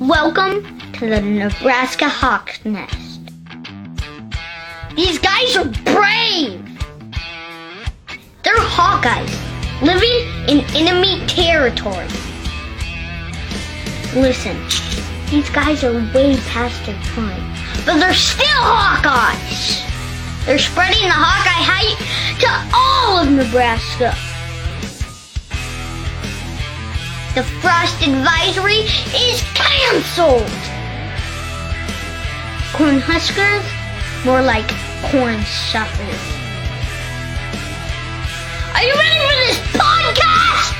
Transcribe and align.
Welcome 0.00 0.80
to 0.92 1.10
the 1.10 1.20
Nebraska 1.20 2.08
Hawk's 2.08 2.64
Nest. 2.64 3.20
These 4.96 5.18
guys 5.18 5.56
are 5.58 5.66
brave. 5.92 6.64
They're 8.42 8.56
Hawkeyes 8.56 9.30
living 9.82 10.08
in 10.48 10.64
enemy 10.74 11.26
territory. 11.26 12.08
Listen, 14.14 14.56
these 15.28 15.50
guys 15.50 15.84
are 15.84 15.92
way 15.92 16.34
past 16.48 16.86
their 16.86 16.98
prime, 17.12 17.54
but 17.84 17.98
they're 17.98 18.14
still 18.14 18.46
Hawkeyes. 18.46 19.84
They're 20.46 20.58
spreading 20.58 21.02
the 21.02 21.12
Hawkeye 21.12 21.62
hype 21.62 22.38
to 22.40 22.48
all 22.74 23.18
of 23.18 23.30
Nebraska. 23.30 24.16
The 27.34 27.44
frost 27.44 28.02
advisory 28.02 28.82
is 29.14 29.40
canceled. 29.54 30.50
Corn 32.72 32.98
huskers, 32.98 33.64
more 34.24 34.42
like 34.42 34.68
corn 35.12 35.40
suckers. 35.44 36.20
Are 38.74 38.82
you 38.82 38.94
ready 38.94 39.20
for 39.20 39.36
this 39.46 39.58
podcast? 39.78 40.74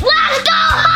Let's 0.00 0.42
go 0.44 0.89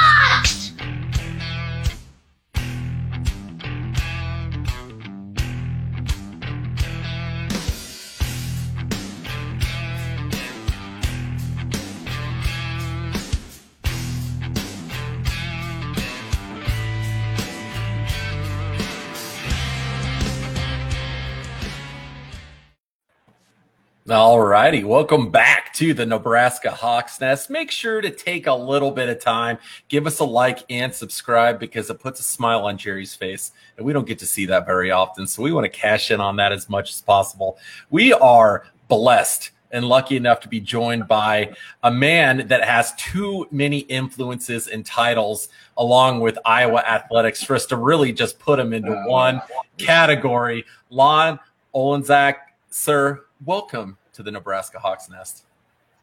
All 24.15 24.41
righty. 24.41 24.85
Welcome 24.85 25.29
back 25.29 25.75
to 25.75 25.93
the 25.93 26.07
Nebraska 26.07 26.71
Hawks 26.71 27.21
Nest. 27.21 27.51
Make 27.51 27.73
sure 27.73 28.01
to 28.01 28.11
take 28.11 28.47
a 28.47 28.55
little 28.55 28.93
bit 28.93 29.09
of 29.09 29.19
time, 29.19 29.59
give 29.89 30.07
us 30.07 30.21
a 30.21 30.25
like 30.25 30.61
and 30.71 30.95
subscribe 30.95 31.59
because 31.59 31.91
it 31.91 31.99
puts 31.99 32.21
a 32.21 32.23
smile 32.23 32.61
on 32.61 32.79
Jerry's 32.79 33.13
face. 33.13 33.51
And 33.77 33.85
we 33.85 33.93
don't 33.93 34.07
get 34.07 34.21
to 34.21 34.27
see 34.27 34.47
that 34.47 34.67
very 34.67 34.93
often. 34.93 35.27
So 35.27 35.43
we 35.43 35.53
want 35.53 35.65
to 35.65 35.69
cash 35.69 36.13
in 36.13 36.21
on 36.21 36.37
that 36.37 36.53
as 36.53 36.69
much 36.69 36.91
as 36.91 37.01
possible. 37.01 37.59
We 37.91 38.13
are 38.13 38.69
blessed 38.87 39.51
and 39.73 39.85
lucky 39.85 40.17
enough 40.17 40.39
to 40.41 40.49
be 40.49 40.61
joined 40.61 41.09
by 41.09 41.53
a 41.83 41.91
man 41.91 42.47
that 42.47 42.63
has 42.63 42.95
too 42.95 43.49
many 43.51 43.79
influences 43.79 44.69
and 44.69 44.87
titles 44.87 45.49
along 45.77 46.21
with 46.21 46.39
Iowa 46.45 46.85
athletics 46.87 47.43
for 47.43 47.57
us 47.57 47.67
to 47.67 47.77
really 47.77 48.13
just 48.13 48.39
put 48.39 48.61
him 48.61 48.73
into 48.73 48.93
uh, 48.93 49.07
one 49.09 49.43
category. 49.77 50.67
Lon 50.89 51.41
Olejniczak, 51.75 52.37
sir, 52.71 53.25
welcome 53.45 53.99
to 54.15 54.23
the 54.23 54.31
Nebraska 54.31 54.79
Hawks 54.79 55.09
Nest. 55.09 55.45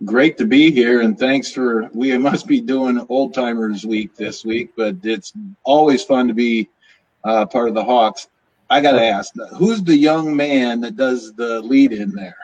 Great 0.06 0.38
to 0.38 0.46
be 0.46 0.72
here, 0.72 1.02
and 1.02 1.18
thanks 1.18 1.52
for. 1.52 1.90
We 1.94 2.18
must 2.18 2.48
be 2.48 2.60
doing 2.60 3.06
Old 3.10 3.34
Timers 3.34 3.86
Week 3.86 4.16
this 4.16 4.44
week, 4.44 4.72
but 4.76 4.96
it's 5.04 5.34
always 5.64 6.04
fun 6.04 6.28
to 6.28 6.34
be 6.34 6.70
uh, 7.24 7.46
part 7.46 7.68
of 7.70 7.76
the 7.76 7.84
Hawks. 7.84 8.28
I 8.70 8.82
got 8.82 8.94
to 8.94 9.06
ask, 9.06 9.34
who's 9.58 9.84
the 9.84 9.96
young 9.96 10.36
man 10.36 10.82
that 10.82 10.96
does 10.96 11.34
the 11.34 11.62
lead 11.62 11.92
in 11.92 12.12
there? 12.12 12.38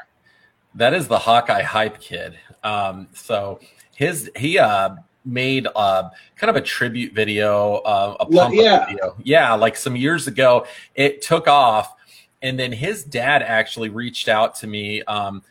That 0.75 0.93
is 0.93 1.07
the 1.07 1.17
Hawkeye 1.17 1.63
hype 1.63 1.99
kid. 1.99 2.37
Um, 2.63 3.07
so 3.13 3.59
his 3.95 4.29
he 4.35 4.59
uh, 4.59 4.95
made 5.25 5.67
uh, 5.75 6.09
kind 6.35 6.49
of 6.49 6.57
a 6.57 6.61
tribute 6.61 7.13
video, 7.13 7.75
uh, 7.77 8.17
a 8.19 8.27
Well, 8.29 8.49
pump 8.49 8.55
yeah. 8.55 8.85
video, 8.85 9.15
yeah, 9.23 9.53
like 9.53 9.75
some 9.75 9.95
years 9.95 10.27
ago. 10.27 10.67
It 10.93 11.21
took 11.23 11.47
off, 11.47 11.95
and 12.43 12.59
then 12.59 12.71
his 12.71 13.03
dad 13.03 13.41
actually 13.41 13.89
reached 13.89 14.27
out 14.27 14.53
to 14.55 14.67
me. 14.67 15.01
Um, 15.03 15.41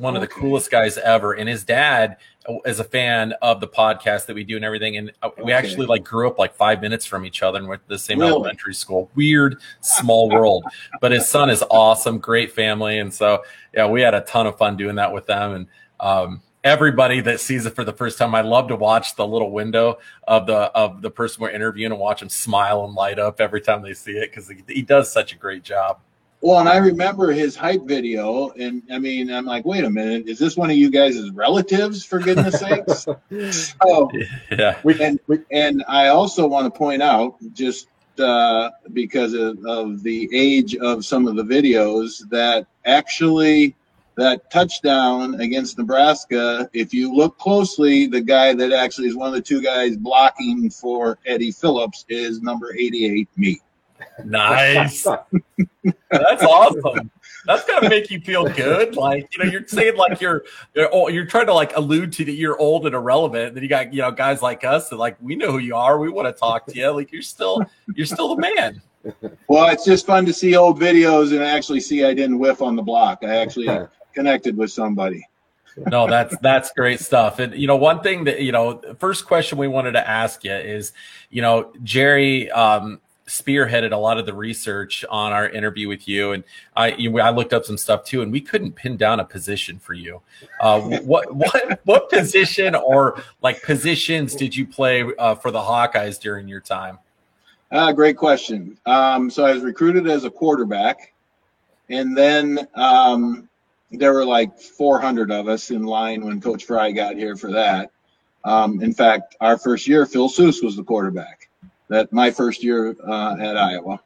one 0.00 0.14
of 0.16 0.22
the 0.22 0.28
coolest 0.28 0.70
guys 0.70 0.96
ever, 0.98 1.34
and 1.34 1.48
his 1.48 1.62
dad 1.62 2.16
is 2.64 2.80
a 2.80 2.84
fan 2.84 3.32
of 3.42 3.60
the 3.60 3.68
podcast 3.68 4.24
that 4.26 4.34
we 4.34 4.42
do 4.44 4.56
and 4.56 4.64
everything. 4.64 4.96
And 4.96 5.12
uh, 5.22 5.28
we 5.36 5.44
Okay. 5.44 5.52
actually 5.52 5.86
like 5.86 6.02
grew 6.02 6.26
up 6.26 6.38
like 6.38 6.54
five 6.54 6.80
minutes 6.80 7.04
from 7.04 7.26
each 7.26 7.42
other 7.42 7.58
and 7.58 7.68
went 7.68 7.82
to 7.82 7.88
the 7.88 7.98
same 7.98 8.18
Really? 8.18 8.30
elementary 8.32 8.74
school. 8.74 9.10
Weird, 9.14 9.58
small 9.82 10.30
world. 10.30 10.64
But 11.00 11.12
his 11.12 11.28
son 11.28 11.50
is 11.50 11.62
awesome, 11.70 12.18
great 12.18 12.50
family, 12.52 12.98
and 12.98 13.12
so 13.12 13.42
yeah, 13.74 13.86
we 13.86 14.00
had 14.00 14.14
a 14.14 14.22
ton 14.22 14.46
of 14.46 14.56
fun 14.56 14.76
doing 14.76 14.96
that 14.96 15.12
with 15.12 15.26
them. 15.26 15.52
And 15.52 15.66
um, 16.00 16.42
everybody 16.64 17.20
that 17.20 17.40
sees 17.40 17.66
it 17.66 17.74
for 17.74 17.84
the 17.84 17.92
first 17.92 18.16
time, 18.16 18.34
I 18.34 18.40
love 18.40 18.68
to 18.68 18.76
watch 18.76 19.16
the 19.16 19.26
little 19.26 19.50
window 19.50 19.98
of 20.26 20.46
the 20.46 20.56
of 20.74 21.02
the 21.02 21.10
person 21.10 21.42
we're 21.42 21.50
interviewing 21.50 21.92
and 21.92 22.00
watch 22.00 22.20
them 22.20 22.30
smile 22.30 22.84
and 22.86 22.94
light 22.94 23.18
up 23.18 23.38
every 23.40 23.60
time 23.60 23.82
they 23.82 23.92
see 23.94 24.12
it 24.12 24.30
because 24.30 24.48
he, 24.48 24.56
he 24.66 24.80
does 24.82 25.12
such 25.12 25.34
a 25.34 25.36
great 25.36 25.62
job. 25.62 26.00
Well, 26.42 26.58
and 26.60 26.68
I 26.68 26.78
remember 26.78 27.32
his 27.32 27.54
hype 27.54 27.82
video, 27.84 28.48
and 28.50 28.82
I 28.90 28.98
mean, 28.98 29.30
I'm 29.30 29.44
like, 29.44 29.66
wait 29.66 29.84
a 29.84 29.90
minute, 29.90 30.26
is 30.26 30.38
this 30.38 30.56
one 30.56 30.70
of 30.70 30.76
you 30.76 30.90
guys' 30.90 31.30
relatives? 31.32 32.04
For 32.04 32.18
goodness 32.18 32.58
sakes! 32.58 33.06
So, 33.82 34.10
Yeah. 34.50 34.80
and 34.84 35.20
and 35.50 35.84
I 35.86 36.08
also 36.08 36.46
want 36.46 36.72
to 36.72 36.76
point 36.78 37.02
out, 37.02 37.34
just 37.52 37.88
uh, 38.18 38.70
because 38.92 39.34
of, 39.34 39.58
of 39.66 40.02
the 40.02 40.28
age 40.32 40.76
of 40.76 41.04
some 41.04 41.26
of 41.26 41.36
the 41.36 41.42
videos, 41.42 42.26
that 42.30 42.66
actually 42.86 43.76
that 44.16 44.50
touchdown 44.50 45.40
against 45.40 45.78
Nebraska, 45.78 46.68
if 46.72 46.92
you 46.92 47.14
look 47.14 47.38
closely, 47.38 48.06
the 48.06 48.20
guy 48.20 48.54
that 48.54 48.72
actually 48.72 49.08
is 49.08 49.16
one 49.16 49.28
of 49.28 49.34
the 49.34 49.40
two 49.40 49.62
guys 49.62 49.96
blocking 49.96 50.70
for 50.70 51.18
Eddie 51.26 51.52
Phillips 51.52 52.04
is 52.08 52.40
number 52.42 52.74
88, 52.74 53.28
me. 53.36 53.60
Nice. 54.24 55.04
That's 56.10 56.42
awesome. 56.42 57.10
That's 57.46 57.64
gonna 57.64 57.88
make 57.88 58.10
you 58.10 58.20
feel 58.20 58.44
good. 58.48 58.96
Like 58.96 59.28
you 59.32 59.44
know, 59.44 59.50
you're 59.50 59.66
saying 59.66 59.96
like 59.96 60.20
you're 60.20 60.44
you're, 60.74 61.10
you're 61.10 61.26
trying 61.26 61.46
to 61.46 61.54
like 61.54 61.76
allude 61.76 62.12
to 62.14 62.24
that 62.24 62.32
you're 62.32 62.58
old 62.58 62.86
and 62.86 62.94
irrelevant. 62.94 63.48
And 63.48 63.56
then 63.56 63.62
you 63.62 63.68
got 63.68 63.94
you 63.94 64.02
know 64.02 64.10
guys 64.10 64.42
like 64.42 64.64
us 64.64 64.88
that 64.90 64.96
like 64.96 65.16
we 65.20 65.36
know 65.36 65.52
who 65.52 65.58
you 65.58 65.74
are. 65.74 65.98
We 65.98 66.10
want 66.10 66.28
to 66.28 66.38
talk 66.38 66.66
to 66.66 66.76
you. 66.76 66.90
Like 66.90 67.12
you're 67.12 67.22
still 67.22 67.64
you're 67.94 68.06
still 68.06 68.34
the 68.34 68.40
man. 68.40 68.82
Well, 69.48 69.68
it's 69.70 69.84
just 69.84 70.04
fun 70.06 70.26
to 70.26 70.32
see 70.32 70.56
old 70.56 70.78
videos 70.78 71.32
and 71.32 71.42
actually 71.42 71.80
see 71.80 72.04
I 72.04 72.12
didn't 72.12 72.38
whiff 72.38 72.60
on 72.60 72.76
the 72.76 72.82
block. 72.82 73.20
I 73.22 73.36
actually 73.36 73.68
connected 74.14 74.56
with 74.56 74.70
somebody. 74.70 75.26
No, 75.86 76.06
that's 76.06 76.36
that's 76.38 76.72
great 76.72 77.00
stuff. 77.00 77.38
And 77.38 77.54
you 77.54 77.66
know, 77.66 77.76
one 77.76 78.02
thing 78.02 78.24
that 78.24 78.40
you 78.42 78.52
know, 78.52 78.80
first 78.98 79.26
question 79.26 79.56
we 79.56 79.68
wanted 79.68 79.92
to 79.92 80.08
ask 80.08 80.44
you 80.44 80.52
is, 80.52 80.92
you 81.30 81.42
know, 81.42 81.72
Jerry 81.82 82.50
um, 82.50 83.00
spearheaded 83.30 83.92
a 83.92 83.96
lot 83.96 84.18
of 84.18 84.26
the 84.26 84.34
research 84.34 85.04
on 85.08 85.32
our 85.32 85.48
interview 85.48 85.88
with 85.88 86.08
you, 86.08 86.32
and 86.32 86.44
I 86.76 86.92
you, 86.92 87.20
I 87.20 87.30
looked 87.30 87.52
up 87.52 87.64
some 87.64 87.78
stuff 87.78 88.04
too, 88.04 88.22
and 88.22 88.32
we 88.32 88.40
couldn't 88.40 88.72
pin 88.72 88.96
down 88.96 89.20
a 89.20 89.24
position 89.24 89.78
for 89.78 89.94
you. 89.94 90.20
Uh, 90.60 90.80
what 90.80 91.34
what 91.34 91.80
what 91.84 92.10
position 92.10 92.74
or 92.74 93.22
like 93.42 93.62
positions 93.62 94.34
did 94.34 94.54
you 94.54 94.66
play 94.66 95.04
uh, 95.18 95.34
for 95.36 95.50
the 95.50 95.60
Hawkeyes 95.60 96.20
during 96.20 96.48
your 96.48 96.60
time? 96.60 96.98
Ah, 97.72 97.92
great 97.92 98.16
question. 98.16 98.76
Um, 98.84 99.30
so 99.30 99.44
I 99.44 99.54
was 99.54 99.62
recruited 99.62 100.08
as 100.08 100.24
a 100.24 100.30
quarterback, 100.30 101.12
and 101.88 102.16
then 102.16 102.66
um, 102.74 103.48
there 103.92 104.12
were 104.12 104.24
like 104.24 104.58
400 104.58 105.30
of 105.30 105.48
us 105.48 105.70
in 105.70 105.84
line 105.84 106.24
when 106.24 106.40
Coach 106.40 106.64
Fry 106.64 106.90
got 106.90 107.16
here 107.16 107.36
for 107.36 107.52
that. 107.52 107.90
Um, 108.44 108.82
in 108.82 108.92
fact, 108.92 109.36
our 109.40 109.56
first 109.56 109.86
year, 109.86 110.04
Phil 110.06 110.28
Suess 110.28 110.62
was 110.62 110.76
the 110.76 110.82
quarterback. 110.82 111.39
That 111.90 112.12
my 112.12 112.30
first 112.30 112.62
year 112.62 112.96
uh, 113.06 113.36
at 113.38 113.56
Iowa. 113.56 114.00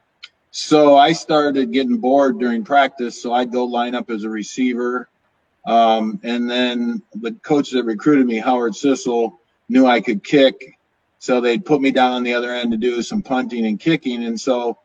So 0.50 0.96
I 0.96 1.12
started 1.12 1.70
getting 1.70 1.98
bored 1.98 2.38
during 2.38 2.64
practice, 2.64 3.20
so 3.20 3.34
I'd 3.34 3.52
go 3.52 3.64
line 3.64 3.94
up 3.94 4.08
as 4.08 4.24
a 4.24 4.30
receiver. 4.30 5.08
Um, 5.66 6.18
and 6.22 6.50
then 6.50 7.02
the 7.14 7.32
coach 7.32 7.70
that 7.72 7.84
recruited 7.84 8.26
me, 8.26 8.38
Howard 8.38 8.72
Sissel, 8.74 9.38
knew 9.68 9.86
I 9.86 10.00
could 10.00 10.24
kick. 10.24 10.78
So 11.18 11.40
they'd 11.40 11.64
put 11.64 11.82
me 11.82 11.90
down 11.90 12.12
on 12.12 12.22
the 12.22 12.32
other 12.32 12.54
end 12.54 12.70
to 12.72 12.78
do 12.78 13.02
some 13.02 13.20
punting 13.20 13.66
and 13.66 13.78
kicking. 13.78 14.24
And 14.24 14.40
so 14.40 14.78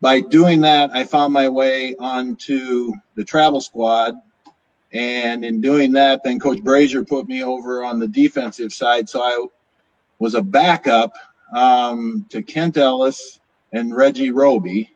by 0.00 0.20
doing 0.20 0.62
that, 0.62 0.90
I 0.94 1.04
found 1.04 1.34
my 1.34 1.48
way 1.48 1.94
onto 1.96 2.92
the 3.16 3.24
travel 3.24 3.60
squad. 3.60 4.14
And 4.92 5.44
in 5.44 5.60
doing 5.60 5.92
that, 5.92 6.24
then 6.24 6.40
Coach 6.40 6.60
Brashier 6.60 7.06
put 7.06 7.28
me 7.28 7.44
over 7.44 7.84
on 7.84 7.98
the 7.98 8.08
defensive 8.08 8.72
side. 8.72 9.10
So 9.10 9.22
I 9.22 9.46
was 10.18 10.34
a 10.34 10.42
backup 10.42 11.12
um, 11.52 12.26
to 12.30 12.42
Kent 12.42 12.76
Ellis 12.76 13.40
and 13.72 13.94
Reggie 13.94 14.30
Roby 14.30 14.90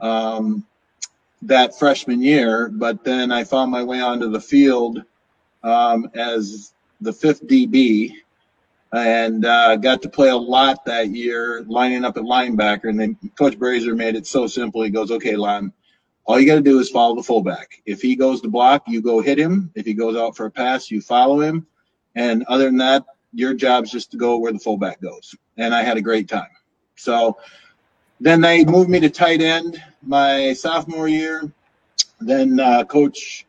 um, 0.00 0.66
that 1.42 1.78
freshman 1.78 2.22
year. 2.22 2.68
But 2.68 3.04
then 3.04 3.30
I 3.32 3.44
found 3.44 3.70
my 3.70 3.82
way 3.82 4.00
onto 4.00 4.30
the 4.30 4.40
field 4.40 5.02
um, 5.62 6.10
as 6.14 6.72
the 7.00 7.12
fifth 7.12 7.46
DB 7.46 8.12
and 8.92 9.44
uh, 9.44 9.76
got 9.76 10.02
to 10.02 10.08
play 10.08 10.30
a 10.30 10.36
lot 10.36 10.84
that 10.86 11.10
year, 11.10 11.64
lining 11.68 12.04
up 12.04 12.16
at 12.16 12.22
linebacker. 12.22 12.88
And 12.88 12.98
then 12.98 13.16
Coach 13.38 13.58
Brashier 13.58 13.96
made 13.96 14.16
it 14.16 14.26
so 14.26 14.46
simple. 14.46 14.82
He 14.82 14.90
goes, 14.90 15.10
"Okay, 15.10 15.36
Lon, 15.36 15.72
all 16.28 16.38
you 16.38 16.46
got 16.46 16.56
to 16.56 16.60
do 16.60 16.78
is 16.78 16.90
follow 16.90 17.16
the 17.16 17.22
fullback. 17.22 17.82
If 17.86 18.02
he 18.02 18.14
goes 18.14 18.40
to 18.42 18.48
block, 18.48 18.84
you 18.86 19.00
go 19.02 19.20
hit 19.20 19.38
him. 19.38 19.70
If 19.74 19.86
he 19.86 19.94
goes 19.94 20.16
out 20.16 20.36
for 20.36 20.46
a 20.46 20.50
pass, 20.50 20.90
you 20.90 21.00
follow 21.00 21.40
him. 21.40 21.66
And 22.14 22.44
other 22.44 22.64
than 22.64 22.76
that, 22.78 23.04
your 23.32 23.54
job's 23.54 23.90
just 23.90 24.10
to 24.10 24.16
go 24.16 24.36
where 24.38 24.52
the 24.52 24.58
fullback 24.58 25.00
goes. 25.00 25.34
And 25.58 25.74
I 25.74 25.82
had 25.82 25.96
a 25.96 26.02
great 26.02 26.28
time. 26.28 26.48
So 26.96 27.38
then 28.20 28.40
they 28.40 28.64
moved 28.64 28.88
me 28.88 29.00
to 29.00 29.10
tight 29.10 29.42
end 29.42 29.82
my 30.02 30.52
sophomore 30.54 31.08
year. 31.08 31.52
Then 32.20 32.58
uh, 32.58 32.84
Coach 32.84 33.46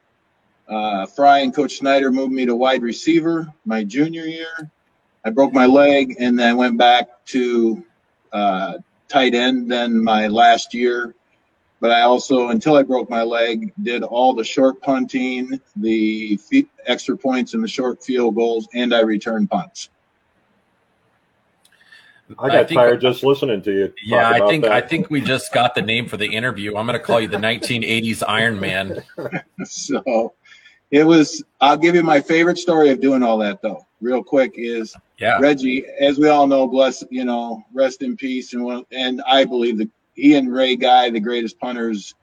uh, 0.67 1.05
Fry 1.07 1.39
and 1.39 1.53
Coach 1.53 1.77
Snyder 1.77 2.11
moved 2.11 2.33
me 2.33 2.45
to 2.45 2.55
wide 2.55 2.83
receiver 2.83 3.51
my 3.65 3.83
junior 3.83 4.25
year. 4.25 4.71
I 5.25 5.31
broke 5.31 5.53
my 5.53 5.65
leg 5.65 6.15
and 6.19 6.37
then 6.37 6.57
went 6.57 6.77
back 6.77 7.25
to 7.27 7.83
uh, 8.31 8.73
tight 9.07 9.33
end 9.33 9.71
then 9.71 10.03
my 10.03 10.27
last 10.27 10.73
year. 10.73 11.15
But 11.81 11.91
I 11.91 12.01
also, 12.01 12.49
until 12.49 12.75
I 12.75 12.83
broke 12.83 13.09
my 13.09 13.23
leg, 13.23 13.73
did 13.81 14.03
all 14.03 14.33
the 14.33 14.43
short 14.43 14.81
punting, 14.81 15.59
the 15.77 16.37
extra 16.85 17.17
points 17.17 17.53
and 17.53 17.63
the 17.63 17.69
short 17.69 18.03
field 18.03 18.35
goals, 18.35 18.67
and 18.73 18.93
I 18.93 18.99
returned 18.99 19.49
punts. 19.49 19.89
I 22.37 22.47
got 22.47 22.57
I 22.57 22.63
think, 22.63 22.77
tired 22.79 23.01
just 23.01 23.23
listening 23.23 23.61
to 23.63 23.71
you. 23.71 23.93
Yeah, 24.03 24.29
I 24.29 24.45
think 24.47 24.63
that. 24.63 24.71
I 24.71 24.81
think 24.81 25.09
we 25.09 25.21
just 25.21 25.51
got 25.51 25.73
the 25.73 25.81
name 25.81 26.07
for 26.07 26.17
the 26.17 26.27
interview. 26.27 26.75
I'm 26.75 26.85
going 26.85 26.97
to 26.97 27.03
call 27.03 27.19
you 27.19 27.27
the 27.27 27.37
1980s 27.37 28.23
Iron 28.27 28.59
Man. 28.59 29.01
so 29.63 30.33
it 30.91 31.03
was. 31.03 31.43
I'll 31.59 31.77
give 31.77 31.95
you 31.95 32.03
my 32.03 32.21
favorite 32.21 32.57
story 32.57 32.89
of 32.89 33.01
doing 33.01 33.23
all 33.23 33.37
that 33.39 33.61
though, 33.61 33.85
real 34.01 34.23
quick. 34.23 34.53
Is 34.55 34.95
yeah. 35.17 35.39
Reggie, 35.39 35.85
as 35.99 36.19
we 36.19 36.29
all 36.29 36.45
know, 36.45 36.67
bless 36.67 37.03
you 37.09 37.25
know, 37.25 37.63
rest 37.73 38.03
in 38.03 38.15
peace, 38.15 38.53
and 38.53 38.85
and 38.91 39.21
I 39.25 39.45
believe 39.45 39.77
that 39.79 39.89
he 40.13 40.35
and 40.35 40.53
Ray 40.53 40.75
Guy, 40.75 41.09
the 41.09 41.19
greatest 41.19 41.59
punters 41.59 42.13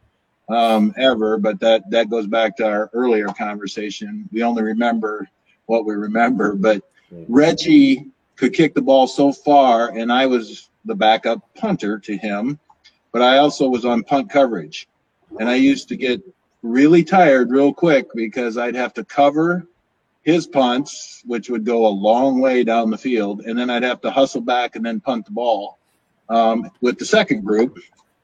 um, 0.48 0.94
ever. 0.96 1.36
But 1.36 1.58
that 1.60 1.90
that 1.90 2.10
goes 2.10 2.28
back 2.28 2.56
to 2.58 2.66
our 2.66 2.90
earlier 2.92 3.26
conversation. 3.26 4.28
We 4.30 4.44
only 4.44 4.62
remember 4.62 5.28
what 5.66 5.84
we 5.84 5.94
remember, 5.94 6.54
but 6.54 6.84
hmm. 7.10 7.24
Reggie 7.28 8.06
could 8.36 8.52
kick 8.52 8.74
the 8.74 8.82
ball 8.82 9.06
so 9.06 9.32
far, 9.32 9.90
and 9.90 10.12
I 10.12 10.26
was 10.26 10.68
the 10.84 10.94
backup 10.94 11.40
punter 11.54 11.98
to 11.98 12.16
him, 12.16 12.58
but 13.12 13.22
I 13.22 13.38
also 13.38 13.68
was 13.68 13.84
on 13.84 14.04
punt 14.04 14.30
coverage. 14.30 14.88
And 15.40 15.48
I 15.48 15.56
used 15.56 15.88
to 15.88 15.96
get 15.96 16.22
really 16.62 17.02
tired 17.02 17.50
real 17.50 17.72
quick 17.72 18.08
because 18.14 18.56
I'd 18.56 18.74
have 18.74 18.94
to 18.94 19.04
cover 19.04 19.66
his 20.22 20.46
punts, 20.46 21.22
which 21.24 21.48
would 21.48 21.64
go 21.64 21.86
a 21.86 21.88
long 21.88 22.40
way 22.40 22.64
down 22.64 22.90
the 22.90 22.98
field, 22.98 23.42
and 23.42 23.58
then 23.58 23.70
I'd 23.70 23.82
have 23.82 24.00
to 24.02 24.10
hustle 24.10 24.40
back 24.40 24.76
and 24.76 24.84
then 24.84 25.00
punt 25.00 25.24
the 25.24 25.30
ball 25.30 25.78
um, 26.28 26.70
with 26.80 26.98
the 26.98 27.04
second 27.04 27.44
group 27.44 27.78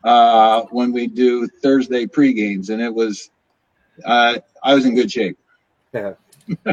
uh, 0.04 0.62
when 0.70 0.92
we 0.92 1.06
do 1.06 1.46
Thursday 1.46 2.06
pre-games, 2.06 2.70
and 2.70 2.82
it 2.82 2.92
was 2.92 3.30
uh, 4.04 4.38
I 4.62 4.74
was 4.74 4.84
in 4.84 4.94
good 4.94 5.10
shape. 5.10 5.38
Yeah. 5.92 6.14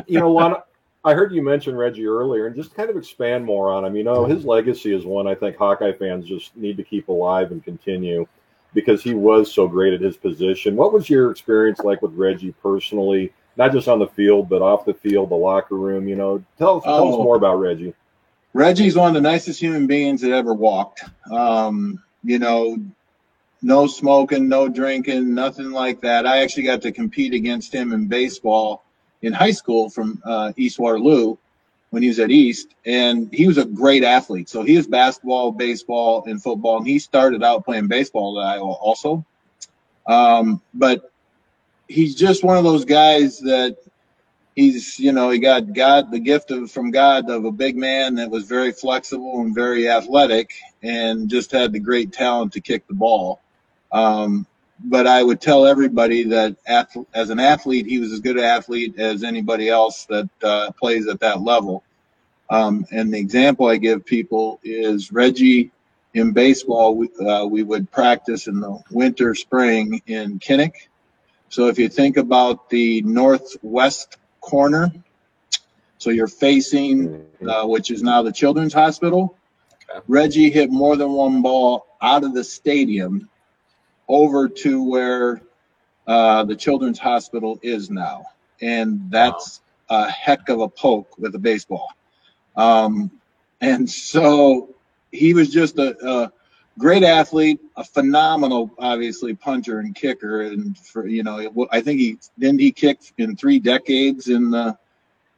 you 0.07 0.19
know, 0.19 0.31
what? 0.31 0.68
I 1.05 1.13
heard 1.13 1.31
you 1.33 1.41
mention 1.41 1.75
Reggie 1.75 2.07
earlier, 2.07 2.47
and 2.47 2.55
just 2.55 2.75
kind 2.75 2.89
of 2.89 2.97
expand 2.97 3.45
more 3.45 3.71
on 3.71 3.85
him. 3.85 3.95
You 3.95 4.03
know, 4.03 4.25
his 4.25 4.43
legacy 4.43 4.93
is 4.93 5.05
one 5.05 5.27
I 5.27 5.35
think 5.35 5.55
Hawkeye 5.55 5.93
fans 5.93 6.27
just 6.27 6.55
need 6.57 6.75
to 6.77 6.83
keep 6.83 7.07
alive 7.07 7.51
and 7.51 7.63
continue 7.63 8.27
because 8.73 9.01
he 9.01 9.13
was 9.13 9.51
so 9.51 9.67
great 9.67 9.93
at 9.93 10.01
his 10.01 10.17
position. 10.17 10.75
What 10.75 10.91
was 10.91 11.09
your 11.09 11.31
experience 11.31 11.79
like 11.79 12.01
with 12.01 12.13
Reggie 12.13 12.53
personally, 12.61 13.31
not 13.55 13.71
just 13.71 13.87
on 13.87 13.99
the 13.99 14.07
field, 14.07 14.49
but 14.49 14.61
off 14.61 14.85
the 14.85 14.93
field, 14.93 15.29
the 15.29 15.35
locker 15.35 15.75
room? 15.75 16.07
You 16.07 16.17
know, 16.17 16.43
tell, 16.57 16.81
tell 16.81 16.93
oh, 16.95 17.13
us 17.13 17.17
more 17.17 17.37
about 17.37 17.55
Reggie. 17.55 17.93
Reggie's 18.53 18.95
one 18.95 19.07
of 19.07 19.13
the 19.13 19.21
nicest 19.21 19.61
human 19.61 19.87
beings 19.87 20.21
that 20.21 20.31
ever 20.31 20.53
walked. 20.53 21.03
Um, 21.31 22.03
you 22.23 22.39
know, 22.39 22.77
no 23.61 23.87
smoking, 23.87 24.49
no 24.49 24.67
drinking, 24.67 25.33
nothing 25.33 25.71
like 25.71 26.01
that. 26.01 26.27
I 26.27 26.39
actually 26.39 26.63
got 26.63 26.81
to 26.81 26.91
compete 26.91 27.33
against 27.33 27.73
him 27.73 27.93
in 27.93 28.07
baseball 28.07 28.83
in 29.21 29.33
high 29.33 29.51
school 29.51 29.89
from 29.89 30.21
uh, 30.25 30.53
East 30.55 30.79
Waterloo 30.79 31.37
when 31.89 32.03
he 32.03 32.09
was 32.09 32.19
at 32.19 32.29
East, 32.29 32.75
and 32.85 33.33
he 33.33 33.47
was 33.47 33.57
a 33.57 33.65
great 33.65 34.03
athlete. 34.03 34.47
So 34.47 34.63
he 34.63 34.77
was 34.77 34.87
basketball, 34.87 35.51
baseball, 35.51 36.23
and 36.25 36.41
football, 36.41 36.77
and 36.77 36.87
he 36.87 36.99
started 36.99 37.43
out 37.43 37.65
playing 37.65 37.87
baseball 37.87 38.39
at 38.39 38.45
Iowa 38.45 38.73
also. 38.73 39.25
Um, 40.05 40.61
but 40.73 41.11
he's 41.87 42.15
just 42.15 42.43
one 42.43 42.57
of 42.57 42.63
those 42.63 42.85
guys 42.85 43.39
that 43.39 43.77
he's, 44.55 44.99
you 44.99 45.11
know, 45.11 45.29
he 45.31 45.39
got 45.39 45.73
God 45.73 46.11
the 46.11 46.19
gift 46.19 46.51
of 46.51 46.71
from 46.71 46.91
God 46.91 47.29
of 47.29 47.45
a 47.45 47.51
big 47.51 47.75
man 47.75 48.15
that 48.15 48.29
was 48.29 48.45
very 48.45 48.71
flexible 48.71 49.41
and 49.41 49.55
very 49.55 49.89
athletic, 49.89 50.51
and 50.83 51.27
just 51.27 51.51
had 51.51 51.73
the 51.73 51.79
great 51.79 52.13
talent 52.13 52.53
to 52.53 52.61
kick 52.61 52.87
the 52.87 52.93
ball. 52.93 53.41
Um, 53.91 54.45
but 54.83 55.07
I 55.07 55.23
would 55.23 55.41
tell 55.41 55.65
everybody 55.65 56.23
that 56.25 56.55
as 57.13 57.29
an 57.29 57.39
athlete, 57.39 57.85
he 57.85 57.99
was 57.99 58.11
as 58.11 58.19
good 58.19 58.37
an 58.37 58.43
athlete 58.43 58.97
as 58.97 59.23
anybody 59.23 59.69
else 59.69 60.05
that 60.05 60.29
uh, 60.43 60.71
plays 60.71 61.07
at 61.07 61.19
that 61.19 61.41
level. 61.41 61.83
Um, 62.49 62.85
and 62.91 63.13
the 63.13 63.19
example 63.19 63.67
I 63.67 63.77
give 63.77 64.05
people 64.05 64.59
is 64.63 65.11
Reggie 65.11 65.71
in 66.13 66.31
baseball. 66.31 66.95
We, 66.95 67.09
uh, 67.25 67.45
we 67.45 67.63
would 67.63 67.91
practice 67.91 68.47
in 68.47 68.59
the 68.59 68.79
winter, 68.89 69.35
spring 69.35 70.01
in 70.07 70.39
Kinnick. 70.39 70.73
So 71.49 71.67
if 71.67 71.77
you 71.77 71.89
think 71.89 72.17
about 72.17 72.69
the 72.69 73.01
northwest 73.01 74.17
corner, 74.39 74.91
so 75.97 76.09
you're 76.09 76.27
facing, 76.27 77.25
uh, 77.47 77.65
which 77.65 77.91
is 77.91 78.01
now 78.01 78.21
the 78.21 78.31
Children's 78.31 78.73
Hospital. 78.73 79.35
Reggie 80.07 80.49
hit 80.49 80.71
more 80.71 80.95
than 80.95 81.11
one 81.11 81.41
ball 81.41 81.85
out 82.01 82.23
of 82.23 82.33
the 82.33 82.43
stadium 82.43 83.29
over 84.09 84.49
to 84.49 84.83
where 84.83 85.41
uh, 86.07 86.43
the 86.43 86.55
Children's 86.55 86.99
Hospital 86.99 87.59
is 87.61 87.89
now, 87.89 88.25
and 88.61 89.09
that's 89.09 89.61
wow. 89.89 90.05
a 90.05 90.09
heck 90.09 90.49
of 90.49 90.59
a 90.59 90.67
poke 90.67 91.17
with 91.17 91.35
a 91.35 91.39
baseball. 91.39 91.89
Um, 92.57 93.11
and 93.61 93.89
so 93.89 94.75
he 95.11 95.33
was 95.33 95.49
just 95.49 95.77
a, 95.77 95.95
a, 96.05 96.31
great 96.77 97.03
athlete, 97.03 97.59
a 97.75 97.83
phenomenal, 97.83 98.71
obviously 98.79 99.33
punter 99.33 99.79
and 99.79 99.93
kicker, 99.93 100.41
and 100.41 100.77
for 100.77 101.07
you 101.07 101.23
know, 101.23 101.67
I 101.71 101.81
think 101.81 101.99
he 101.99 102.17
didn't 102.39 102.59
he 102.59 102.71
kick 102.71 102.99
in 103.17 103.35
three 103.35 103.59
decades 103.59 104.29
in 104.29 104.49
the 104.49 104.77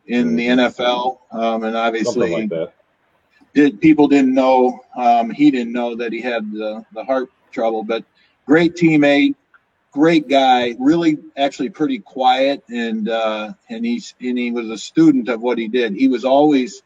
in 0.08 0.36
the 0.36 0.48
NFL, 0.48 1.20
um, 1.32 1.64
and 1.64 1.76
obviously. 1.76 2.48
Like 2.48 2.72
did 3.54 3.82
people 3.82 4.08
didn't 4.08 4.34
know 4.34 4.82
um, 4.96 5.30
he 5.30 5.52
didn't 5.52 5.74
know 5.74 5.96
that 5.96 6.14
he 6.14 6.22
had 6.22 6.52
the, 6.52 6.86
the 6.94 7.04
heart 7.04 7.30
trouble 7.52 7.84
but 7.84 8.04
great 8.52 8.76
teammate, 8.76 9.34
great 9.94 10.28
guy, 10.28 10.76
really 10.78 11.18
actually 11.38 11.70
pretty 11.70 12.00
quiet 12.00 12.62
and 12.68 13.08
uh, 13.08 13.54
and 13.70 13.86
he's 13.86 14.14
and 14.20 14.38
he 14.38 14.52
was 14.52 14.70
a 14.70 14.78
student 14.78 15.30
of 15.30 15.42
what 15.42 15.58
he 15.58 15.70
did. 15.70 15.96
He 15.96 16.10
was 16.10 16.26
always 16.26 16.84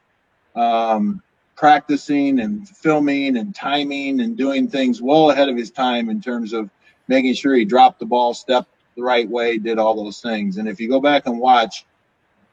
um, 0.56 1.24
practicing 1.56 2.40
and 2.40 2.70
filming 2.70 3.38
and 3.38 3.56
timing 3.56 4.22
and 4.22 4.38
doing 4.38 4.68
things 4.68 5.02
well 5.02 5.32
ahead 5.32 5.50
of 5.50 5.58
his 5.58 5.72
time 5.72 6.12
in 6.12 6.22
terms 6.22 6.54
of 6.54 6.70
making 7.08 7.34
sure 7.34 7.56
he 7.56 7.66
dropped 7.66 7.98
the 7.98 8.06
ball, 8.06 8.36
stepped 8.36 8.70
the 8.96 9.02
right 9.02 9.28
way, 9.28 9.58
did 9.58 9.80
all 9.80 9.96
those 9.96 10.22
things. 10.22 10.58
And 10.58 10.70
if 10.70 10.80
you 10.80 10.88
go 10.88 11.00
back 11.00 11.26
and 11.26 11.40
watch, 11.40 11.84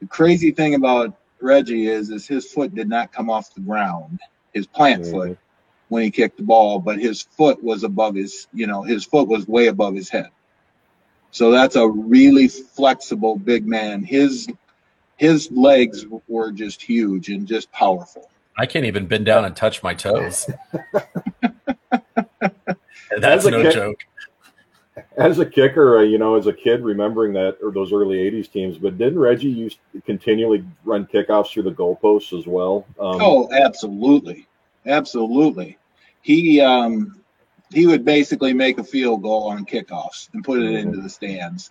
the 0.00 0.06
crazy 0.06 0.52
thing 0.52 0.74
about 0.74 1.14
Reggie 1.38 1.86
is 1.86 2.08
is 2.08 2.26
his 2.26 2.50
foot 2.50 2.74
did 2.74 2.88
not 2.88 3.12
come 3.12 3.28
off 3.28 3.52
the 3.52 3.60
ground, 3.60 4.20
his 4.54 4.66
plant 4.66 5.02
mm-hmm. 5.02 5.12
foot 5.12 5.38
when 5.92 6.02
he 6.02 6.10
kicked 6.10 6.38
the 6.38 6.42
ball, 6.42 6.78
but 6.78 6.98
his 6.98 7.20
foot 7.20 7.62
was 7.62 7.84
above 7.84 8.14
his, 8.14 8.48
you 8.54 8.66
know, 8.66 8.82
his 8.82 9.04
foot 9.04 9.28
was 9.28 9.46
way 9.46 9.66
above 9.66 9.94
his 9.94 10.08
head. 10.08 10.30
So 11.30 11.50
that's 11.50 11.76
a 11.76 11.86
really 11.86 12.48
flexible 12.48 13.36
big 13.36 13.66
man. 13.66 14.02
His 14.02 14.48
his 15.18 15.50
legs 15.52 16.06
were 16.28 16.50
just 16.50 16.80
huge 16.80 17.28
and 17.28 17.46
just 17.46 17.70
powerful. 17.72 18.30
I 18.56 18.64
can't 18.64 18.86
even 18.86 19.06
bend 19.06 19.26
down 19.26 19.44
and 19.44 19.54
touch 19.54 19.82
my 19.82 19.92
toes. 19.92 20.50
that's 23.18 23.44
no 23.44 23.62
kick, 23.62 23.74
joke. 23.74 24.00
As 25.18 25.38
a 25.40 25.46
kicker, 25.46 25.98
uh, 25.98 26.02
you 26.02 26.16
know, 26.16 26.36
as 26.36 26.46
a 26.46 26.54
kid, 26.54 26.82
remembering 26.82 27.34
that 27.34 27.58
or 27.62 27.70
those 27.70 27.92
early 27.92 28.16
'80s 28.30 28.50
teams, 28.50 28.78
but 28.78 28.96
didn't 28.96 29.18
Reggie 29.18 29.50
used 29.50 29.78
to 29.92 30.00
continually 30.00 30.64
run 30.84 31.06
kickoffs 31.06 31.52
through 31.52 31.64
the 31.64 31.72
goalposts 31.72 32.38
as 32.38 32.46
well? 32.46 32.86
Um, 32.98 33.18
oh, 33.20 33.52
absolutely, 33.52 34.46
absolutely 34.86 35.78
he 36.22 36.60
um, 36.60 37.22
he 37.72 37.86
would 37.86 38.04
basically 38.04 38.52
make 38.52 38.78
a 38.78 38.84
field 38.84 39.22
goal 39.22 39.48
on 39.48 39.66
kickoffs 39.66 40.28
and 40.32 40.44
put 40.44 40.60
it 40.60 40.74
into 40.74 41.00
the 41.00 41.10
stands. 41.10 41.70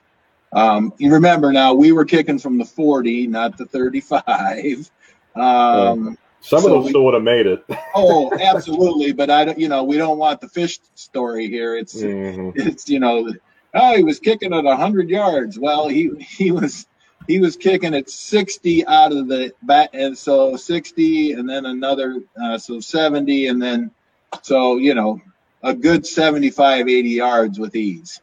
Um, 0.54 0.94
you 0.98 1.14
remember 1.14 1.52
now 1.52 1.74
we 1.74 1.92
were 1.92 2.06
kicking 2.06 2.40
from 2.40 2.58
the 2.58 2.66
40, 2.66 3.28
not 3.28 3.58
the 3.58 3.66
35. 3.66 4.92
Um, 5.34 6.18
some 6.42 6.62
so 6.62 6.68
of 6.68 6.74
them 6.74 6.84
we, 6.84 6.90
still 6.90 7.06
would 7.06 7.14
have 7.14 7.24
made 7.24 7.46
it. 7.46 7.64
oh, 7.96 8.32
absolutely. 8.38 9.14
But 9.14 9.30
I 9.30 9.46
don't, 9.46 9.58
you 9.58 9.70
know, 9.70 9.84
we 9.84 9.98
don't 9.98 10.18
want 10.18 10.42
the 10.42 10.50
fish 10.50 10.80
story 10.96 11.48
here. 11.48 11.78
It's, 11.78 11.96
mm-hmm. 11.96 12.60
it's, 12.60 12.90
you 12.90 13.00
know, 13.00 13.32
oh, 13.74 13.96
he 13.96 14.04
was 14.04 14.20
kicking 14.20 14.54
at 14.54 14.64
100 14.64 15.10
yards. 15.10 15.58
Well, 15.58 15.88
he, 15.88 16.12
he 16.20 16.52
was, 16.52 16.88
he 17.28 17.40
was 17.40 17.56
kicking 17.56 17.94
at 17.94 18.10
60 18.10 18.86
out 18.88 19.14
of 19.14 19.28
the 19.28 19.54
bat. 19.62 19.92
And 19.94 20.18
so 20.18 20.58
60 20.58 21.34
and 21.34 21.48
then 21.48 21.66
another, 21.66 22.22
uh, 22.42 22.58
so 22.58 22.82
70 22.82 23.48
and 23.48 23.62
then 23.62 23.92
so, 24.42 24.78
you 24.78 24.94
know, 24.94 25.22
a 25.64 25.74
good 25.74 26.06
75, 26.06 26.88
80 26.88 27.10
yards 27.10 27.60
with 27.60 27.76
ease. 27.76 28.22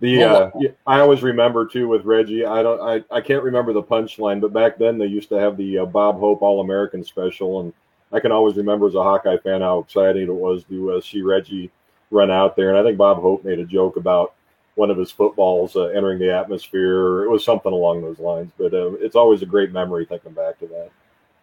The 0.00 0.24
uh, 0.24 0.50
I 0.86 1.00
always 1.00 1.22
remember 1.22 1.66
too 1.66 1.88
with 1.88 2.04
Reggie. 2.04 2.44
I 2.44 2.62
don't. 2.62 2.80
I, 2.80 3.02
I 3.14 3.22
can't 3.22 3.42
remember 3.42 3.72
the 3.72 3.82
punchline, 3.82 4.42
but 4.42 4.52
back 4.52 4.76
then 4.76 4.98
they 4.98 5.06
used 5.06 5.30
to 5.30 5.36
have 5.36 5.56
the 5.56 5.78
uh, 5.78 5.86
Bob 5.86 6.20
Hope 6.20 6.42
All 6.42 6.60
American 6.60 7.02
special, 7.02 7.60
and 7.60 7.72
I 8.12 8.20
can 8.20 8.30
always 8.30 8.56
remember 8.56 8.86
as 8.86 8.94
a 8.94 9.02
Hawkeye 9.02 9.38
fan 9.38 9.62
how 9.62 9.78
exciting 9.78 10.24
it 10.24 10.34
was 10.34 10.64
to 10.64 10.92
uh, 10.92 11.00
see 11.00 11.22
Reggie 11.22 11.70
run 12.10 12.30
out 12.30 12.56
there. 12.56 12.68
And 12.68 12.78
I 12.78 12.82
think 12.82 12.98
Bob 12.98 13.22
Hope 13.22 13.42
made 13.42 13.58
a 13.58 13.64
joke 13.64 13.96
about 13.96 14.34
one 14.74 14.90
of 14.90 14.98
his 14.98 15.10
footballs 15.10 15.74
uh, 15.76 15.86
entering 15.86 16.18
the 16.18 16.32
atmosphere. 16.32 17.24
It 17.24 17.30
was 17.30 17.42
something 17.42 17.72
along 17.72 18.02
those 18.02 18.18
lines. 18.18 18.52
But 18.58 18.74
uh, 18.74 18.92
it's 19.00 19.16
always 19.16 19.40
a 19.40 19.46
great 19.46 19.72
memory 19.72 20.04
thinking 20.04 20.32
back 20.32 20.58
to 20.60 20.66
that. 20.66 20.90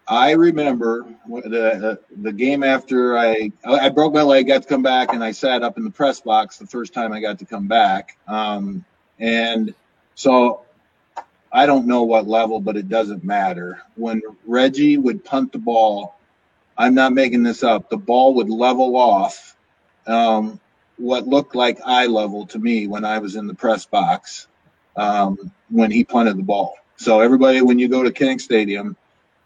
I 0.07 0.31
remember 0.31 1.05
the 1.27 1.99
the 2.21 2.33
game 2.33 2.63
after 2.63 3.17
I 3.17 3.51
I 3.65 3.89
broke 3.89 4.13
my 4.13 4.21
leg, 4.21 4.47
got 4.47 4.63
to 4.63 4.67
come 4.67 4.83
back, 4.83 5.13
and 5.13 5.23
I 5.23 5.31
sat 5.31 5.63
up 5.63 5.77
in 5.77 5.83
the 5.83 5.91
press 5.91 6.19
box 6.19 6.57
the 6.57 6.67
first 6.67 6.93
time 6.93 7.13
I 7.13 7.21
got 7.21 7.39
to 7.39 7.45
come 7.45 7.67
back. 7.67 8.17
Um, 8.27 8.83
and 9.19 9.73
so 10.15 10.65
I 11.51 11.65
don't 11.65 11.87
know 11.87 12.03
what 12.03 12.27
level, 12.27 12.59
but 12.59 12.75
it 12.75 12.89
doesn't 12.89 13.23
matter. 13.23 13.81
When 13.95 14.21
Reggie 14.45 14.97
would 14.97 15.23
punt 15.23 15.53
the 15.53 15.59
ball, 15.59 16.15
I'm 16.77 16.95
not 16.95 17.13
making 17.13 17.43
this 17.43 17.63
up. 17.63 17.89
The 17.89 17.97
ball 17.97 18.33
would 18.35 18.49
level 18.49 18.97
off 18.97 19.55
um, 20.07 20.59
what 20.97 21.27
looked 21.27 21.55
like 21.55 21.79
eye 21.85 22.07
level 22.07 22.45
to 22.47 22.59
me 22.59 22.87
when 22.87 23.05
I 23.05 23.19
was 23.19 23.35
in 23.35 23.47
the 23.47 23.53
press 23.53 23.85
box 23.85 24.47
um, 24.97 25.51
when 25.69 25.91
he 25.91 26.03
punted 26.03 26.37
the 26.37 26.43
ball. 26.43 26.75
So 26.97 27.21
everybody, 27.21 27.61
when 27.61 27.79
you 27.79 27.87
go 27.87 28.03
to 28.03 28.11
Kinnick 28.11 28.41
Stadium, 28.41 28.97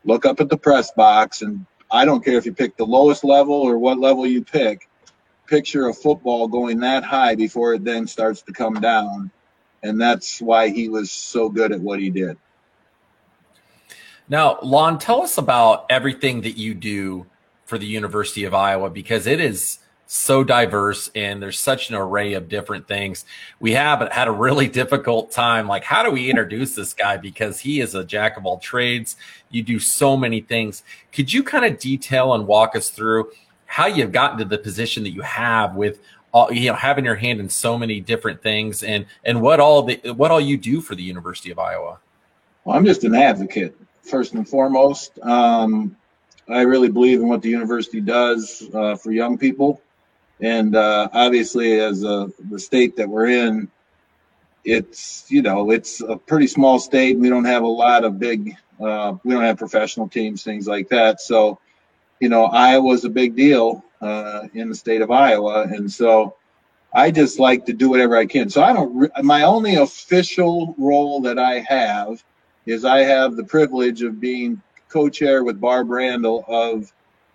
look 0.08 0.26
up 0.26 0.40
at 0.40 0.50
the 0.50 0.58
press 0.58 0.92
box, 0.92 1.44
and 1.44 1.66
I 1.92 2.06
don't 2.06 2.24
care 2.26 2.38
if 2.38 2.46
you 2.46 2.54
pick 2.54 2.78
the 2.78 2.86
lowest 2.86 3.24
level 3.24 3.54
or 3.54 3.78
what 3.78 4.00
level 4.00 4.26
you 4.26 4.44
pick. 4.44 4.90
Picture 5.46 5.88
a 5.90 5.94
football 5.94 6.48
going 6.48 6.80
that 6.80 7.04
high 7.04 7.36
before 7.36 7.74
it 7.74 7.84
then 7.84 8.08
starts 8.08 8.42
to 8.44 8.54
come 8.54 8.76
down, 8.76 9.30
and 9.84 10.02
that's 10.02 10.42
why 10.42 10.70
he 10.70 10.90
was 10.90 11.12
so 11.12 11.50
good 11.50 11.72
at 11.72 11.80
what 11.80 12.00
he 12.00 12.10
did. 12.10 12.38
Now, 14.30 14.60
Lon, 14.62 15.00
tell 15.00 15.22
us 15.22 15.38
about 15.38 15.86
everything 15.90 16.42
that 16.42 16.58
you 16.58 16.74
do 16.74 17.28
for 17.66 17.78
the 17.78 17.86
University 17.86 18.44
of 18.44 18.54
Iowa 18.54 18.90
because 18.90 19.28
it 19.28 19.40
is 19.40 19.80
so 20.08 20.44
diverse 20.44 21.12
and 21.14 21.42
there's 21.42 21.60
such 21.60 21.90
an 21.90 21.96
array 21.96 22.34
of 22.34 22.48
different 22.48 22.88
things. 22.88 23.26
We 23.60 23.74
have 23.74 24.00
had 24.12 24.28
a 24.28 24.32
really 24.32 24.68
difficult 24.82 25.32
time. 25.32 25.68
Like, 25.68 25.84
how 25.84 26.02
do 26.02 26.10
we 26.10 26.30
introduce 26.30 26.76
this 26.76 26.94
guy? 26.94 27.18
Because 27.18 27.60
he 27.60 27.82
is 27.82 27.94
a 27.94 28.04
jack 28.04 28.38
of 28.38 28.46
all 28.46 28.58
trades. 28.58 29.18
You 29.52 29.62
do 29.62 29.80
so 29.80 30.18
many 30.18 30.42
things. 30.42 30.84
Could 31.12 31.32
you 31.32 31.44
kind 31.44 31.66
of 31.66 31.80
detail 31.80 32.34
and 32.34 32.48
walk 32.48 32.76
us 32.76 32.90
through 32.90 33.32
how 33.66 33.86
you've 33.86 34.14
gotten 34.14 34.38
to 34.40 34.46
the 34.46 34.58
position 34.58 35.04
that 35.04 35.12
you 35.12 35.22
have 35.22 35.76
with 35.76 36.00
all, 36.32 36.52
you 36.52 36.70
know, 36.70 36.76
having 36.76 37.04
your 37.04 37.16
hand 37.16 37.40
in 37.40 37.50
so 37.50 37.78
many 37.78 38.00
different 38.00 38.42
things 38.42 38.84
and, 38.84 39.06
and 39.26 39.42
what 39.42 39.60
all 39.60 39.84
the, 39.84 39.96
what 40.14 40.32
all 40.32 40.42
you 40.42 40.58
do 40.58 40.80
for 40.82 40.96
the 40.96 41.04
University 41.04 41.52
of 41.52 41.60
Iowa? 41.60 42.00
Well, 42.64 42.78
I'm 42.78 42.86
just 42.86 43.04
an 43.04 43.14
advocate 43.14 43.78
first 44.02 44.34
and 44.34 44.48
foremost. 44.48 45.20
Um, 45.20 45.96
I 46.50 46.62
really 46.62 46.90
believe 46.90 47.20
in 47.20 47.28
what 47.28 47.42
the 47.42 47.50
university 47.50 48.00
does 48.00 48.64
uh, 48.74 48.96
for 48.96 49.12
young 49.12 49.38
people. 49.38 49.82
And 50.42 50.76
uh, 50.76 51.10
obviously, 51.14 51.80
as 51.80 52.04
a, 52.04 52.32
the 52.50 52.60
state 52.60 52.96
that 52.98 53.10
we're 53.10 53.28
in, 53.28 53.70
it's 54.64 55.26
you 55.30 55.42
know 55.42 55.72
it's 55.72 56.02
a 56.02 56.18
pretty 56.18 56.48
small 56.48 56.80
state. 56.80 57.18
We 57.18 57.30
don't 57.30 57.46
have 57.46 57.64
a 57.64 57.68
lot 57.68 58.04
of 58.04 58.20
big. 58.20 58.56
Uh, 58.80 59.16
we 59.24 59.34
don't 59.34 59.44
have 59.44 59.58
professional 59.58 60.08
teams, 60.08 60.44
things 60.44 60.68
like 60.68 60.90
that. 60.90 61.20
So, 61.22 61.60
you 62.20 62.30
know, 62.30 62.46
Iowa's 62.46 63.06
a 63.06 63.10
big 63.10 63.36
deal 63.36 63.84
uh, 64.02 64.44
in 64.54 64.70
the 64.70 64.76
state 64.76 65.02
of 65.02 65.10
Iowa, 65.10 65.64
and 65.64 65.92
so 65.92 66.36
I 66.94 67.10
just 67.10 67.40
like 67.40 67.66
to 67.66 67.74
do 67.74 67.90
whatever 67.90 68.16
I 68.16 68.26
can. 68.28 68.50
So 68.50 68.62
I 68.62 68.74
don't. 68.74 69.12
My 69.24 69.44
only 69.44 69.76
official 69.76 70.76
role 70.78 71.22
that 71.22 71.40
I 71.40 71.60
have 71.68 72.24
is 72.66 72.86
I 72.86 73.00
have 73.00 73.36
the 73.36 73.44
privilege 73.44 74.04
of 74.04 74.20
being 74.20 74.62
co-chair 74.90 75.44
with 75.44 75.60
Barb 75.60 75.90
Randall 75.90 76.44
of 76.48 76.92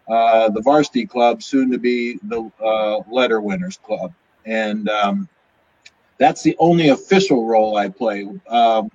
uh, 0.09 0.49
the 0.51 0.61
varsity 0.61 1.07
club, 1.07 1.43
soon 1.43 1.71
to 1.71 1.79
be 1.79 2.19
the 2.25 2.51
uh, 2.63 2.99
letter 3.11 3.41
winners 3.41 3.79
club, 3.79 4.13
and 4.45 4.89
um, 4.89 5.29
that's 6.19 6.43
the 6.43 6.57
only 6.59 6.89
official 6.89 7.47
role 7.47 7.77
I 7.77 7.89
play. 7.89 8.29
Um, 8.49 8.91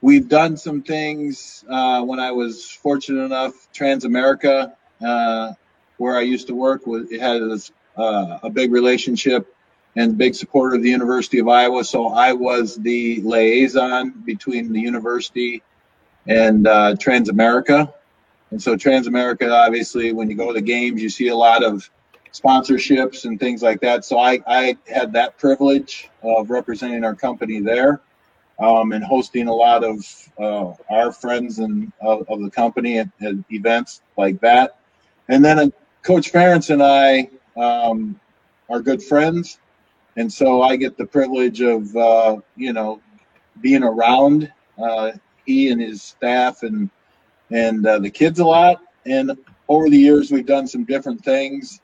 we've 0.00 0.28
done 0.28 0.56
some 0.56 0.82
things 0.82 1.64
uh, 1.68 2.02
when 2.02 2.20
I 2.20 2.30
was 2.30 2.70
fortunate 2.70 3.24
enough. 3.24 3.68
Transamerica, 3.72 4.72
uh, 5.04 5.52
where 5.96 6.16
I 6.16 6.22
used 6.22 6.46
to 6.48 6.54
work, 6.54 6.86
was 6.86 7.10
it 7.10 7.20
had 7.20 7.42
uh, 7.96 8.38
a 8.42 8.50
big 8.50 8.72
relationship 8.72 9.52
and 9.96 10.18
big 10.18 10.34
supporter 10.34 10.76
of 10.76 10.82
the 10.82 10.90
University 10.90 11.38
of 11.38 11.48
Iowa. 11.48 11.84
So 11.84 12.08
I 12.08 12.32
was 12.32 12.76
the 12.76 13.20
liaison 13.22 14.10
between 14.24 14.72
the 14.72 14.80
university 14.80 15.62
and 16.26 16.66
Transamerica. 16.66 17.92
And 18.54 18.62
so 18.62 18.76
Transamerica, 18.76 19.50
obviously, 19.50 20.12
when 20.12 20.30
you 20.30 20.36
go 20.36 20.46
to 20.46 20.52
the 20.52 20.60
games, 20.64 21.02
you 21.02 21.08
see 21.08 21.26
a 21.26 21.34
lot 21.34 21.64
of 21.64 21.90
sponsorships 22.32 23.24
and 23.24 23.40
things 23.40 23.64
like 23.64 23.80
that. 23.80 24.04
So 24.04 24.20
I, 24.20 24.38
I 24.46 24.76
had 24.86 25.12
that 25.14 25.38
privilege 25.38 26.08
of 26.22 26.50
representing 26.50 27.02
our 27.02 27.16
company 27.16 27.58
there 27.58 28.00
um, 28.60 28.92
and 28.92 29.02
hosting 29.02 29.48
a 29.48 29.52
lot 29.52 29.82
of 29.82 30.06
uh, 30.38 30.72
our 30.88 31.10
friends 31.10 31.58
and 31.58 31.92
of, 32.00 32.28
of 32.28 32.42
the 32.42 32.50
company 32.50 33.00
at, 33.00 33.08
at, 33.20 33.34
events 33.50 34.02
like 34.16 34.40
that. 34.42 34.78
And 35.28 35.44
then 35.44 35.58
uh, 35.58 35.70
Coach 36.04 36.30
Ferentz 36.30 36.70
and 36.70 36.80
I 36.80 37.30
um, 37.60 38.20
are 38.70 38.80
good 38.80 39.02
friends. 39.02 39.58
And 40.16 40.32
so 40.32 40.62
I 40.62 40.76
get 40.76 40.96
the 40.96 41.06
privilege 41.06 41.60
of, 41.60 41.96
uh, 41.96 42.36
you 42.54 42.72
know, 42.72 43.02
being 43.60 43.82
around 43.82 44.52
uh, 44.80 45.10
he 45.44 45.70
and 45.70 45.80
his 45.80 46.04
staff 46.04 46.62
and 46.62 46.88
and 47.54 47.86
uh, 47.86 48.00
the 48.00 48.10
kids 48.10 48.40
a 48.40 48.44
lot. 48.44 48.82
And 49.06 49.32
over 49.68 49.88
the 49.88 49.96
years, 49.96 50.30
we've 50.30 50.44
done 50.44 50.66
some 50.66 50.84
different 50.84 51.24
things, 51.24 51.80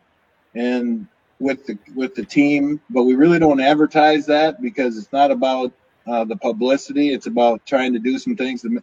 and 0.54 1.06
with 1.38 1.64
the 1.66 1.78
with 1.94 2.14
the 2.14 2.24
team, 2.24 2.80
but 2.90 3.04
we 3.04 3.14
really 3.14 3.38
don't 3.38 3.60
advertise 3.60 4.26
that 4.26 4.60
because 4.60 4.98
it's 4.98 5.12
not 5.12 5.30
about 5.30 5.72
uh, 6.06 6.24
the 6.24 6.36
publicity. 6.36 7.14
It's 7.14 7.26
about 7.26 7.64
trying 7.64 7.92
to 7.94 7.98
do 7.98 8.18
some 8.18 8.36
things 8.36 8.62
to 8.62 8.82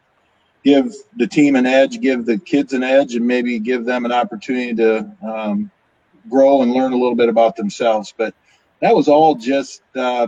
give 0.64 0.94
the 1.18 1.28
team 1.28 1.56
an 1.56 1.66
edge, 1.66 2.00
give 2.00 2.26
the 2.26 2.40
kids 2.40 2.74
an 2.74 2.84
edge, 2.84 3.16
and 3.16 3.28
maybe 3.28 3.60
give 3.60 3.86
them 3.86 4.06
an 4.06 4.12
opportunity 4.12 4.74
to 4.76 5.12
um, 5.22 5.70
grow 6.30 6.62
and 6.62 6.72
learn 6.72 6.94
a 6.94 6.98
little 6.98 7.16
bit 7.16 7.30
about 7.30 7.56
themselves. 7.56 8.14
But 8.18 8.34
that 8.82 8.96
was 8.96 9.08
all 9.08 9.36
just 9.36 9.82
uh, 9.96 10.28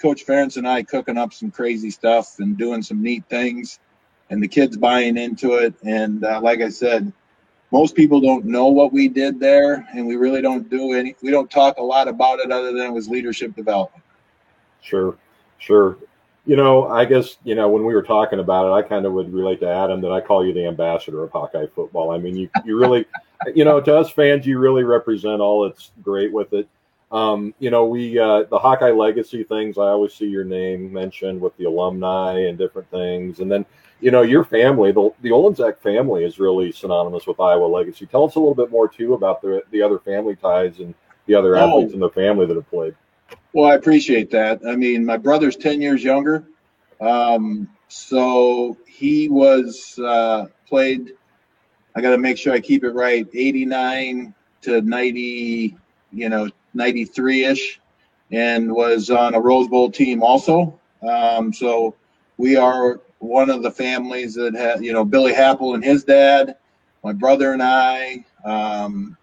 Coach 0.00 0.24
Ferentz 0.26 0.56
and 0.56 0.66
I 0.66 0.82
cooking 0.82 1.18
up 1.18 1.32
some 1.32 1.50
crazy 1.50 1.90
stuff 1.90 2.38
and 2.38 2.56
doing 2.56 2.82
some 2.82 3.02
neat 3.02 3.24
things 3.28 3.78
and 4.30 4.42
the 4.42 4.48
kids 4.48 4.76
buying 4.76 5.16
into 5.16 5.54
it. 5.54 5.74
And 5.82 6.24
uh, 6.24 6.40
like 6.40 6.60
I 6.60 6.68
said, 6.68 7.12
most 7.70 7.96
people 7.96 8.20
don't 8.20 8.44
know 8.44 8.68
what 8.68 8.92
we 8.92 9.08
did 9.08 9.40
there, 9.40 9.86
and 9.94 10.06
we 10.06 10.16
really 10.16 10.40
don't 10.40 10.70
do 10.70 10.92
any. 10.92 11.16
We 11.22 11.30
don't 11.30 11.50
talk 11.50 11.78
a 11.78 11.82
lot 11.82 12.06
about 12.06 12.38
it 12.38 12.52
other 12.52 12.72
than 12.72 12.86
it 12.86 12.92
was 12.92 13.08
leadership 13.08 13.56
development. 13.56 14.04
Sure, 14.80 15.16
sure. 15.58 15.96
You 16.46 16.56
know, 16.56 16.86
I 16.86 17.04
guess 17.04 17.38
you 17.42 17.54
know 17.54 17.68
when 17.68 17.84
we 17.84 17.94
were 17.94 18.02
talking 18.02 18.38
about 18.38 18.68
it, 18.68 18.72
I 18.72 18.86
kind 18.88 19.06
of 19.06 19.12
would 19.14 19.32
relate 19.32 19.60
to 19.60 19.68
Adam 19.68 20.00
that 20.02 20.12
I 20.12 20.20
call 20.20 20.46
you 20.46 20.52
the 20.52 20.66
ambassador 20.66 21.24
of 21.24 21.32
Hawkeye 21.32 21.66
football. 21.74 22.10
I 22.10 22.18
mean, 22.18 22.36
you 22.36 22.48
you 22.64 22.78
really, 22.78 23.06
you 23.54 23.64
know, 23.64 23.80
to 23.80 23.96
us 23.96 24.10
fans, 24.10 24.46
you 24.46 24.58
really 24.58 24.84
represent 24.84 25.40
all 25.40 25.64
that's 25.64 25.90
great 26.02 26.32
with 26.32 26.52
it. 26.52 26.68
Um, 27.10 27.54
you 27.58 27.70
know, 27.70 27.86
we 27.86 28.18
uh, 28.18 28.44
the 28.44 28.58
Hawkeye 28.58 28.90
legacy 28.90 29.42
things. 29.42 29.78
I 29.78 29.88
always 29.88 30.14
see 30.14 30.26
your 30.26 30.44
name 30.44 30.92
mentioned 30.92 31.40
with 31.40 31.56
the 31.56 31.64
alumni 31.64 32.46
and 32.46 32.58
different 32.58 32.90
things, 32.90 33.40
and 33.40 33.50
then 33.50 33.64
you 34.04 34.10
know, 34.10 34.20
your 34.20 34.44
family, 34.44 34.92
the, 34.92 35.10
the 35.22 35.30
Olejniczak 35.30 35.78
family 35.78 36.24
is 36.24 36.38
really 36.38 36.70
synonymous 36.72 37.26
with 37.26 37.40
Iowa 37.40 37.64
legacy. 37.64 38.04
Tell 38.04 38.24
us 38.24 38.34
a 38.34 38.38
little 38.38 38.54
bit 38.54 38.70
more, 38.70 38.86
too, 38.86 39.14
about 39.14 39.40
the, 39.40 39.62
the 39.70 39.80
other 39.80 39.98
family 39.98 40.36
ties 40.36 40.78
and 40.78 40.94
the 41.24 41.34
other 41.34 41.56
oh. 41.56 41.66
athletes 41.66 41.94
in 41.94 42.00
the 42.00 42.10
family 42.10 42.44
that 42.44 42.54
have 42.54 42.68
played. 42.68 42.94
Well, 43.54 43.70
I 43.70 43.76
appreciate 43.76 44.30
that. 44.32 44.60
I 44.68 44.76
mean, 44.76 45.06
my 45.06 45.16
brother's 45.16 45.56
10 45.56 45.80
years 45.80 46.04
younger. 46.04 46.44
Um, 47.00 47.66
so 47.88 48.76
he 48.86 49.30
was 49.30 49.98
uh, 49.98 50.48
played, 50.68 51.12
I 51.96 52.02
got 52.02 52.10
to 52.10 52.18
make 52.18 52.36
sure 52.36 52.52
I 52.52 52.60
keep 52.60 52.84
it 52.84 52.90
right, 52.90 53.26
89 53.32 54.34
to 54.62 54.82
90, 54.82 55.78
you 56.12 56.28
know, 56.28 56.50
93 56.74 57.44
ish, 57.46 57.80
and 58.30 58.70
was 58.70 59.08
on 59.08 59.32
a 59.32 59.40
Rose 59.40 59.68
Bowl 59.68 59.90
team 59.90 60.22
also. 60.22 60.78
Um, 61.00 61.54
so 61.54 61.94
we 62.36 62.56
are 62.56 63.00
one 63.24 63.50
of 63.50 63.62
the 63.62 63.70
families 63.70 64.34
that 64.34 64.54
had, 64.54 64.84
you 64.84 64.92
know, 64.92 65.04
Billy 65.04 65.32
Happel 65.32 65.74
and 65.74 65.84
his 65.84 66.04
dad, 66.04 66.56
my 67.02 67.12
brother 67.12 67.52
and 67.52 67.62
I. 67.62 68.24
Um, 68.44 69.16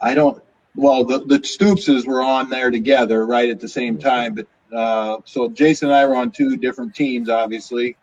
I 0.00 0.14
don't. 0.14 0.42
Well, 0.74 1.04
the 1.04 1.20
the 1.20 1.38
Stoopses 1.38 2.06
were 2.06 2.22
on 2.22 2.50
there 2.50 2.70
together 2.70 3.26
right 3.26 3.50
at 3.50 3.60
the 3.60 3.68
same 3.68 3.98
time, 3.98 4.34
but 4.34 4.46
uh, 4.76 5.18
so 5.24 5.48
Jason 5.48 5.88
and 5.88 5.96
I 5.96 6.06
were 6.06 6.16
on 6.16 6.30
two 6.30 6.56
different 6.56 6.94
teams, 6.94 7.28
obviously. 7.30 7.96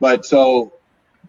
But 0.00 0.26
so 0.26 0.72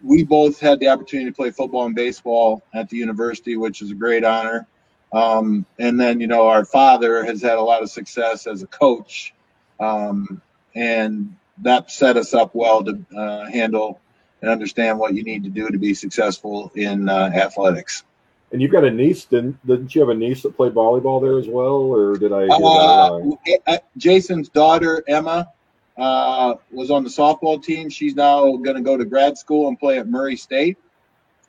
we 0.02 0.24
both 0.24 0.60
had 0.60 0.80
the 0.80 0.88
opportunity 0.88 1.30
to 1.30 1.36
play 1.36 1.50
football 1.50 1.86
and 1.86 1.94
baseball 1.94 2.62
at 2.74 2.88
the 2.88 2.96
university, 2.96 3.56
which 3.56 3.82
is 3.82 3.90
a 3.90 3.94
great 3.94 4.24
honor. 4.24 4.66
Um, 5.12 5.66
and 5.78 6.00
then, 6.00 6.20
you 6.20 6.26
know, 6.28 6.46
our 6.48 6.64
father 6.64 7.24
has 7.24 7.42
had 7.42 7.58
a 7.58 7.62
lot 7.62 7.82
of 7.82 7.90
success 7.90 8.46
as 8.46 8.62
a 8.62 8.66
coach 8.66 9.34
Um, 9.80 10.42
and 10.74 11.34
that 11.62 11.90
set 11.90 12.16
us 12.16 12.34
up 12.34 12.54
well 12.54 12.84
to 12.84 13.04
uh, 13.16 13.46
handle 13.46 14.00
and 14.40 14.50
understand 14.50 14.98
what 14.98 15.14
you 15.14 15.22
need 15.22 15.44
to 15.44 15.50
do 15.50 15.68
to 15.68 15.78
be 15.78 15.94
successful 15.94 16.72
in 16.74 17.08
uh, 17.08 17.30
athletics. 17.34 18.04
And 18.52 18.60
you've 18.60 18.72
got 18.72 18.84
a 18.84 18.90
niece, 18.90 19.26
didn't, 19.26 19.64
didn't 19.64 19.94
you 19.94 20.00
have 20.00 20.10
a 20.10 20.14
niece 20.14 20.42
that 20.42 20.56
played 20.56 20.74
volleyball 20.74 21.20
there 21.22 21.38
as 21.38 21.46
well, 21.46 21.74
or 21.74 22.16
did 22.16 22.32
I 22.32 22.46
Uh, 22.48 23.20
uh, 23.66 23.78
Jason's 23.96 24.48
daughter 24.48 25.04
Emma 25.06 25.48
uh, 25.96 26.54
was 26.72 26.90
on 26.90 27.04
the 27.04 27.10
softball 27.10 27.62
team. 27.62 27.90
She's 27.90 28.16
now 28.16 28.56
going 28.56 28.76
to 28.76 28.82
go 28.82 28.96
to 28.96 29.04
grad 29.04 29.38
school 29.38 29.68
and 29.68 29.78
play 29.78 29.98
at 29.98 30.08
Murray 30.08 30.36
State. 30.36 30.78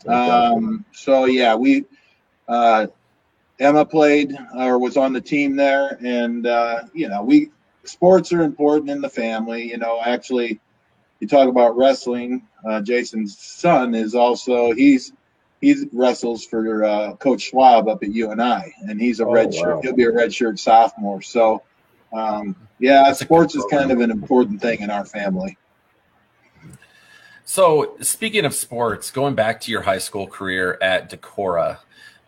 Um, 0.07 0.85
so 0.91 1.25
yeah, 1.25 1.55
we 1.55 1.85
uh, 2.47 2.87
Emma 3.59 3.85
played 3.85 4.35
or 4.55 4.77
was 4.77 4.97
on 4.97 5.13
the 5.13 5.21
team 5.21 5.55
there, 5.55 5.97
and 6.03 6.45
uh, 6.45 6.83
you 6.93 7.07
know 7.07 7.23
we 7.23 7.49
sports 7.83 8.31
are 8.33 8.41
important 8.41 8.89
in 8.89 9.01
the 9.01 9.09
family. 9.09 9.69
You 9.69 9.77
know, 9.77 10.01
actually, 10.03 10.59
you 11.19 11.27
talk 11.27 11.47
about 11.47 11.77
wrestling. 11.77 12.47
Uh, 12.67 12.81
Jason's 12.81 13.37
son 13.37 13.95
is 13.95 14.15
also 14.15 14.71
he's 14.73 15.13
he 15.61 15.75
wrestles 15.93 16.43
for 16.43 16.83
uh, 16.83 17.15
Coach 17.17 17.41
Schwab 17.41 17.87
up 17.87 18.01
at 18.03 18.09
UNI, 18.09 18.73
and 18.87 18.99
he's 18.99 19.19
a 19.19 19.25
Oh, 19.25 19.31
red 19.31 19.53
shirt. 19.53 19.75
wow. 19.75 19.81
He'll 19.81 19.95
be 19.95 20.05
a 20.05 20.11
red 20.11 20.33
shirt 20.33 20.57
sophomore. 20.59 21.21
So, 21.21 21.61
um, 22.11 22.55
yeah, 22.79 23.03
That's 23.03 23.19
sports 23.19 23.53
is 23.53 23.63
kind 23.69 23.91
of 23.91 23.99
an 23.99 24.09
important 24.09 24.59
thing 24.59 24.81
in 24.81 24.89
our 24.89 25.05
family. 25.05 25.57
So, 27.45 27.95
speaking 28.01 28.45
of 28.45 28.55
sports, 28.55 29.11
going 29.11 29.35
back 29.35 29.61
to 29.61 29.71
your 29.71 29.81
high 29.81 29.97
school 29.99 30.25
career 30.25 30.79
at 30.81 31.11
Decorah, 31.11 31.77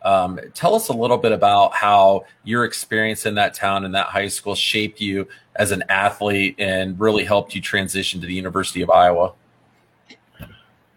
um, 0.04 0.40
tell 0.54 0.76
us 0.76 0.90
a 0.90 0.94
little 0.94 1.18
bit 1.18 1.32
about 1.32 1.74
how 1.74 2.26
your 2.44 2.66
experience 2.66 3.26
in 3.26 3.36
that 3.36 3.54
town 3.54 3.86
and 3.86 3.96
that 3.96 4.08
high 4.08 4.28
school 4.28 4.54
shaped 4.54 5.00
you 5.00 5.28
as 5.56 5.72
an 5.72 5.84
athlete 5.90 6.56
and 6.58 7.00
really 7.00 7.24
helped 7.24 7.54
you 7.56 7.62
transition 7.62 8.20
to 8.22 8.28
the 8.28 8.34
University 8.34 8.82
of 8.82 8.90
Iowa. 8.90 9.34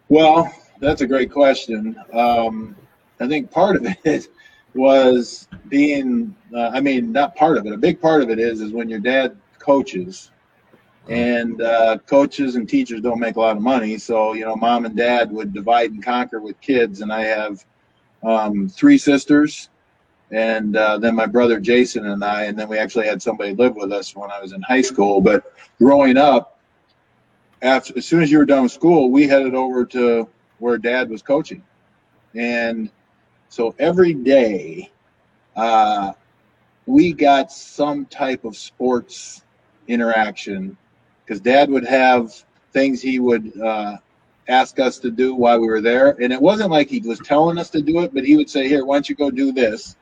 Well, 0.08 0.52
that's 0.80 1.00
a 1.00 1.06
great 1.06 1.30
question. 1.30 1.96
Um, 2.12 2.76
I 3.20 3.26
think 3.26 3.50
part 3.50 3.76
of 3.76 3.86
it 4.04 4.28
was 4.74 5.48
being, 5.68 6.34
uh, 6.54 6.70
I 6.72 6.80
mean, 6.80 7.12
not 7.12 7.34
part 7.34 7.58
of 7.58 7.66
it. 7.66 7.72
A 7.72 7.78
big 7.78 8.00
part 8.00 8.22
of 8.22 8.30
it 8.30 8.38
is 8.38 8.60
is 8.60 8.72
when 8.72 8.88
your 8.88 9.00
dad 9.00 9.36
coaches, 9.58 10.30
and 11.08 11.62
uh, 11.62 11.98
coaches 12.06 12.56
and 12.56 12.68
teachers 12.68 13.00
don't 13.00 13.20
make 13.20 13.36
a 13.36 13.40
lot 13.40 13.56
of 13.56 13.62
money. 13.62 13.96
So 13.98 14.32
you 14.32 14.44
know, 14.44 14.56
mom 14.56 14.86
and 14.86 14.96
dad 14.96 15.30
would 15.32 15.52
divide 15.52 15.92
and 15.92 16.02
conquer 16.02 16.40
with 16.40 16.60
kids, 16.60 17.00
and 17.00 17.12
I 17.12 17.22
have 17.22 17.64
um, 18.22 18.68
three 18.68 18.98
sisters, 18.98 19.70
and 20.30 20.76
uh, 20.76 20.98
then 20.98 21.14
my 21.14 21.26
brother 21.26 21.60
Jason 21.60 22.06
and 22.06 22.24
I, 22.24 22.44
and 22.44 22.58
then 22.58 22.68
we 22.68 22.78
actually 22.78 23.06
had 23.06 23.22
somebody 23.22 23.54
live 23.54 23.76
with 23.76 23.92
us 23.92 24.14
when 24.14 24.30
I 24.30 24.40
was 24.40 24.52
in 24.52 24.62
high 24.62 24.82
school. 24.82 25.20
But 25.20 25.52
growing 25.78 26.16
up, 26.16 26.58
after 27.62 27.96
as 27.96 28.06
soon 28.06 28.22
as 28.22 28.30
you 28.30 28.38
were 28.38 28.44
done 28.44 28.64
with 28.64 28.72
school, 28.72 29.10
we 29.10 29.26
headed 29.26 29.54
over 29.54 29.84
to 29.86 30.28
where 30.58 30.78
dad 30.78 31.08
was 31.08 31.22
coaching. 31.22 31.62
And 32.34 32.90
so 33.48 33.74
every 33.78 34.14
day, 34.14 34.90
uh, 35.54 36.12
we 36.86 37.12
got 37.12 37.50
some 37.50 38.06
type 38.06 38.44
of 38.44 38.56
sports 38.56 39.42
interaction 39.88 40.76
because 41.24 41.40
dad 41.40 41.70
would 41.70 41.86
have 41.86 42.32
things 42.72 43.00
he 43.00 43.18
would 43.18 43.58
uh, 43.60 43.96
ask 44.48 44.78
us 44.78 44.98
to 44.98 45.10
do 45.10 45.34
while 45.34 45.60
we 45.60 45.66
were 45.66 45.80
there. 45.80 46.10
And 46.20 46.32
it 46.32 46.40
wasn't 46.40 46.70
like 46.70 46.88
he 46.88 47.00
was 47.00 47.18
telling 47.20 47.58
us 47.58 47.70
to 47.70 47.82
do 47.82 48.00
it, 48.00 48.14
but 48.14 48.24
he 48.24 48.36
would 48.36 48.50
say, 48.50 48.68
Here, 48.68 48.84
why 48.84 48.96
don't 48.96 49.08
you 49.08 49.14
go 49.14 49.30
do 49.30 49.52
this? 49.52 49.96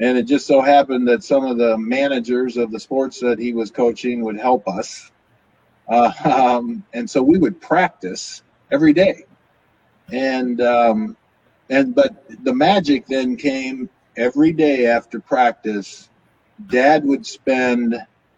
And 0.00 0.16
it 0.16 0.22
just 0.22 0.46
so 0.46 0.62
happened 0.62 1.06
that 1.08 1.22
some 1.22 1.44
of 1.44 1.58
the 1.58 1.76
managers 1.76 2.56
of 2.56 2.70
the 2.70 2.80
sports 2.80 3.20
that 3.20 3.38
he 3.38 3.52
was 3.52 3.70
coaching 3.70 4.22
would 4.24 4.38
help 4.38 4.66
us. 4.66 5.12
Uh, 5.86 6.12
um, 6.24 6.84
and 6.94 7.08
so 7.08 7.22
we 7.22 7.38
would 7.38 7.60
practice 7.60 8.42
every 8.72 8.94
day. 8.94 9.24
And 10.10 10.60
um, 10.60 11.16
and 11.68 11.94
but 11.94 12.24
the 12.44 12.54
magic 12.54 13.06
then 13.06 13.36
came 13.36 13.88
every 14.16 14.52
day 14.52 14.86
after 14.86 15.20
practice. 15.20 16.08
Dad 16.66 17.04
would 17.04 17.24
spend 17.24 17.94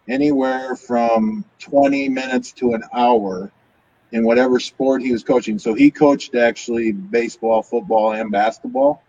anywhere 0.07 0.75
from 0.75 1.45
20 1.59 2.09
minutes 2.09 2.51
to 2.53 2.73
an 2.73 2.83
hour 2.93 3.51
in 4.11 4.23
whatever 4.25 4.59
sport 4.59 5.01
he 5.01 5.11
was 5.11 5.23
coaching. 5.23 5.57
So 5.57 5.73
he 5.73 5.89
coached 5.89 6.35
actually 6.35 6.91
baseball, 6.91 7.63
football, 7.63 8.13
and 8.13 8.31
basketball. 8.31 9.01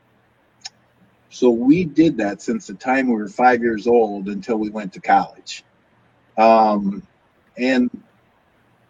So 1.35 1.51
we 1.51 1.85
did 1.85 2.17
that 2.19 2.41
since 2.41 2.69
the 2.69 2.75
time 2.75 3.09
we 3.09 3.15
were 3.15 3.29
five 3.29 3.61
years 3.61 3.89
old 3.89 4.29
until 4.29 4.57
we 4.57 4.71
went 4.71 4.93
to 4.93 5.01
college. 5.01 5.65
Um, 6.39 7.03
and 7.59 7.91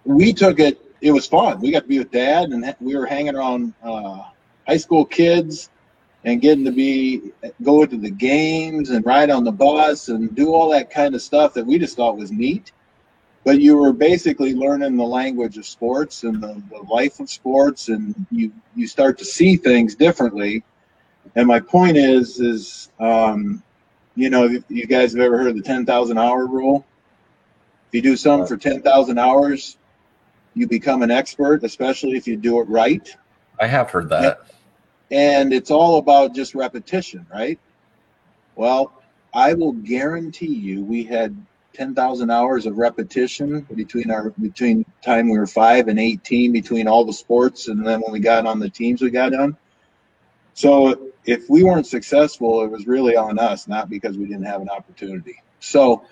we 0.05 0.35
took 0.35 0.61
it, 0.61 0.79
it 1.01 1.11
was 1.11 1.27
fun. 1.27 1.59
We 1.63 1.71
got 1.71 1.85
to 1.85 1.89
be 1.89 1.99
with 1.99 2.11
dad 2.11 2.51
and 2.51 2.77
we 2.81 2.97
were 2.97 3.07
hanging 3.07 3.35
around 3.35 3.73
uh, 3.83 4.25
high 4.69 4.77
school 4.77 5.07
kids 5.07 5.71
and 6.25 6.43
getting 6.43 6.67
to 6.67 6.71
be 6.71 7.33
go 7.63 7.87
to 7.87 7.97
the 7.97 8.11
games 8.11 8.91
and 8.91 9.07
ride 9.07 9.31
on 9.31 9.45
the 9.45 9.53
bus 9.53 10.09
and 10.09 10.35
do 10.35 10.53
all 10.53 10.69
that 10.71 10.91
kind 10.91 11.15
of 11.15 11.23
stuff 11.23 11.55
that 11.55 11.65
we 11.65 11.79
just 11.79 11.97
thought 11.97 12.19
was 12.19 12.31
neat. 12.31 12.73
But 13.45 13.61
you 13.61 13.79
were 13.79 13.95
basically 13.95 14.55
learning 14.55 14.99
the 14.99 15.05
language 15.05 15.57
of 15.57 15.65
sports 15.65 16.25
and 16.25 16.43
the, 16.43 16.63
the 16.71 16.83
life 16.91 17.21
of 17.21 17.31
sports, 17.31 17.89
and 17.89 18.15
you 18.31 18.53
you 18.75 18.87
start 18.87 19.19
to 19.19 19.25
see 19.25 19.57
things 19.57 19.95
differently. 19.95 20.63
And 21.37 21.47
my 21.47 21.61
point 21.61 21.97
is, 21.97 22.41
is 22.41 22.91
um, 23.01 23.63
you 24.15 24.31
know, 24.31 24.61
you 24.69 24.87
guys 24.87 25.13
have 25.13 25.21
ever 25.23 25.39
heard 25.39 25.49
of 25.49 25.57
the 25.57 25.63
ten 25.63 25.85
thousand 25.85 26.19
hour 26.19 26.47
rule? 26.47 26.87
If 27.89 27.95
you 27.95 28.03
do 28.03 28.17
something 28.17 28.47
for 28.47 28.57
ten 28.57 28.83
thousand 28.83 29.19
hours, 29.19 29.77
you 30.55 30.69
become 30.69 31.03
an 31.03 31.11
expert, 31.11 31.65
especially 31.65 32.17
if 32.17 32.27
you 32.27 32.37
do 32.37 32.61
it 32.61 32.69
right 32.69 33.09
I 33.61 33.67
have 33.67 33.91
heard 33.91 34.09
that. 34.11 34.41
and 35.11 35.53
it's 35.53 35.71
all 35.71 35.99
about 35.99 36.35
just 36.35 36.55
repetition, 36.55 37.27
right? 37.33 37.59
Well, 38.57 39.03
I 39.33 39.55
will 39.55 39.73
guarantee 39.73 40.55
you 40.55 40.85
we 40.85 41.05
had 41.05 41.37
10,000 41.75 42.31
hours 42.31 42.67
of 42.67 42.79
repetition 42.79 43.67
between 43.75 44.11
our 44.11 44.31
between 44.31 44.85
time 45.03 45.29
we 45.29 45.39
were 45.39 45.47
5 45.47 45.89
and 45.89 45.99
18 45.99 46.53
between 46.53 46.87
all 46.87 47.05
the 47.05 47.13
sports 47.13 47.67
and 47.67 47.85
then 47.85 48.01
when 48.01 48.13
we 48.13 48.21
got 48.21 48.47
on 48.47 48.61
the 48.61 48.71
teams 48.71 49.03
we 49.03 49.11
got 49.11 49.35
on. 49.35 49.57
So 50.55 51.11
if 51.25 51.49
we 51.51 51.65
weren't 51.65 51.87
successful, 51.87 52.63
it 52.65 52.71
was 52.71 52.87
really 52.87 53.17
on 53.17 53.39
us, 53.39 53.69
not 53.69 53.91
because 53.91 54.17
we 54.17 54.27
didn't 54.27 54.45
have 54.45 54.63
an 54.63 54.69
opportunity. 54.71 55.37
So 55.61 56.05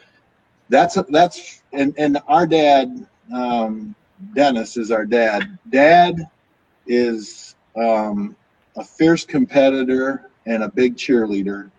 that's 0.68 0.98
that's 1.08 1.62
and 1.72 1.94
and 1.96 2.18
our 2.28 2.46
dad 2.46 3.06
um, 3.32 3.94
Dennis 4.34 4.76
is 4.76 4.90
our 4.90 5.04
dad. 5.04 5.58
Dad 5.70 6.28
is 6.86 7.54
um, 7.76 8.36
a 8.76 8.84
fierce 8.84 9.24
competitor 9.24 10.30
and 10.46 10.62
a 10.62 10.68
big 10.68 10.96
cheerleader 10.96 11.70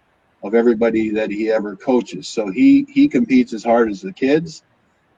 of 0.44 0.56
everybody 0.56 1.10
that 1.10 1.32
he 1.32 1.52
ever 1.52 1.76
coaches. 1.76 2.28
So 2.28 2.50
he 2.50 2.86
he 2.90 3.08
competes 3.08 3.54
as 3.54 3.64
hard 3.64 3.90
as 3.90 4.02
the 4.02 4.14
kids, 4.14 4.64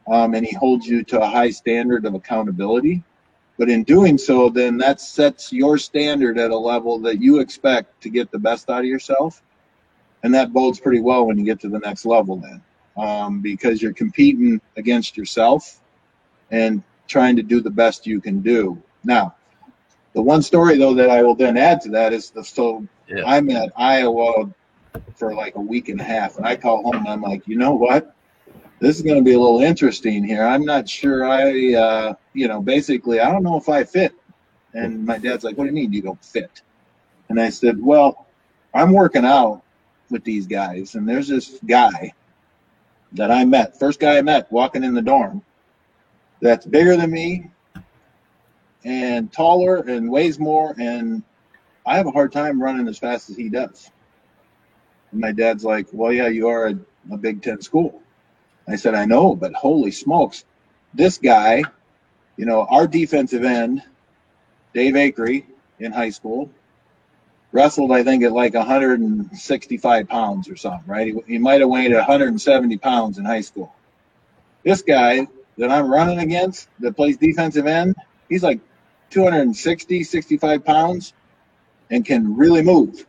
um, 0.07 0.33
and 0.33 0.45
he 0.45 0.55
holds 0.55 0.87
you 0.87 1.03
to 1.03 1.21
a 1.21 1.27
high 1.27 1.49
standard 1.49 2.05
of 2.05 2.13
accountability. 2.13 3.03
But 3.57 3.69
in 3.69 3.83
doing 3.83 4.17
so, 4.17 4.49
then 4.49 4.77
that 4.79 4.99
sets 4.99 5.53
your 5.53 5.77
standard 5.77 6.37
at 6.37 6.51
a 6.51 6.57
level 6.57 6.99
that 6.99 7.21
you 7.21 7.39
expect 7.39 8.01
to 8.01 8.09
get 8.09 8.31
the 8.31 8.39
best 8.39 8.69
out 8.69 8.79
of 8.79 8.85
yourself, 8.85 9.41
and 10.23 10.33
that 10.33 10.51
bodes 10.51 10.79
pretty 10.79 10.99
well 10.99 11.25
when 11.25 11.37
you 11.37 11.45
get 11.45 11.59
to 11.61 11.69
the 11.69 11.79
next 11.79 12.05
level. 12.05 12.37
Then, 12.37 12.61
um, 12.97 13.41
because 13.41 13.81
you're 13.81 13.93
competing 13.93 14.59
against 14.75 15.15
yourself 15.15 15.79
and 16.51 16.83
trying 17.07 17.35
to 17.35 17.43
do 17.43 17.61
the 17.61 17.69
best 17.69 18.05
you 18.05 18.19
can 18.19 18.41
do. 18.41 18.81
Now, 19.03 19.35
the 20.13 20.21
one 20.21 20.41
story 20.41 20.77
though 20.77 20.93
that 20.93 21.09
I 21.09 21.21
will 21.21 21.35
then 21.35 21.57
add 21.57 21.81
to 21.81 21.89
that 21.89 22.13
is 22.13 22.29
the 22.31 22.43
so 22.43 22.87
Yeah. 23.07 23.23
I'm 23.25 23.49
at 23.51 23.71
Iowa 23.75 24.49
for 25.15 25.33
like 25.35 25.55
a 25.55 25.61
week 25.61 25.89
and 25.89 25.99
a 25.99 26.03
half, 26.03 26.37
and 26.37 26.45
I 26.45 26.55
call 26.55 26.83
home 26.83 26.95
and 26.95 27.07
I'm 27.07 27.21
like, 27.21 27.47
you 27.47 27.57
know 27.57 27.73
what? 27.73 28.14
This 28.79 28.97
is 28.97 29.01
going 29.03 29.17
to 29.17 29.23
be 29.23 29.33
a 29.33 29.39
little 29.39 29.61
interesting 29.61 30.23
here. 30.23 30.43
I'm 30.43 30.65
not 30.65 30.87
sure 30.89 31.25
I, 31.25 31.73
uh, 31.73 32.13
you 32.33 32.47
know, 32.47 32.61
basically 32.61 33.19
I 33.21 33.31
don't 33.31 33.43
know 33.43 33.57
if 33.57 33.69
I 33.69 33.83
fit. 33.83 34.13
And 34.73 35.05
my 35.05 35.17
dad's 35.17 35.45
like, 35.45 35.57
what 35.57 35.63
do 35.63 35.69
you 35.69 35.75
mean 35.75 35.93
you 35.93 36.01
don't 36.01 36.23
fit? 36.23 36.61
And 37.29 37.39
I 37.39 37.49
said, 37.49 37.81
well, 37.81 38.27
I'm 38.73 38.91
working 38.91 39.23
out 39.23 39.63
with 40.09 40.23
these 40.25 40.45
guys, 40.45 40.95
and 40.95 41.07
there's 41.07 41.27
this 41.29 41.57
guy 41.65 42.13
that 43.13 43.31
I 43.31 43.45
met, 43.45 43.79
first 43.79 43.99
guy 43.99 44.17
I 44.17 44.21
met 44.21 44.51
walking 44.51 44.83
in 44.83 44.93
the 44.93 45.01
dorm, 45.01 45.41
that's 46.41 46.65
bigger 46.65 46.97
than 46.97 47.09
me 47.09 47.49
and 48.83 49.31
taller 49.31 49.77
and 49.77 50.11
weighs 50.11 50.37
more, 50.37 50.75
and 50.77 51.23
I 51.85 51.95
have 51.95 52.05
a 52.05 52.11
hard 52.11 52.31
time 52.31 52.61
running 52.61 52.87
as 52.87 52.97
fast 52.97 53.29
as 53.29 53.37
he 53.37 53.49
does. 53.49 53.89
And 55.11 55.21
my 55.21 55.31
dad's 55.31 55.63
like, 55.63 55.87
Well, 55.93 56.11
yeah, 56.11 56.27
you 56.27 56.49
are 56.49 56.67
a, 56.67 56.79
a 57.11 57.17
Big 57.17 57.41
Ten 57.41 57.61
school. 57.61 58.03
I 58.67 58.75
said, 58.75 58.95
I 58.95 59.05
know, 59.05 59.35
but 59.35 59.53
holy 59.53 59.91
smokes, 59.91 60.45
this 60.93 61.17
guy, 61.17 61.63
you 62.37 62.45
know, 62.45 62.65
our 62.69 62.87
defensive 62.87 63.43
end, 63.43 63.83
Dave 64.73 64.95
Akery 64.95 65.45
in 65.79 65.91
high 65.91 66.09
school, 66.09 66.49
wrestled, 67.51 67.91
I 67.91 68.03
think, 68.03 68.23
at 68.23 68.31
like 68.31 68.53
165 68.53 70.07
pounds 70.09 70.49
or 70.49 70.55
something, 70.55 70.87
right? 70.87 71.07
He, 71.07 71.33
he 71.33 71.37
might 71.37 71.61
have 71.61 71.69
weighed 71.69 71.93
170 71.93 72.77
pounds 72.77 73.17
in 73.17 73.25
high 73.25 73.41
school. 73.41 73.73
This 74.63 74.81
guy 74.81 75.27
that 75.57 75.71
I'm 75.71 75.89
running 75.89 76.19
against 76.19 76.67
that 76.79 76.95
plays 76.95 77.17
defensive 77.17 77.67
end, 77.67 77.95
he's 78.29 78.43
like 78.43 78.59
260, 79.11 80.03
65 80.03 80.65
pounds 80.65 81.13
and 81.89 82.03
can 82.05 82.35
really 82.35 82.61
move. 82.61 83.05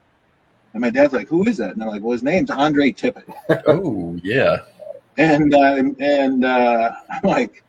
And 0.72 0.82
my 0.82 0.90
dad's 0.90 1.14
like, 1.14 1.28
"Who 1.28 1.44
is 1.44 1.56
that?" 1.56 1.70
And 1.72 1.82
I'm 1.82 1.88
like, 1.88 2.02
"Well, 2.02 2.12
his 2.12 2.22
name's 2.22 2.50
Andre 2.50 2.92
Tippett." 2.92 3.24
oh 3.66 4.18
yeah. 4.22 4.58
And 5.18 5.54
uh, 5.54 5.82
and 5.98 6.44
uh, 6.44 6.92
I'm 7.10 7.22
like, 7.22 7.64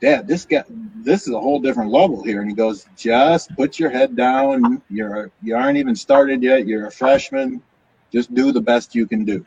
"Dad, 0.00 0.26
this 0.26 0.44
guy, 0.44 0.64
this 0.68 1.28
is 1.28 1.34
a 1.34 1.40
whole 1.40 1.60
different 1.60 1.90
level 1.90 2.22
here." 2.22 2.40
And 2.40 2.50
he 2.50 2.56
goes, 2.56 2.86
"Just 2.96 3.54
put 3.56 3.78
your 3.78 3.90
head 3.90 4.16
down. 4.16 4.82
You're 4.90 5.30
you 5.42 5.54
aren't 5.54 5.78
even 5.78 5.94
started 5.94 6.42
yet. 6.42 6.66
You're 6.66 6.86
a 6.86 6.90
freshman. 6.90 7.62
Just 8.12 8.34
do 8.34 8.50
the 8.52 8.60
best 8.60 8.94
you 8.94 9.06
can 9.06 9.24
do." 9.24 9.44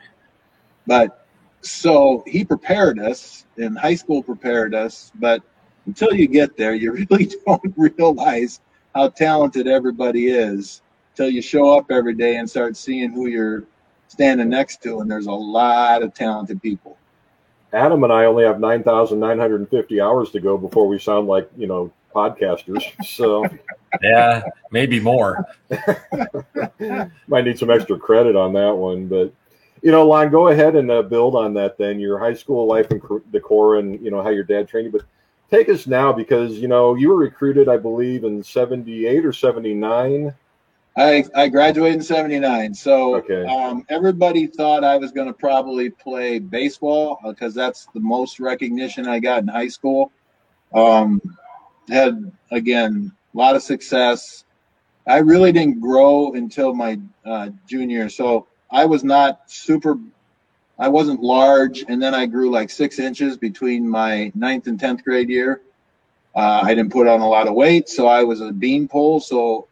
But 0.86 1.26
so 1.60 2.24
he 2.26 2.44
prepared 2.44 2.98
us, 2.98 3.44
and 3.58 3.78
high 3.78 3.94
school 3.94 4.22
prepared 4.22 4.74
us. 4.74 5.12
But 5.16 5.42
until 5.86 6.14
you 6.14 6.28
get 6.28 6.56
there, 6.56 6.74
you 6.74 6.92
really 7.10 7.30
don't 7.46 7.74
realize 7.76 8.60
how 8.94 9.08
talented 9.08 9.66
everybody 9.66 10.28
is 10.28 10.82
till 11.14 11.28
you 11.28 11.42
show 11.42 11.76
up 11.76 11.90
every 11.90 12.14
day 12.14 12.36
and 12.36 12.48
start 12.48 12.76
seeing 12.76 13.12
who 13.12 13.26
you're 13.26 13.64
standing 14.08 14.48
next 14.48 14.82
to, 14.82 15.00
and 15.00 15.10
there's 15.10 15.26
a 15.26 15.32
lot 15.32 16.02
of 16.02 16.14
talented 16.14 16.60
people. 16.62 16.96
Adam 17.72 18.04
and 18.04 18.12
I 18.12 18.26
only 18.26 18.44
have 18.44 18.60
9,950 18.60 20.00
hours 20.00 20.30
to 20.30 20.40
go 20.40 20.58
before 20.58 20.86
we 20.86 20.98
sound 20.98 21.26
like, 21.26 21.48
you 21.56 21.66
know, 21.66 21.90
podcasters. 22.14 22.82
So, 23.04 23.46
yeah, 24.02 24.42
maybe 24.70 25.00
more. 25.00 25.46
Might 27.28 27.44
need 27.44 27.58
some 27.58 27.70
extra 27.70 27.98
credit 27.98 28.36
on 28.36 28.52
that 28.52 28.74
one. 28.74 29.06
But, 29.06 29.32
you 29.82 29.90
know, 29.90 30.06
Lon, 30.06 30.30
go 30.30 30.48
ahead 30.48 30.76
and 30.76 30.90
uh, 30.90 31.02
build 31.02 31.34
on 31.34 31.54
that 31.54 31.78
then. 31.78 31.98
Your 31.98 32.18
high 32.18 32.34
school 32.34 32.66
life 32.66 32.90
and 32.90 33.00
Decorah 33.00 33.78
and, 33.78 34.00
you 34.04 34.10
know, 34.10 34.22
how 34.22 34.30
your 34.30 34.44
dad 34.44 34.68
trained 34.68 34.92
you. 34.92 34.92
But 34.92 35.06
take 35.50 35.70
us 35.70 35.86
now 35.86 36.12
because, 36.12 36.58
you 36.58 36.68
know, 36.68 36.94
you 36.94 37.08
were 37.08 37.16
recruited, 37.16 37.68
I 37.68 37.78
believe, 37.78 38.24
in 38.24 38.42
78 38.42 39.24
or 39.24 39.32
79 39.32 40.34
I, 40.96 41.24
I 41.34 41.48
graduated 41.48 41.96
in 41.96 42.02
79. 42.02 42.74
So 42.74 43.16
okay. 43.16 43.44
um, 43.46 43.84
everybody 43.88 44.46
thought 44.46 44.84
I 44.84 44.96
was 44.98 45.10
going 45.10 45.26
to 45.26 45.32
probably 45.32 45.88
play 45.88 46.38
baseball 46.38 47.18
because 47.24 47.54
that's 47.54 47.86
the 47.94 48.00
most 48.00 48.40
recognition 48.40 49.08
I 49.08 49.18
got 49.18 49.42
in 49.42 49.48
high 49.48 49.68
school. 49.68 50.12
Um, 50.74 51.20
had, 51.88 52.30
again, 52.50 53.12
a 53.34 53.38
lot 53.38 53.56
of 53.56 53.62
success. 53.62 54.44
I 55.06 55.18
really 55.18 55.50
didn't 55.50 55.80
grow 55.80 56.32
until 56.34 56.74
my 56.74 57.00
uh, 57.24 57.48
junior. 57.66 58.10
So 58.10 58.46
I 58.70 58.84
was 58.84 59.02
not 59.02 59.50
super, 59.50 59.98
I 60.78 60.88
wasn't 60.88 61.22
large. 61.22 61.84
And 61.88 62.02
then 62.02 62.14
I 62.14 62.26
grew 62.26 62.50
like 62.50 62.68
six 62.68 62.98
inches 62.98 63.38
between 63.38 63.88
my 63.88 64.30
ninth 64.34 64.66
and 64.66 64.78
10th 64.78 65.04
grade 65.04 65.30
year. 65.30 65.62
Uh, 66.34 66.60
I 66.62 66.74
didn't 66.74 66.92
put 66.92 67.06
on 67.06 67.20
a 67.20 67.28
lot 67.28 67.48
of 67.48 67.54
weight. 67.54 67.88
So 67.88 68.06
I 68.06 68.24
was 68.24 68.42
a 68.42 68.52
beanpole. 68.52 69.20
So 69.20 69.68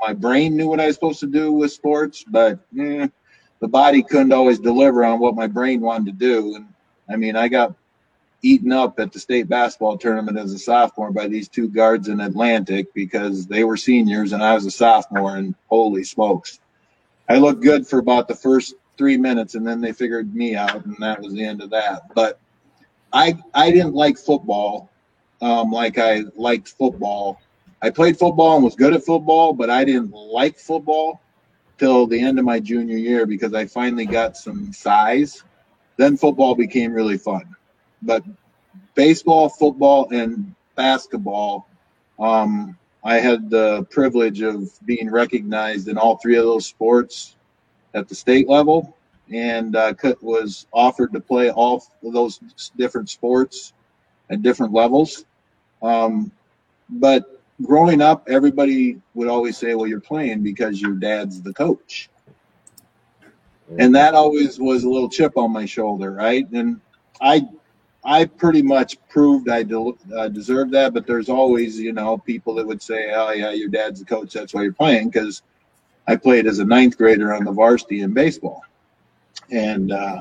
my 0.00 0.12
brain 0.12 0.56
knew 0.56 0.68
what 0.68 0.80
I 0.80 0.86
was 0.86 0.96
supposed 0.96 1.20
to 1.20 1.26
do 1.26 1.52
with 1.52 1.72
sports, 1.72 2.24
but 2.26 2.58
eh, 2.78 3.08
the 3.60 3.68
body 3.68 4.02
couldn't 4.02 4.32
always 4.32 4.58
deliver 4.58 5.04
on 5.04 5.20
what 5.20 5.34
my 5.34 5.46
brain 5.46 5.80
wanted 5.80 6.06
to 6.06 6.12
do. 6.12 6.56
And 6.56 6.68
I 7.08 7.16
mean, 7.16 7.36
I 7.36 7.48
got 7.48 7.74
eaten 8.42 8.72
up 8.72 8.98
at 9.00 9.12
the 9.12 9.18
state 9.18 9.48
basketball 9.48 9.96
tournament 9.96 10.38
as 10.38 10.52
a 10.52 10.58
sophomore 10.58 11.10
by 11.10 11.28
these 11.28 11.48
two 11.48 11.68
guards 11.68 12.08
in 12.08 12.20
Atlantic 12.20 12.92
because 12.92 13.46
they 13.46 13.64
were 13.64 13.76
seniors 13.76 14.32
and 14.32 14.42
I 14.42 14.54
was 14.54 14.66
a 14.66 14.70
sophomore. 14.70 15.36
And 15.36 15.54
holy 15.68 16.04
smokes, 16.04 16.60
I 17.28 17.38
looked 17.38 17.62
good 17.62 17.86
for 17.86 17.98
about 17.98 18.28
the 18.28 18.34
first 18.34 18.74
three 18.96 19.16
minutes, 19.16 19.54
and 19.54 19.66
then 19.66 19.80
they 19.80 19.92
figured 19.92 20.34
me 20.34 20.54
out, 20.54 20.84
and 20.84 20.96
that 21.00 21.20
was 21.20 21.32
the 21.32 21.44
end 21.44 21.62
of 21.62 21.70
that. 21.70 22.14
But 22.14 22.38
I 23.12 23.38
I 23.54 23.70
didn't 23.70 23.94
like 23.94 24.18
football 24.18 24.90
um, 25.40 25.70
like 25.70 25.98
I 25.98 26.22
liked 26.36 26.68
football 26.68 27.40
I 27.82 27.90
played 27.90 28.18
football 28.18 28.56
and 28.56 28.64
was 28.64 28.74
good 28.74 28.94
at 28.94 29.04
football, 29.04 29.52
but 29.52 29.70
I 29.70 29.84
didn't 29.84 30.12
like 30.12 30.58
football 30.58 31.20
till 31.78 32.06
the 32.06 32.20
end 32.20 32.38
of 32.38 32.44
my 32.44 32.60
junior 32.60 32.96
year 32.96 33.26
because 33.26 33.52
I 33.54 33.66
finally 33.66 34.06
got 34.06 34.36
some 34.36 34.72
size. 34.72 35.42
Then 35.96 36.16
football 36.16 36.54
became 36.54 36.92
really 36.92 37.18
fun. 37.18 37.54
But 38.02 38.24
baseball, 38.94 39.48
football, 39.48 40.08
and 40.10 40.54
basketball, 40.76 41.68
um, 42.18 42.78
I 43.02 43.16
had 43.16 43.50
the 43.50 43.84
privilege 43.90 44.40
of 44.40 44.70
being 44.86 45.10
recognized 45.10 45.88
in 45.88 45.98
all 45.98 46.16
three 46.16 46.36
of 46.36 46.44
those 46.44 46.66
sports 46.66 47.36
at 47.92 48.08
the 48.08 48.14
state 48.14 48.48
level 48.48 48.96
and 49.30 49.76
uh, 49.76 49.94
was 50.20 50.66
offered 50.72 51.12
to 51.12 51.20
play 51.20 51.50
all 51.50 51.84
of 52.02 52.12
those 52.12 52.40
different 52.76 53.10
sports 53.10 53.72
at 54.30 54.42
different 54.42 54.72
levels. 54.72 55.24
Um, 55.82 56.30
but 56.88 57.33
growing 57.62 58.00
up, 58.00 58.26
everybody 58.28 59.00
would 59.14 59.28
always 59.28 59.56
say, 59.58 59.74
"Well, 59.74 59.86
you're 59.86 60.00
playing 60.00 60.42
because 60.42 60.80
your 60.80 60.94
dad's 60.94 61.42
the 61.42 61.52
coach," 61.52 62.10
and 63.78 63.94
that 63.94 64.14
always 64.14 64.58
was 64.58 64.84
a 64.84 64.90
little 64.90 65.08
chip 65.08 65.36
on 65.36 65.52
my 65.52 65.66
shoulder, 65.66 66.12
right? 66.12 66.48
And 66.52 66.80
I, 67.20 67.42
I 68.04 68.26
pretty 68.26 68.62
much 68.62 68.98
proved 69.08 69.48
I 69.48 69.62
de- 69.64 69.92
uh, 70.16 70.28
deserved 70.28 70.72
that, 70.72 70.94
but 70.94 71.06
there's 71.06 71.28
always, 71.28 71.78
you 71.80 71.92
know, 71.92 72.18
people 72.18 72.54
that 72.56 72.66
would 72.66 72.82
say, 72.82 73.12
"Oh, 73.14 73.32
yeah, 73.32 73.52
your 73.52 73.68
dad's 73.68 74.00
the 74.00 74.06
coach, 74.06 74.32
that's 74.32 74.54
why 74.54 74.62
you're 74.62 74.72
playing," 74.72 75.10
because 75.10 75.42
I 76.08 76.16
played 76.16 76.46
as 76.46 76.58
a 76.60 76.64
ninth 76.64 76.98
grader 76.98 77.34
on 77.34 77.44
the 77.44 77.52
varsity 77.52 78.02
in 78.02 78.14
baseball, 78.14 78.62
and. 79.50 79.92
uh 79.92 80.16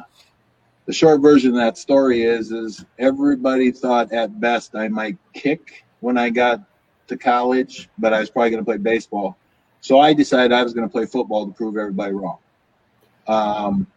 the 0.88 0.94
short 0.94 1.22
version 1.22 1.52
of 1.52 1.58
that 1.58 1.80
story 1.80 2.24
is 2.24 2.52
is 2.52 2.86
everybody 3.00 3.72
thought 3.72 4.12
at 4.14 4.40
best 4.42 4.76
I 4.76 4.90
might 4.90 5.18
kick 5.34 5.86
when 6.02 6.18
I 6.20 6.32
got 6.32 6.62
to 7.08 7.18
college, 7.18 7.90
but 7.98 8.14
I 8.14 8.20
was 8.20 8.30
probably 8.30 8.52
going 8.52 8.62
to 8.62 8.66
play 8.66 8.78
baseball. 8.78 9.38
So 9.82 10.00
I 10.00 10.14
decided 10.14 10.52
I 10.52 10.64
was 10.64 10.74
going 10.74 10.88
to 10.88 10.92
play 10.92 11.06
football 11.06 11.46
to 11.46 11.54
prove 11.54 11.78
everybody 11.78 12.14
wrong. 12.14 12.38
Um, 13.28 13.88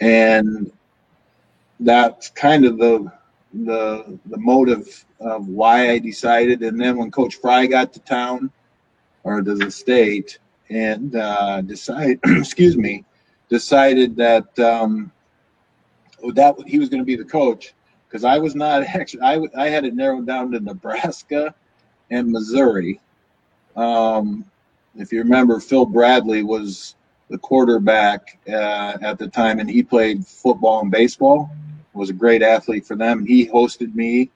and 0.00 0.70
that's 1.80 2.30
kind 2.30 2.64
of 2.64 2.78
the 2.78 3.10
the 3.64 4.18
the 4.26 4.36
motive 4.36 5.04
of 5.20 5.48
why 5.48 5.90
I 5.90 5.98
decided. 5.98 6.62
And 6.62 6.80
then 6.80 6.98
when 6.98 7.10
Coach 7.10 7.36
Fry 7.36 7.66
got 7.66 7.92
to 7.94 8.00
town 8.00 8.50
or 9.24 9.42
to 9.42 9.54
the 9.54 9.70
state 9.70 10.38
and 10.70 11.16
uh, 11.16 11.62
decided, 11.62 12.20
excuse 12.24 12.76
me, 12.76 13.04
decided 13.48 14.16
that 14.16 14.56
um, 14.58 15.10
that 16.34 16.54
he 16.66 16.78
was 16.78 16.88
going 16.88 17.00
to 17.00 17.06
be 17.06 17.16
the 17.16 17.24
coach 17.24 17.74
because 18.06 18.24
I 18.24 18.38
was 18.38 18.54
not 18.54 18.82
actually 18.86 19.22
I 19.22 19.40
I 19.56 19.68
had 19.68 19.84
it 19.84 19.94
narrowed 19.94 20.26
down 20.26 20.52
to 20.52 20.60
Nebraska 20.60 21.54
and 22.10 22.30
Missouri. 22.30 23.00
Um, 23.76 24.44
if 24.96 25.12
you 25.12 25.20
remember, 25.20 25.60
Phil 25.60 25.86
Bradley 25.86 26.42
was 26.42 26.96
the 27.30 27.38
quarterback 27.38 28.38
uh, 28.48 28.98
at 29.02 29.18
the 29.18 29.28
time, 29.28 29.60
and 29.60 29.70
he 29.70 29.82
played 29.82 30.26
football 30.26 30.80
and 30.80 30.90
baseball. 30.90 31.50
Was 31.94 32.10
a 32.10 32.14
great 32.14 32.42
athlete 32.42 32.86
for 32.86 32.94
them. 32.94 33.26
He 33.26 33.46
hosted 33.48 33.94
me 33.94 34.30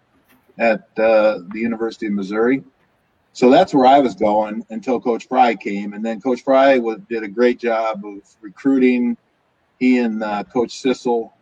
at 0.59 0.81
uh, 0.99 1.41
the 1.53 1.61
University 1.61 2.07
of 2.07 2.13
Missouri. 2.13 2.65
So 3.35 3.51
that's 3.51 3.73
where 3.73 3.87
I 3.87 3.99
was 3.99 4.15
going 4.15 4.67
until 4.71 5.01
Coach 5.01 5.27
Fry 5.27 5.55
came, 5.55 5.95
and 5.95 6.05
then 6.05 6.21
Coach 6.21 6.43
Fry 6.43 6.79
was, 6.79 6.99
did 7.09 7.23
a 7.23 7.29
great 7.29 7.59
job 7.59 8.05
of 8.05 8.21
recruiting. 8.41 9.17
He 9.79 9.99
and 9.99 10.23
uh, 10.23 10.45
Coach 10.45 10.71
Sissel 10.83 11.33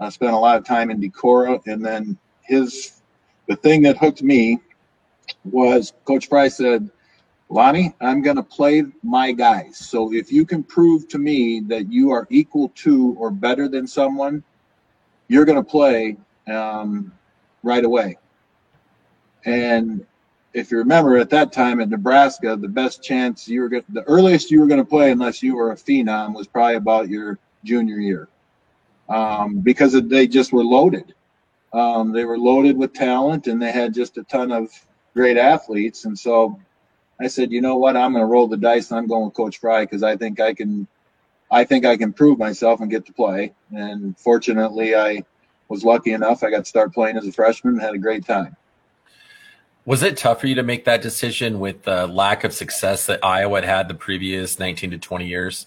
uh, 0.00 0.10
spent 0.10 0.32
a 0.32 0.38
lot 0.38 0.56
of 0.56 0.64
time 0.64 0.90
in 0.90 1.00
Decorah, 1.00 1.60
and 1.66 1.84
then 1.84 2.16
his 2.42 3.02
the 3.46 3.56
thing 3.56 3.82
that 3.82 3.98
hooked 3.98 4.22
me 4.22 4.58
was 5.44 5.92
Coach 6.04 6.28
Price 6.28 6.56
said, 6.56 6.90
Lonnie, 7.48 7.94
I'm 8.00 8.22
going 8.22 8.36
to 8.36 8.42
play 8.42 8.84
my 9.02 9.32
guys. 9.32 9.76
So 9.76 10.12
if 10.12 10.32
you 10.32 10.46
can 10.46 10.62
prove 10.62 11.08
to 11.08 11.18
me 11.18 11.60
that 11.68 11.92
you 11.92 12.10
are 12.10 12.26
equal 12.30 12.70
to 12.76 13.14
or 13.18 13.30
better 13.30 13.68
than 13.68 13.86
someone, 13.86 14.42
you're 15.28 15.44
going 15.44 15.62
to 15.62 15.70
play 15.70 16.16
um, 16.48 17.12
right 17.62 17.84
away. 17.84 18.18
And 19.44 20.06
if 20.54 20.70
you 20.70 20.78
remember 20.78 21.18
at 21.18 21.30
that 21.30 21.52
time 21.52 21.80
in 21.80 21.90
Nebraska, 21.90 22.56
the 22.56 22.68
best 22.68 23.02
chance 23.02 23.46
you 23.48 23.60
were 23.60 23.68
going 23.68 23.84
the 23.90 24.02
earliest 24.04 24.50
you 24.50 24.60
were 24.60 24.66
going 24.66 24.80
to 24.80 24.88
play, 24.88 25.10
unless 25.10 25.42
you 25.42 25.56
were 25.56 25.72
a 25.72 25.76
phenom, 25.76 26.34
was 26.34 26.46
probably 26.46 26.76
about 26.76 27.08
your 27.08 27.38
junior 27.64 27.98
year 27.98 28.28
um, 29.08 29.60
because 29.60 30.00
they 30.08 30.26
just 30.26 30.52
were 30.52 30.64
loaded. 30.64 31.14
Um, 31.72 32.12
they 32.12 32.24
were 32.24 32.38
loaded 32.38 32.76
with 32.76 32.92
talent 32.92 33.48
and 33.48 33.60
they 33.60 33.72
had 33.72 33.92
just 33.92 34.16
a 34.16 34.22
ton 34.24 34.52
of 34.52 34.70
great 35.14 35.36
athletes. 35.36 36.04
And 36.04 36.18
so 36.18 36.60
I 37.20 37.28
said, 37.28 37.52
you 37.52 37.60
know 37.60 37.76
what? 37.76 37.96
I'm 37.96 38.12
going 38.12 38.22
to 38.22 38.26
roll 38.26 38.48
the 38.48 38.56
dice. 38.56 38.90
And 38.90 38.98
I'm 38.98 39.06
going 39.06 39.26
with 39.26 39.34
Coach 39.34 39.58
Fry 39.58 39.84
because 39.84 40.02
I 40.02 40.16
think 40.16 40.40
I 40.40 40.52
can, 40.52 40.86
I 41.50 41.64
think 41.64 41.84
I 41.84 41.96
can 41.96 42.12
prove 42.12 42.38
myself 42.38 42.80
and 42.80 42.90
get 42.90 43.06
to 43.06 43.12
play. 43.12 43.52
And 43.72 44.18
fortunately, 44.18 44.94
I 44.94 45.24
was 45.68 45.84
lucky 45.84 46.12
enough. 46.12 46.42
I 46.42 46.50
got 46.50 46.64
to 46.64 46.64
start 46.64 46.92
playing 46.92 47.16
as 47.16 47.26
a 47.26 47.32
freshman 47.32 47.74
and 47.74 47.82
had 47.82 47.94
a 47.94 47.98
great 47.98 48.26
time. 48.26 48.56
Was 49.86 50.02
it 50.02 50.16
tough 50.16 50.40
for 50.40 50.46
you 50.46 50.54
to 50.54 50.62
make 50.62 50.86
that 50.86 51.02
decision 51.02 51.60
with 51.60 51.82
the 51.82 52.06
lack 52.06 52.42
of 52.42 52.54
success 52.54 53.04
that 53.06 53.22
Iowa 53.22 53.60
had 53.60 53.64
had 53.68 53.88
the 53.88 53.94
previous 53.94 54.58
19 54.58 54.92
to 54.92 54.98
20 54.98 55.26
years? 55.26 55.66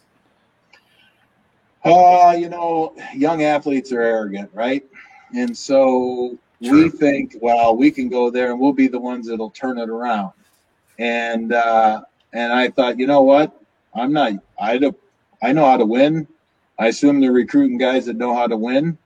Uh, 1.86 2.36
you 2.38 2.50
know, 2.50 2.96
young 3.14 3.44
athletes 3.44 3.92
are 3.92 4.02
arrogant, 4.02 4.50
right? 4.54 4.84
And 5.36 5.56
so 5.56 6.38
we 6.60 6.90
think, 6.90 7.36
well, 7.42 7.76
we 7.76 7.92
can 7.92 8.10
go 8.10 8.30
there 8.30 8.52
and 8.52 8.60
we'll 8.60 8.74
be 8.74 8.88
the 8.88 9.00
ones 9.00 9.28
that'll 9.28 9.52
turn 9.52 9.78
it 9.78 9.90
around. 9.90 10.32
And 11.00 11.54
uh, 11.54 12.02
and 12.34 12.52
I 12.52 12.70
thought, 12.70 13.00
you 13.00 13.08
know 13.08 13.22
what? 13.22 13.62
I'm 13.94 14.14
not. 14.14 14.34
I 14.60 14.80
I 15.42 15.52
know 15.52 15.66
how 15.66 15.78
to 15.78 15.86
win. 15.86 16.28
I 16.80 16.88
assume 16.88 17.20
they're 17.20 17.32
recruiting 17.32 17.78
guys 17.78 18.06
that 18.06 18.18
know 18.18 18.36
how 18.36 18.48
to 18.48 18.58
win. 18.58 18.98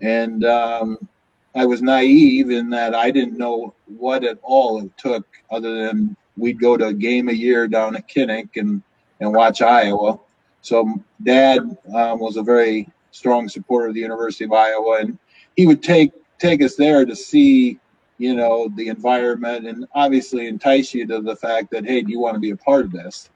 And 0.00 0.44
um, 0.44 1.08
I 1.54 1.66
was 1.66 1.82
naive 1.82 2.50
in 2.50 2.70
that 2.70 2.94
I 2.94 3.10
didn't 3.10 3.36
know 3.36 3.74
what 3.86 4.24
at 4.24 4.38
all 4.42 4.82
it 4.82 4.96
took, 4.96 5.26
other 5.50 5.86
than 5.86 6.16
we'd 6.36 6.60
go 6.60 6.76
to 6.76 6.86
a 6.86 6.92
game 6.92 7.28
a 7.28 7.32
year 7.32 7.68
down 7.68 7.96
at 7.96 8.08
Kinnick 8.08 8.56
and 8.56 8.82
and 9.20 9.34
watch 9.34 9.62
Iowa. 9.62 10.18
So 10.62 11.00
Dad 11.22 11.60
um, 11.94 12.18
was 12.18 12.36
a 12.36 12.42
very 12.42 12.88
strong 13.10 13.48
supporter 13.48 13.88
of 13.88 13.94
the 13.94 14.00
University 14.00 14.44
of 14.44 14.52
Iowa, 14.52 15.00
and 15.00 15.18
he 15.56 15.66
would 15.66 15.82
take 15.82 16.12
take 16.40 16.62
us 16.62 16.74
there 16.74 17.04
to 17.04 17.14
see, 17.14 17.78
you 18.18 18.34
know, 18.34 18.68
the 18.76 18.88
environment 18.88 19.66
and 19.66 19.86
obviously 19.94 20.48
entice 20.48 20.92
you 20.92 21.06
to 21.06 21.20
the 21.20 21.36
fact 21.36 21.70
that 21.70 21.84
hey, 21.84 22.02
do 22.02 22.10
you 22.10 22.18
want 22.18 22.34
to 22.34 22.40
be 22.40 22.50
a 22.50 22.56
part 22.56 22.86
of 22.86 22.92
this? 22.92 23.30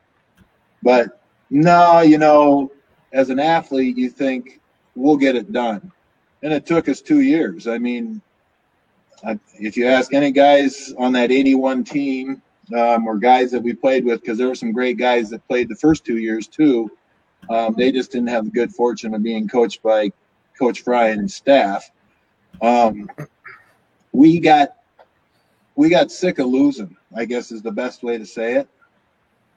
But 0.83 1.21
no, 1.51 2.01
you 2.01 2.19
know, 2.19 2.73
as 3.13 3.31
an 3.31 3.39
athlete, 3.39 3.97
you 3.97 4.11
think 4.11 4.61
we'll 4.97 5.17
get 5.17 5.37
it 5.37 5.53
done, 5.53 5.93
and 6.43 6.53
it 6.53 6.67
took 6.67 6.89
us 6.89 7.01
two 7.01 7.21
years. 7.21 7.67
I 7.67 7.79
mean, 7.79 8.21
if 9.55 9.77
you 9.77 9.87
ask 9.87 10.13
any 10.13 10.31
guys 10.31 10.93
on 10.99 11.13
that 11.13 11.31
'81 11.31 11.85
team 11.85 12.43
um, 12.77 13.07
or 13.07 13.19
guys 13.19 13.51
that 13.53 13.63
we 13.63 13.73
played 13.73 14.05
with, 14.05 14.21
because 14.21 14.39
there 14.39 14.49
were 14.49 14.55
some 14.55 14.73
great 14.73 14.99
guys 14.99 15.31
that 15.31 15.47
played 15.47 15.69
the 15.69 15.77
first 15.77 16.05
two 16.05 16.19
years 16.19 16.47
too. 16.47 16.91
Um, 17.51 17.75
they 17.77 17.93
just 17.93 18.13
didn't 18.13 18.29
have 18.29 18.47
the 18.47 18.51
good 18.51 18.73
fortune 18.73 19.15
of 19.15 19.23
being 19.23 19.47
coached 19.47 19.83
by 19.83 20.11
Coach 20.59 20.81
Fry 20.83 21.11
and 21.11 21.31
staff. 21.31 21.91
Um, 22.63 23.09
we 24.13 24.41
got 24.41 24.77
we 25.77 25.89
got 25.89 26.11
sick 26.11 26.39
of 26.39 26.47
losing. 26.47 26.97
I 27.15 27.25
guess 27.25 27.53
is 27.53 27.63
the 27.63 27.73
best 27.73 28.03
way 28.03 28.19
to 28.19 28.27
say 28.27 28.55
it. 28.55 28.69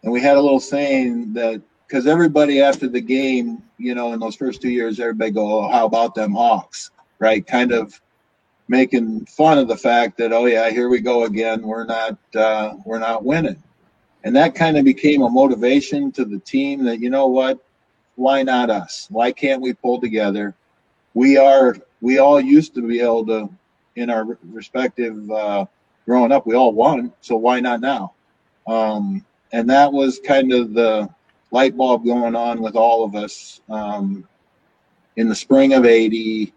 And 0.04 0.12
we 0.12 0.22
had 0.22 0.38
a 0.38 0.42
little 0.42 0.60
saying 0.60 1.34
that 1.34 1.62
because 1.88 2.08
everybody 2.08 2.62
after 2.62 2.88
the 2.88 3.02
game, 3.02 3.64
you 3.78 3.96
know, 3.96 4.14
in 4.14 4.20
those 4.20 4.36
first 4.36 4.62
two 4.62 4.70
years, 4.70 5.00
everybody 5.00 5.32
go, 5.32 5.60
"Oh, 5.60 5.68
how 5.68 5.86
about 5.86 6.16
them 6.16 6.34
Hawks?" 6.34 6.92
Right? 7.20 7.46
Kind 7.46 7.72
of 7.72 8.00
making 8.68 9.26
fun 9.26 9.58
of 9.58 9.68
the 9.68 9.78
fact 9.78 10.18
that, 10.18 10.34
oh 10.34 10.46
yeah, 10.46 10.70
here 10.70 10.90
we 10.90 11.00
go 11.00 11.24
again. 11.24 11.62
We're 11.62 11.86
not 11.86 12.18
uh, 12.36 12.76
we're 12.86 13.00
not 13.00 13.24
winning, 13.24 13.62
and 14.24 14.36
that 14.36 14.56
kind 14.56 14.78
of 14.78 14.86
became 14.86 15.22
a 15.22 15.30
motivation 15.30 16.12
to 16.14 16.26
the 16.26 16.40
team 16.40 16.84
that 16.86 17.00
you 17.00 17.10
know 17.10 17.28
what, 17.28 17.60
why 18.16 18.44
not 18.44 18.70
us? 18.70 19.08
Why 19.10 19.32
can't 19.32 19.62
we 19.62 19.74
pull 19.74 20.02
together? 20.02 20.56
We 21.14 21.38
are 21.38 21.76
we 22.02 22.20
all 22.20 22.40
used 22.40 22.76
to 22.76 22.88
be 22.88 23.02
able 23.02 23.26
to 23.28 23.50
in 23.96 24.10
our 24.10 24.38
respective 24.44 25.30
uh, 25.32 25.66
growing 26.06 26.32
up, 26.32 26.46
we 26.46 26.56
all 26.56 26.72
won, 26.72 27.12
so 27.20 27.36
why 27.36 27.60
not 27.60 27.82
now? 27.82 28.14
Um, 28.68 29.26
and 29.52 29.70
that 29.70 29.92
was 29.92 30.20
kind 30.20 30.54
of 30.54 30.74
the 30.74 31.10
light 31.52 31.76
bulb 31.76 32.06
going 32.06 32.36
on 32.36 32.62
with 32.62 32.76
all 32.76 33.04
of 33.04 33.16
us 33.16 33.62
um, 33.70 34.28
in 35.16 35.28
the 35.28 35.36
spring 35.36 35.74
of 35.74 35.86
80 35.86 36.54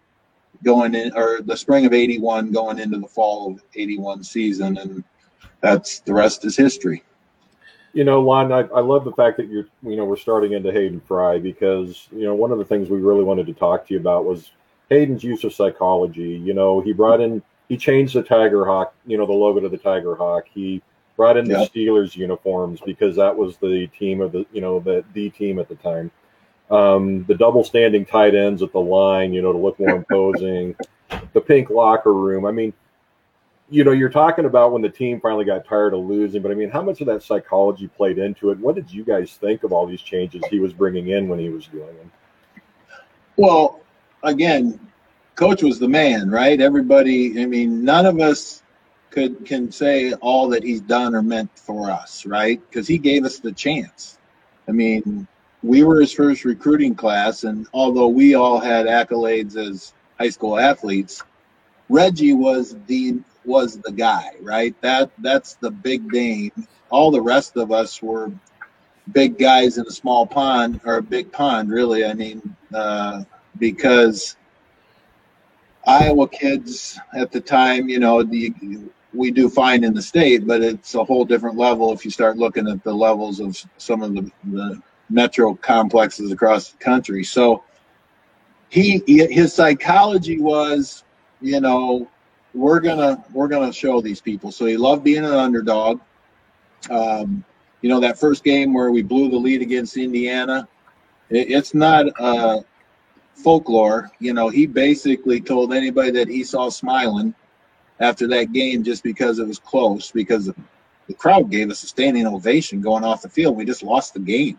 going 0.63 0.93
in 0.93 1.11
or 1.15 1.41
the 1.41 1.57
spring 1.57 1.85
of 1.85 1.93
81 1.93 2.51
going 2.51 2.79
into 2.79 2.99
the 2.99 3.07
fall 3.07 3.51
of 3.51 3.63
81 3.75 4.23
season 4.23 4.77
and 4.77 5.03
that's 5.61 5.99
the 6.01 6.13
rest 6.13 6.45
is 6.45 6.55
history 6.55 7.03
You 7.93 8.03
know, 8.03 8.21
Lon, 8.21 8.51
I, 8.51 8.59
I 8.59 8.81
love 8.81 9.03
the 9.03 9.11
fact 9.13 9.37
that 9.37 9.47
you're, 9.47 9.65
you 9.83 9.95
know, 9.95 10.05
we're 10.05 10.17
starting 10.17 10.53
into 10.53 10.71
Hayden 10.71 11.01
Fry 11.01 11.39
because, 11.39 12.07
you 12.11 12.23
know, 12.23 12.35
one 12.35 12.51
of 12.51 12.57
the 12.57 12.65
things 12.65 12.89
we 12.89 12.99
really 12.99 13.23
wanted 13.23 13.47
to 13.47 13.53
talk 13.53 13.87
to 13.87 13.93
you 13.93 13.99
about 13.99 14.23
was 14.23 14.51
Hayden's 14.91 15.23
use 15.23 15.45
of 15.45 15.53
psychology. 15.53 16.41
You 16.43 16.53
know, 16.53 16.81
he 16.81 16.91
brought 16.91 17.21
in, 17.21 17.41
he 17.69 17.77
changed 17.77 18.13
the 18.13 18.21
Tiger 18.21 18.65
Hawk, 18.65 18.93
you 19.07 19.17
know, 19.17 19.25
the 19.25 19.31
logo 19.31 19.61
to 19.61 19.69
the 19.69 19.77
Tiger 19.77 20.15
Hawk. 20.15 20.47
He 20.53 20.81
brought 21.15 21.37
in 21.37 21.45
Yeah. 21.49 21.59
the 21.59 21.69
Steelers 21.69 22.15
uniforms 22.17 22.81
because 22.85 23.15
that 23.15 23.35
was 23.35 23.55
the 23.57 23.87
team 23.97 24.19
of 24.19 24.33
the, 24.33 24.45
you 24.51 24.59
know, 24.59 24.81
the, 24.81 25.03
the 25.13 25.29
team 25.29 25.59
at 25.59 25.69
the 25.69 25.75
time. 25.75 26.11
Um, 26.69 27.23
the 27.23 27.35
double 27.35 27.63
standing 27.63 28.05
tight 28.05 28.35
ends 28.35 28.61
at 28.61 28.73
the 28.73 28.81
line, 28.81 29.33
you 29.33 29.41
know, 29.41 29.53
to 29.53 29.57
look 29.57 29.79
more 29.79 29.95
imposing. 29.95 30.75
The 31.31 31.41
pink 31.41 31.69
locker 31.69 32.13
room. 32.13 32.45
I 32.45 32.51
mean, 32.51 32.73
you 33.69 33.85
know, 33.85 33.91
you're 33.91 34.09
talking 34.09 34.43
about 34.43 34.73
when 34.73 34.81
the 34.81 34.89
team 34.89 35.21
finally 35.21 35.45
got 35.45 35.63
tired 35.63 35.93
of 35.93 36.01
losing, 36.01 36.41
but 36.41 36.51
I 36.51 36.55
mean, 36.55 36.69
how 36.69 36.81
much 36.81 36.99
of 36.99 37.07
that 37.07 37.23
psychology 37.23 37.87
played 37.87 38.17
into 38.17 38.51
it? 38.51 38.59
What 38.59 38.75
did 38.75 38.91
you 38.91 39.05
guys 39.05 39.35
think 39.35 39.63
of 39.63 39.71
all 39.71 39.85
these 39.87 40.01
changes 40.01 40.43
he 40.47 40.59
was 40.59 40.73
bringing 40.73 41.07
in 41.09 41.29
when 41.29 41.39
he 41.39 41.47
was 41.47 41.67
doing 41.67 41.95
them? 41.95 42.11
well 43.37 43.79
again 44.23 44.79
coach 45.35 45.63
was 45.63 45.79
the 45.79 45.87
man 45.87 46.29
right? 46.29 46.59
Everybody 46.61 47.41
i 47.41 47.45
mean 47.45 47.83
none 47.83 48.05
of 48.05 48.19
us 48.19 48.63
could 49.09 49.45
can 49.45 49.71
say 49.71 50.13
all 50.13 50.47
that 50.49 50.63
he's 50.63 50.81
done 50.81 51.15
or 51.15 51.21
meant 51.21 51.57
for 51.57 51.89
us 51.89 52.25
right? 52.25 52.61
Because 52.69 52.87
he 52.87 52.97
gave 52.97 53.25
us 53.25 53.39
the 53.39 53.51
chance. 53.51 54.17
I 54.67 54.71
mean 54.71 55.27
we 55.63 55.83
were 55.83 56.01
his 56.01 56.13
first 56.13 56.45
recruiting 56.45 56.95
class 56.95 57.43
and 57.43 57.67
although 57.73 58.07
we 58.07 58.35
all 58.35 58.59
had 58.59 58.85
accolades 58.87 59.55
as 59.55 59.93
high 60.19 60.29
school 60.29 60.57
athletes 60.57 61.23
reggie 61.89 62.33
was 62.33 62.75
the 62.87 63.19
was 63.45 63.79
the 63.79 63.91
guy 63.91 64.31
right? 64.41 64.79
That 64.81 65.11
that's 65.19 65.55
the 65.55 65.71
big 65.71 66.11
name 66.11 66.51
all 66.89 67.09
the 67.09 67.21
rest 67.21 67.57
of 67.57 67.71
us 67.71 68.01
were 68.01 68.31
big 69.11 69.37
guys 69.37 69.77
in 69.77 69.87
a 69.87 69.91
small 69.91 70.27
pond 70.27 70.79
or 70.85 70.97
a 70.97 71.01
big 71.01 71.31
pond 71.31 71.69
really. 71.69 72.05
I 72.05 72.13
mean 72.13 72.55
uh, 72.73 73.23
because 73.61 74.35
iowa 75.87 76.27
kids 76.27 76.99
at 77.15 77.31
the 77.31 77.39
time 77.39 77.87
you 77.87 77.99
know 77.99 78.21
the, 78.21 78.53
we 79.13 79.31
do 79.31 79.49
fine 79.49 79.85
in 79.85 79.93
the 79.93 80.01
state 80.01 80.45
but 80.45 80.61
it's 80.61 80.95
a 80.95 81.03
whole 81.03 81.23
different 81.23 81.57
level 81.57 81.93
if 81.93 82.03
you 82.03 82.11
start 82.11 82.37
looking 82.37 82.67
at 82.67 82.83
the 82.83 82.93
levels 82.93 83.39
of 83.39 83.57
some 83.77 84.03
of 84.03 84.13
the, 84.13 84.29
the 84.51 84.81
metro 85.11 85.53
complexes 85.55 86.31
across 86.31 86.69
the 86.69 86.77
country. 86.77 87.23
So 87.23 87.63
he 88.69 89.03
his 89.05 89.53
psychology 89.53 90.39
was 90.39 91.03
you 91.41 91.59
know 91.59 92.09
we're 92.53 92.79
gonna 92.79 93.23
we're 93.33 93.47
gonna 93.47 93.73
show 93.73 94.01
these 94.01 94.21
people. 94.21 94.51
So 94.51 94.65
he 94.65 94.77
loved 94.77 95.03
being 95.03 95.25
an 95.25 95.33
underdog. 95.33 95.99
Um, 96.89 97.43
you 97.81 97.89
know 97.89 97.99
that 97.99 98.19
first 98.19 98.43
game 98.43 98.73
where 98.73 98.91
we 98.91 99.01
blew 99.01 99.29
the 99.29 99.37
lead 99.37 99.61
against 99.61 99.97
indiana 99.97 100.67
it, 101.29 101.49
it's 101.51 101.73
not 101.73 102.05
folklore 103.43 104.11
you 104.19 104.33
know 104.33 104.49
he 104.49 104.65
basically 104.65 105.41
told 105.41 105.73
anybody 105.73 106.11
that 106.11 106.27
he 106.27 106.43
saw 106.43 106.69
smiling 106.69 107.33
after 107.99 108.27
that 108.27 108.51
game 108.51 108.83
just 108.83 109.03
because 109.03 109.39
it 109.39 109.47
was 109.47 109.59
close 109.59 110.11
because 110.11 110.45
the, 110.45 110.55
crowd 111.17 111.51
gave 111.51 111.69
us 111.69 111.83
a 111.83 111.87
standing 111.87 112.25
ovation 112.25 112.79
going 112.79 113.03
off 113.03 113.21
the 113.21 113.27
field 113.27 113.57
we 113.57 113.65
just 113.65 113.83
lost 113.83 114.13
the 114.13 114.19
game 114.19 114.57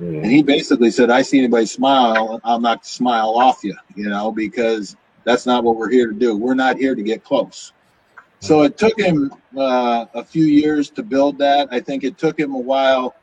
and 0.00 0.26
he 0.26 0.42
basically 0.42 0.90
said, 0.90 1.10
I 1.10 1.20
see 1.20 1.38
anybody 1.38 1.66
smile, 1.66 2.40
I'll 2.42 2.58
knock 2.60 2.82
the 2.82 2.88
smile 2.88 3.34
off 3.36 3.62
you, 3.62 3.76
you 3.94 4.08
know, 4.08 4.32
because 4.32 4.96
that's 5.24 5.44
not 5.44 5.62
what 5.62 5.76
we're 5.76 5.90
here 5.90 6.06
to 6.06 6.14
do. 6.14 6.36
We're 6.36 6.54
not 6.54 6.78
here 6.78 6.94
to 6.94 7.02
get 7.02 7.22
close. 7.22 7.72
So 8.38 8.62
it 8.62 8.78
took 8.78 8.98
him 8.98 9.30
uh, 9.54 10.06
a 10.14 10.24
few 10.24 10.46
years 10.46 10.88
to 10.90 11.02
build 11.02 11.36
that. 11.38 11.68
I 11.70 11.80
think 11.80 12.04
it 12.04 12.16
took 12.16 12.38
him 12.38 12.54
a 12.54 12.58
while 12.58 13.14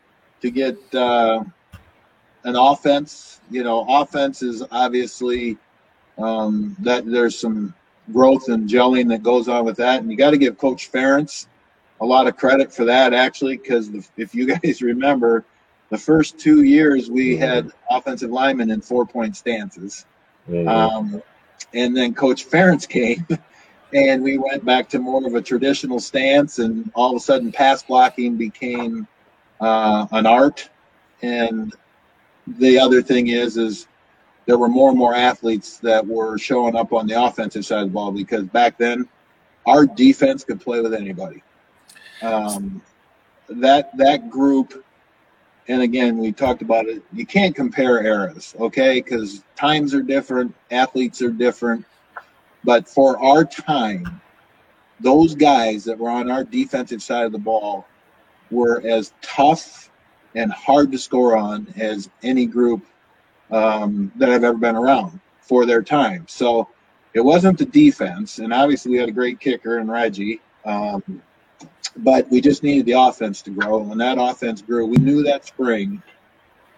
to 0.42 0.52
get 0.52 0.78
uh, 0.94 1.44
an 2.44 2.56
offense. 2.56 3.42
You 3.50 3.64
know, 3.64 3.86
offense 3.88 4.42
is 4.42 4.64
obviously 4.72 5.58
um, 6.18 6.76
that 6.80 7.06
there's 7.06 7.38
some 7.38 7.74
growth 8.12 8.50
and 8.50 8.70
gelling 8.70 9.10
that 9.10 9.24
goes 9.24 9.48
on 9.48 9.66
with 9.66 9.78
that. 9.78 10.02
And 10.02 10.12
you 10.12 10.18
got 10.18 10.32
to 10.32 10.38
give 10.38 10.58
Coach 10.58 10.92
Ferentz 10.92 11.48
a 12.02 12.06
lot 12.06 12.28
of 12.28 12.38
credit 12.38 12.74
for 12.74 12.86
that, 12.86 13.14
actually, 13.14 13.58
because 13.58 13.90
if 14.18 14.34
you 14.36 14.46
guys 14.62 14.82
remember, 14.82 15.46
the 15.90 15.98
first 15.98 16.38
two 16.38 16.64
years 16.64 17.10
we 17.10 17.38
had 17.38 17.72
offensive 17.90 18.30
linemen 18.30 18.72
in 18.72 18.82
four 18.82 19.06
point 19.06 19.38
stances. 19.38 20.06
Mhm. 20.50 20.68
Um, 20.68 21.24
and 21.74 21.96
then 21.96 22.14
Coach 22.14 22.48
Ferentz 22.50 22.88
came, 22.90 23.26
and 23.94 24.22
we 24.22 24.38
went 24.38 24.66
back 24.66 24.90
to 24.90 25.00
more 25.00 25.26
of 25.26 25.36
a 25.36 25.42
traditional 25.42 26.00
stance, 26.00 26.60
and 26.60 26.92
all 26.94 27.12
of 27.12 27.18
a 27.18 27.20
sudden, 27.20 27.52
pass 27.52 27.84
blocking 27.84 28.36
became 28.36 29.08
uh, 29.60 30.08
an 30.12 30.26
art. 30.26 30.70
And 31.22 31.74
the 32.48 32.80
other 32.80 33.02
thing 33.02 33.28
is, 33.28 33.58
is 33.58 33.88
there 34.46 34.58
were 34.58 34.70
more 34.70 34.90
and 34.90 34.98
more 34.98 35.14
athletes 35.14 35.78
that 35.80 36.06
were 36.06 36.38
showing 36.38 36.76
up 36.76 36.94
on 36.94 37.08
the 37.08 37.22
offensive 37.22 37.66
side 37.66 37.82
of 37.82 37.90
the 37.90 37.94
ball 37.94 38.12
because 38.12 38.46
back 38.46 38.78
then, 38.78 39.08
our 39.66 39.86
defense 39.86 40.44
could 40.44 40.62
play 40.62 40.80
with 40.80 40.94
anybody. 40.94 41.44
Um, 42.22 42.82
that 43.50 43.96
that 43.98 44.30
group 44.30 44.84
and 45.70 45.82
again, 45.82 46.18
we 46.18 46.32
talked 46.32 46.62
about 46.62 46.86
it. 46.86 47.04
You 47.12 47.26
can't 47.26 47.56
compare 47.56 48.04
eras, 48.06 48.56
okay? 48.60 49.02
Because 49.02 49.44
times 49.56 49.94
are 49.94 50.02
different, 50.02 50.56
athletes 50.72 51.22
are 51.22 51.32
different. 51.32 51.86
But 52.64 52.88
for 52.88 53.22
our 53.22 53.44
time, 53.44 54.22
those 55.00 55.36
guys 55.36 55.84
that 55.84 55.98
were 55.98 56.10
on 56.10 56.32
our 56.32 56.44
defensive 56.44 57.04
side 57.04 57.26
of 57.26 57.32
the 57.32 57.38
ball 57.38 57.86
were 58.50 58.82
as 58.88 59.14
tough 59.22 59.87
and 60.38 60.52
hard 60.52 60.92
to 60.92 60.98
score 60.98 61.36
on 61.36 61.68
as 61.78 62.10
any 62.22 62.46
group 62.46 62.86
um, 63.52 64.12
that 64.16 64.30
I've 64.30 64.44
ever 64.44 64.58
been 64.58 64.76
around 64.76 65.20
for 65.42 65.66
their 65.66 65.82
time. 65.82 66.26
So 66.28 66.70
it 67.14 67.22
wasn't 67.22 67.58
the 67.58 67.66
defense, 67.66 68.38
and 68.38 68.54
obviously 68.54 68.92
we 68.92 68.98
had 68.98 69.10
a 69.10 69.14
great 69.14 69.40
kicker 69.40 69.80
in 69.80 69.90
Reggie. 69.90 70.40
Um, 70.64 71.22
but 71.98 72.30
we 72.30 72.40
just 72.40 72.62
needed 72.62 72.86
the 72.86 72.92
offense 72.92 73.42
to 73.42 73.50
grow. 73.50 73.80
And 73.80 73.90
when 73.90 73.98
that 73.98 74.18
offense 74.20 74.62
grew, 74.62 74.86
we 74.86 74.98
knew 74.98 75.24
that 75.24 75.46
spring 75.46 76.04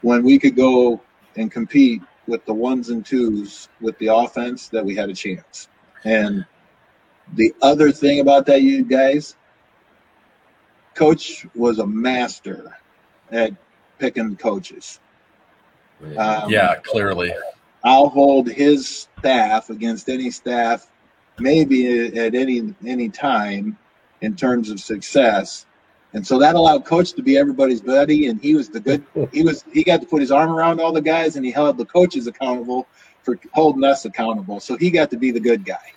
when 0.01 0.23
we 0.23 0.39
could 0.39 0.55
go 0.55 1.01
and 1.35 1.51
compete 1.51 2.01
with 2.27 2.45
the 2.45 2.53
ones 2.53 2.89
and 2.89 3.05
twos 3.05 3.67
with 3.81 3.97
the 3.97 4.07
offense 4.07 4.69
that 4.69 4.85
we 4.85 4.95
had 4.95 5.09
a 5.09 5.13
chance. 5.13 5.67
And 6.05 6.45
the 7.33 7.53
other 7.61 7.91
thing 7.91 8.21
about 8.21 8.45
that, 8.45 8.61
you 8.61 8.85
guys, 8.85 9.35
coach 10.93 11.45
was 11.55 11.79
a 11.79 11.85
master 11.85 12.78
at 13.31 13.53
picking 13.97 14.35
coaches. 14.35 14.99
Um, 16.17 16.49
yeah, 16.49 16.75
clearly. 16.75 17.33
I'll 17.83 18.09
hold 18.09 18.47
his 18.49 19.07
staff 19.17 19.69
against 19.69 20.09
any 20.09 20.31
staff, 20.31 20.89
maybe 21.39 22.17
at 22.17 22.35
any 22.35 22.73
any 22.85 23.09
time, 23.09 23.77
in 24.21 24.35
terms 24.35 24.69
of 24.69 24.79
success. 24.79 25.65
And 26.13 26.25
so 26.25 26.39
that 26.39 26.55
allowed 26.55 26.85
coach 26.85 27.13
to 27.13 27.21
be 27.21 27.37
everybody's 27.37 27.81
buddy, 27.81 28.27
and 28.27 28.41
he 28.41 28.55
was 28.55 28.69
the 28.69 28.79
good. 28.79 29.05
He 29.31 29.43
was 29.43 29.63
he 29.71 29.83
got 29.83 30.01
to 30.01 30.07
put 30.07 30.21
his 30.21 30.31
arm 30.31 30.51
around 30.51 30.81
all 30.81 30.91
the 30.91 31.01
guys, 31.01 31.35
and 31.35 31.45
he 31.45 31.51
held 31.51 31.77
the 31.77 31.85
coaches 31.85 32.27
accountable 32.27 32.87
for 33.23 33.39
holding 33.53 33.83
us 33.83 34.05
accountable. 34.05 34.59
So 34.59 34.75
he 34.75 34.89
got 34.89 35.11
to 35.11 35.17
be 35.17 35.31
the 35.31 35.39
good 35.39 35.65
guy 35.65 35.93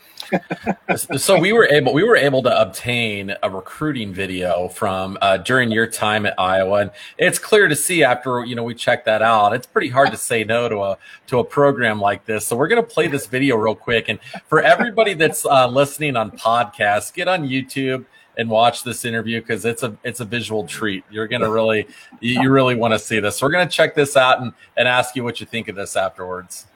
so 1.16 1.38
we 1.38 1.52
were 1.52 1.66
able 1.66 1.92
we 1.92 2.02
were 2.02 2.16
able 2.16 2.42
to 2.42 2.60
obtain 2.60 3.34
a 3.42 3.50
recruiting 3.50 4.12
video 4.12 4.68
from 4.68 5.18
uh, 5.20 5.36
during 5.38 5.70
your 5.70 5.86
time 5.86 6.26
at 6.26 6.34
Iowa, 6.38 6.80
and 6.82 6.90
it's 7.18 7.38
clear 7.38 7.68
to 7.68 7.76
see 7.76 8.04
after 8.04 8.44
you 8.44 8.54
know 8.54 8.64
we 8.64 8.74
checked 8.74 9.04
that 9.06 9.22
out. 9.22 9.52
It's 9.52 9.66
pretty 9.66 9.88
hard 9.88 10.10
to 10.10 10.16
say 10.16 10.44
no 10.44 10.68
to 10.68 10.80
a 10.80 10.98
to 11.28 11.38
a 11.38 11.44
program 11.44 12.00
like 12.00 12.24
this. 12.24 12.46
So 12.46 12.56
we're 12.56 12.68
going 12.68 12.82
to 12.82 12.88
play 12.88 13.08
this 13.08 13.26
video 13.26 13.56
real 13.56 13.74
quick, 13.74 14.08
and 14.08 14.18
for 14.46 14.60
everybody 14.60 15.14
that's 15.14 15.44
uh, 15.44 15.68
listening 15.68 16.16
on 16.16 16.30
podcasts, 16.32 17.12
get 17.12 17.28
on 17.28 17.48
YouTube 17.48 18.04
and 18.36 18.48
watch 18.48 18.82
this 18.82 19.04
interview 19.04 19.40
because 19.40 19.64
it's 19.64 19.82
a 19.82 19.96
it's 20.04 20.20
a 20.20 20.24
visual 20.24 20.66
treat. 20.66 21.04
You're 21.10 21.28
gonna 21.28 21.50
really 21.50 21.86
you 22.20 22.50
really 22.50 22.74
want 22.74 22.92
to 22.92 22.98
see 22.98 23.20
this. 23.20 23.36
So 23.36 23.46
we're 23.46 23.52
gonna 23.52 23.68
check 23.68 23.94
this 23.94 24.16
out 24.16 24.40
and 24.40 24.52
and 24.76 24.88
ask 24.88 25.16
you 25.16 25.24
what 25.24 25.40
you 25.40 25.46
think 25.46 25.68
of 25.68 25.76
this 25.76 25.96
afterwards. 25.96 26.66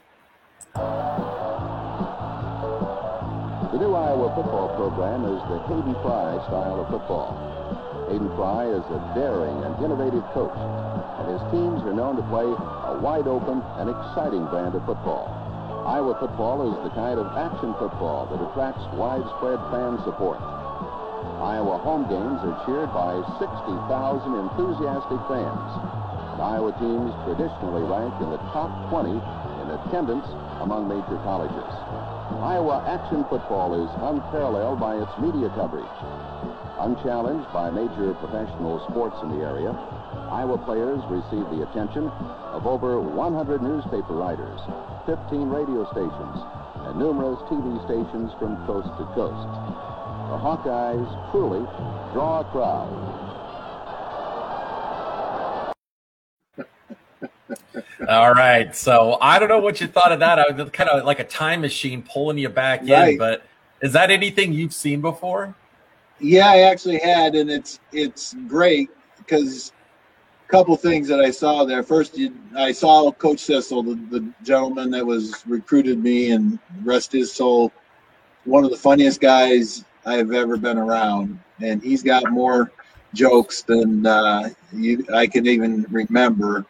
The 3.77 3.85
new 3.85 3.93
Iowa 3.93 4.33
football 4.33 4.73
program 4.73 5.21
is 5.29 5.37
the 5.53 5.61
Hayden 5.69 5.93
Fry 6.01 6.33
style 6.49 6.81
of 6.81 6.89
football. 6.89 7.37
Hayden 8.09 8.25
Fry 8.33 8.73
is 8.73 8.81
a 8.89 8.97
daring 9.13 9.53
and 9.53 9.77
innovative 9.85 10.25
coach, 10.33 10.57
and 11.21 11.29
his 11.29 11.37
teams 11.53 11.85
are 11.85 11.93
known 11.93 12.17
to 12.17 12.25
play 12.25 12.49
a 12.49 12.97
wide 12.97 13.29
open 13.29 13.61
and 13.77 13.85
exciting 13.85 14.49
brand 14.49 14.73
of 14.73 14.81
football. 14.81 15.29
Iowa 15.85 16.17
football 16.17 16.65
is 16.65 16.73
the 16.81 16.89
kind 16.97 17.21
of 17.21 17.29
action 17.37 17.77
football 17.77 18.25
that 18.33 18.41
attracts 18.49 18.81
widespread 18.97 19.61
fan 19.69 20.01
support. 20.01 20.41
Iowa 21.37 21.77
home 21.77 22.09
games 22.09 22.41
are 22.49 22.57
cheered 22.65 22.89
by 22.89 23.21
60,000 23.37 23.45
enthusiastic 24.41 25.21
fans. 25.29 25.69
And 26.33 26.41
Iowa 26.41 26.73
teams 26.81 27.13
traditionally 27.29 27.85
rank 27.85 28.17
in 28.25 28.33
the 28.33 28.41
top 28.57 28.73
20 28.89 29.21
in 29.21 29.67
attendance 29.69 30.25
among 30.65 30.89
major 30.89 31.21
colleges. 31.21 31.69
Iowa 32.37 32.85
action 32.85 33.25
football 33.29 33.73
is 33.73 33.89
unparalleled 33.97 34.79
by 34.79 34.93
its 35.01 35.09
media 35.17 35.49
coverage. 35.57 35.97
Unchallenged 36.77 37.49
by 37.51 37.73
major 37.73 38.13
professional 38.21 38.77
sports 38.85 39.17
in 39.25 39.33
the 39.33 39.41
area, 39.41 39.73
Iowa 40.29 40.61
players 40.61 41.01
receive 41.09 41.49
the 41.49 41.65
attention 41.65 42.05
of 42.53 42.67
over 42.67 43.01
100 43.01 43.61
newspaper 43.65 44.13
writers, 44.13 44.61
15 45.09 45.49
radio 45.49 45.89
stations, 45.89 46.37
and 46.85 47.01
numerous 47.01 47.41
TV 47.49 47.73
stations 47.89 48.29
from 48.37 48.53
coast 48.69 48.93
to 49.01 49.05
coast. 49.17 49.49
The 50.29 50.37
Hawkeyes 50.37 51.09
truly 51.33 51.65
draw 52.13 52.41
a 52.41 52.49
crowd. 52.53 53.16
All 58.07 58.33
right. 58.33 58.75
So 58.75 59.17
I 59.21 59.39
don't 59.39 59.49
know 59.49 59.59
what 59.59 59.81
you 59.81 59.87
thought 59.87 60.11
of 60.11 60.19
that. 60.19 60.39
I 60.39 60.51
was 60.51 60.69
kind 60.71 60.89
of 60.89 61.05
like 61.05 61.19
a 61.19 61.23
time 61.23 61.61
machine 61.61 62.03
pulling 62.03 62.37
you 62.37 62.49
back 62.49 62.81
right. 62.81 63.13
in, 63.13 63.17
but 63.17 63.43
is 63.81 63.93
that 63.93 64.11
anything 64.11 64.53
you've 64.53 64.73
seen 64.73 65.01
before? 65.01 65.55
Yeah, 66.19 66.49
I 66.49 66.59
actually 66.61 66.99
had, 66.99 67.35
and 67.35 67.49
it's 67.49 67.79
it's 67.91 68.33
great 68.47 68.89
because 69.17 69.71
a 70.47 70.51
couple 70.51 70.75
things 70.75 71.07
that 71.09 71.19
I 71.19 71.29
saw 71.29 71.63
there. 71.63 71.83
First, 71.83 72.17
you, 72.17 72.33
I 72.55 72.71
saw 72.71 73.11
Coach 73.11 73.39
Cecil, 73.39 73.83
the, 73.83 73.95
the 74.09 74.33
gentleman 74.43 74.89
that 74.91 75.05
was 75.05 75.43
recruited 75.45 76.03
me, 76.03 76.31
and 76.31 76.57
rest 76.83 77.11
his 77.11 77.31
soul, 77.31 77.71
one 78.45 78.63
of 78.63 78.71
the 78.71 78.77
funniest 78.77 79.21
guys 79.21 79.85
I've 80.05 80.31
ever 80.31 80.57
been 80.57 80.77
around, 80.77 81.39
and 81.61 81.83
he's 81.83 82.01
got 82.01 82.31
more 82.31 82.71
jokes 83.13 83.61
than 83.61 84.05
uh, 84.05 84.49
you 84.73 85.05
I 85.13 85.27
can 85.27 85.45
even 85.47 85.85
remember 85.89 86.65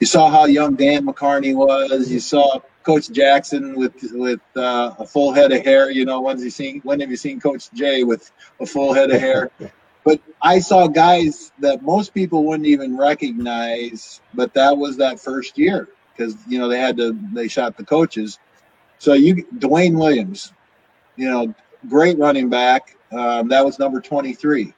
you 0.00 0.06
saw 0.06 0.30
how 0.30 0.44
young 0.46 0.74
Dan 0.74 1.06
McCarney 1.06 1.54
was. 1.54 2.10
You 2.10 2.20
saw 2.20 2.60
Coach 2.82 3.10
Jackson 3.10 3.74
with 3.74 3.94
with 4.12 4.40
uh, 4.56 4.94
a 4.98 5.06
full 5.06 5.32
head 5.32 5.52
of 5.52 5.64
hair. 5.64 5.90
You 5.90 6.04
know, 6.04 6.20
when's 6.20 6.42
he 6.42 6.50
seen? 6.50 6.80
When 6.84 7.00
have 7.00 7.10
you 7.10 7.16
seen 7.16 7.40
Coach 7.40 7.70
Jay 7.72 8.04
with 8.04 8.30
a 8.60 8.66
full 8.66 8.92
head 8.94 9.10
of 9.10 9.20
hair? 9.20 9.50
But 10.04 10.20
I 10.40 10.60
saw 10.60 10.86
guys 10.86 11.50
that 11.58 11.82
most 11.82 12.14
people 12.14 12.44
wouldn't 12.44 12.68
even 12.68 12.96
recognize. 12.96 14.20
But 14.34 14.54
that 14.54 14.78
was 14.78 14.98
that 14.98 15.18
first 15.18 15.58
year 15.58 15.88
because 16.12 16.36
you 16.46 16.60
know 16.60 16.68
they 16.68 16.78
had 16.78 16.96
to 16.98 17.18
they 17.32 17.48
shot 17.48 17.76
the 17.76 17.84
coaches. 17.84 18.38
So 18.98 19.14
you 19.14 19.44
Dwayne 19.58 19.98
Williams, 19.98 20.52
you 21.16 21.28
know, 21.28 21.52
great 21.88 22.18
running 22.18 22.48
back. 22.48 22.96
Um, 23.10 23.48
that 23.48 23.64
was 23.64 23.80
number 23.80 24.00
twenty 24.00 24.32
three. 24.32 24.74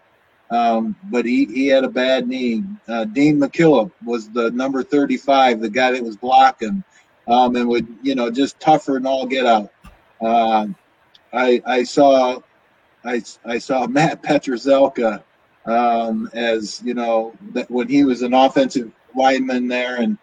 Um, 0.50 0.96
but 1.04 1.26
he, 1.26 1.44
he 1.46 1.66
had 1.66 1.84
a 1.84 1.88
bad 1.88 2.26
knee. 2.26 2.64
Uh, 2.88 3.04
Dean 3.04 3.38
McKillop 3.38 3.90
was 4.04 4.30
the 4.30 4.50
number 4.52 4.82
35, 4.82 5.60
the 5.60 5.68
guy 5.68 5.92
that 5.92 6.02
was 6.02 6.16
blocking, 6.16 6.82
um, 7.26 7.56
and 7.56 7.68
would 7.68 7.86
you 8.02 8.14
know 8.14 8.30
just 8.30 8.58
tougher 8.58 8.96
and 8.96 9.06
all 9.06 9.26
get 9.26 9.44
out. 9.44 9.70
Uh, 10.20 10.68
I 11.32 11.62
I 11.66 11.82
saw 11.82 12.40
I 13.04 13.22
I 13.44 13.58
saw 13.58 13.86
Matt 13.86 14.22
Petrzelka 14.22 15.22
um, 15.66 16.30
as 16.32 16.82
you 16.82 16.94
know 16.94 17.34
that 17.52 17.70
when 17.70 17.88
he 17.88 18.04
was 18.04 18.22
an 18.22 18.32
offensive 18.32 18.90
lineman 19.14 19.68
there, 19.68 19.96
and 19.96 20.16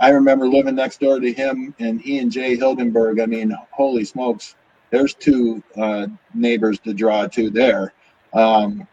I 0.00 0.10
remember 0.10 0.46
living 0.48 0.74
next 0.74 1.00
door 1.00 1.18
to 1.18 1.32
him, 1.32 1.74
and 1.78 2.00
he 2.00 2.18
and 2.18 2.30
Jay 2.30 2.56
Hilgenberg. 2.56 3.22
I 3.22 3.26
mean, 3.26 3.56
holy 3.70 4.04
smokes, 4.04 4.54
there's 4.90 5.14
two 5.14 5.62
uh, 5.76 6.08
neighbors 6.34 6.78
to 6.80 6.92
draw 6.92 7.26
to 7.28 7.48
there. 7.48 7.94
Um, 8.34 8.86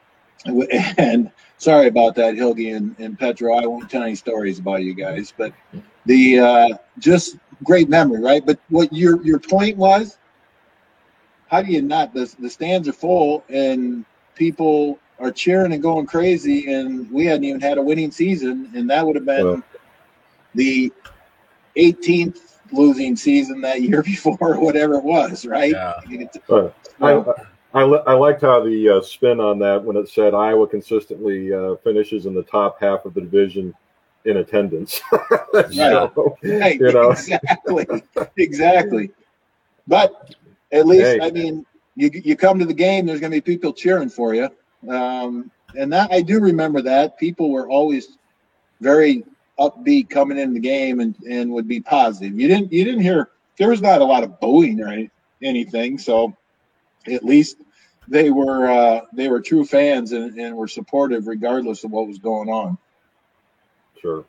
and 0.97 1.31
sorry 1.57 1.87
about 1.87 2.15
that, 2.15 2.35
Hilgi 2.35 2.75
and, 2.75 2.95
and 2.99 3.17
Petro. 3.17 3.55
I 3.55 3.65
won't 3.65 3.89
tell 3.89 4.03
any 4.03 4.15
stories 4.15 4.59
about 4.59 4.83
you 4.83 4.93
guys, 4.93 5.33
but 5.35 5.53
the 6.05 6.39
uh, 6.39 6.67
just 6.99 7.37
great 7.63 7.89
memory, 7.89 8.21
right? 8.21 8.45
But 8.45 8.59
what 8.69 8.91
your 8.91 9.23
your 9.23 9.39
point 9.39 9.77
was, 9.77 10.17
how 11.47 11.61
do 11.61 11.71
you 11.71 11.81
not? 11.81 12.13
The 12.13 12.33
the 12.39 12.49
stands 12.49 12.87
are 12.87 12.93
full 12.93 13.43
and 13.49 14.05
people 14.35 14.99
are 15.19 15.31
cheering 15.31 15.73
and 15.73 15.81
going 15.81 16.05
crazy, 16.05 16.73
and 16.73 17.09
we 17.11 17.25
hadn't 17.25 17.45
even 17.45 17.61
had 17.61 17.77
a 17.77 17.81
winning 17.81 18.11
season, 18.11 18.71
and 18.75 18.89
that 18.89 19.05
would 19.05 19.15
have 19.15 19.25
been 19.25 19.45
well, 19.45 19.63
the 20.55 20.91
18th 21.77 22.59
losing 22.71 23.15
season 23.15 23.61
that 23.61 23.81
year 23.81 24.03
before, 24.03 24.37
or 24.39 24.59
whatever 24.59 24.95
it 24.95 25.03
was, 25.03 25.45
right? 25.45 25.71
Yeah. 25.71 25.93
Uh, 26.49 26.69
I, 27.01 27.23
li- 27.81 28.03
I 28.05 28.13
liked 28.13 28.41
how 28.41 28.63
the 28.63 28.97
uh, 28.97 29.01
spin 29.01 29.39
on 29.39 29.57
that 29.59 29.83
when 29.83 29.97
it 29.97 30.07
said 30.07 30.35
Iowa 30.35 30.67
consistently 30.67 31.51
uh, 31.51 31.75
finishes 31.77 32.27
in 32.27 32.35
the 32.35 32.43
top 32.43 32.79
half 32.79 33.05
of 33.05 33.15
the 33.15 33.21
division 33.21 33.73
in 34.25 34.37
attendance. 34.37 35.01
yeah. 35.71 36.07
So, 36.15 36.37
right. 36.43 36.79
You 36.79 36.91
know. 36.91 37.09
Exactly. 37.11 38.03
exactly. 38.37 39.11
But 39.87 40.35
at 40.71 40.85
least, 40.85 41.05
hey. 41.05 41.19
I 41.21 41.31
mean, 41.31 41.65
you, 41.95 42.11
you 42.13 42.35
come 42.35 42.59
to 42.59 42.65
the 42.65 42.73
game, 42.73 43.05
there's 43.05 43.19
going 43.19 43.31
to 43.31 43.37
be 43.37 43.41
people 43.41 43.73
cheering 43.73 44.09
for 44.09 44.35
you. 44.35 44.49
Um, 44.87 45.49
and 45.75 45.91
that 45.93 46.11
I 46.11 46.21
do 46.21 46.39
remember 46.39 46.81
that 46.83 47.17
people 47.17 47.49
were 47.49 47.67
always 47.67 48.17
very 48.81 49.23
upbeat 49.59 50.09
coming 50.09 50.37
in 50.37 50.53
the 50.53 50.59
game 50.59 50.99
and, 50.99 51.15
and 51.27 51.51
would 51.51 51.67
be 51.67 51.79
positive. 51.79 52.39
You 52.39 52.47
didn't 52.47 52.71
you 52.71 52.83
didn't 52.83 53.01
hear 53.01 53.29
there 53.57 53.69
was 53.69 53.81
not 53.81 54.01
a 54.01 54.05
lot 54.05 54.23
of 54.23 54.39
booing 54.39 54.81
or 54.81 54.87
any, 54.87 55.09
anything. 55.41 55.97
So 55.97 56.35
at 57.11 57.23
least 57.23 57.57
they 58.07 58.29
were 58.29 58.67
uh, 58.67 59.01
they 59.13 59.27
were 59.27 59.41
true 59.41 59.65
fans 59.65 60.11
and, 60.11 60.37
and 60.37 60.55
were 60.55 60.67
supportive 60.67 61.27
regardless 61.27 61.83
of 61.83 61.91
what 61.91 62.07
was 62.07 62.19
going 62.19 62.49
on. 62.49 62.77
Sure. 64.01 64.25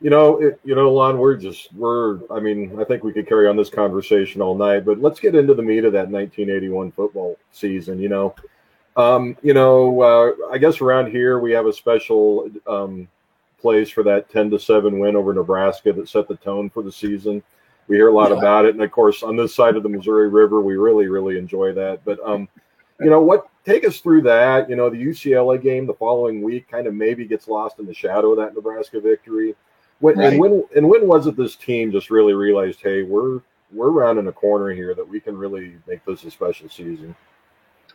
You 0.00 0.10
know, 0.10 0.40
it, 0.40 0.60
you 0.64 0.76
know, 0.76 0.92
Lon, 0.92 1.18
we're 1.18 1.36
just 1.36 1.72
we're. 1.74 2.20
I 2.30 2.38
mean, 2.38 2.78
I 2.80 2.84
think 2.84 3.02
we 3.02 3.12
could 3.12 3.28
carry 3.28 3.48
on 3.48 3.56
this 3.56 3.70
conversation 3.70 4.40
all 4.40 4.56
night, 4.56 4.84
but 4.84 5.00
let's 5.00 5.18
get 5.18 5.34
into 5.34 5.54
the 5.54 5.62
meat 5.62 5.84
of 5.84 5.92
that 5.92 6.08
1981 6.08 6.92
football 6.92 7.36
season. 7.50 7.98
You 7.98 8.08
know, 8.08 8.34
um, 8.96 9.36
you 9.42 9.54
know, 9.54 10.00
uh, 10.00 10.52
I 10.52 10.58
guess 10.58 10.80
around 10.80 11.10
here 11.10 11.40
we 11.40 11.50
have 11.52 11.66
a 11.66 11.72
special 11.72 12.48
um, 12.68 13.08
place 13.60 13.90
for 13.90 14.04
that 14.04 14.30
10 14.30 14.50
to 14.50 14.58
seven 14.58 15.00
win 15.00 15.16
over 15.16 15.34
Nebraska 15.34 15.92
that 15.92 16.08
set 16.08 16.28
the 16.28 16.36
tone 16.36 16.70
for 16.70 16.82
the 16.82 16.92
season. 16.92 17.42
We 17.88 17.96
hear 17.96 18.08
a 18.08 18.12
lot 18.12 18.30
Yeah. 18.30 18.38
about 18.38 18.64
it, 18.66 18.74
and 18.74 18.82
of 18.82 18.90
course, 18.90 19.22
on 19.22 19.36
this 19.36 19.54
side 19.54 19.76
of 19.76 19.82
the 19.82 19.88
Missouri 19.88 20.28
River, 20.28 20.60
we 20.60 20.76
really, 20.76 21.08
really 21.08 21.38
enjoy 21.38 21.72
that. 21.72 22.04
But 22.04 22.18
um, 22.24 22.48
you 23.00 23.10
know 23.10 23.20
what? 23.22 23.48
Take 23.64 23.86
us 23.86 23.98
through 23.98 24.22
that. 24.22 24.68
You 24.70 24.76
know, 24.76 24.88
the 24.90 25.02
UCLA 25.02 25.60
game 25.60 25.86
the 25.86 25.94
following 25.94 26.42
week 26.42 26.68
kind 26.70 26.86
of 26.86 26.94
maybe 26.94 27.24
gets 27.24 27.48
lost 27.48 27.78
in 27.78 27.86
the 27.86 27.94
shadow 27.94 28.32
of 28.32 28.38
that 28.38 28.54
Nebraska 28.54 29.00
victory. 29.00 29.54
When, 30.00 30.16
Right. 30.16 30.32
And 30.32 30.40
when 30.40 30.64
and 30.76 30.88
when 30.88 31.06
was 31.08 31.26
it 31.26 31.36
this 31.36 31.56
team 31.56 31.90
just 31.90 32.10
really 32.10 32.34
realized, 32.34 32.80
hey, 32.82 33.02
we're 33.02 33.40
we're 33.72 33.90
rounding 33.90 34.26
a 34.28 34.32
corner 34.32 34.70
here 34.70 34.94
that 34.94 35.06
we 35.06 35.20
can 35.20 35.36
really 35.36 35.74
make 35.86 36.04
this 36.04 36.24
a 36.24 36.30
special 36.30 36.68
season? 36.68 37.14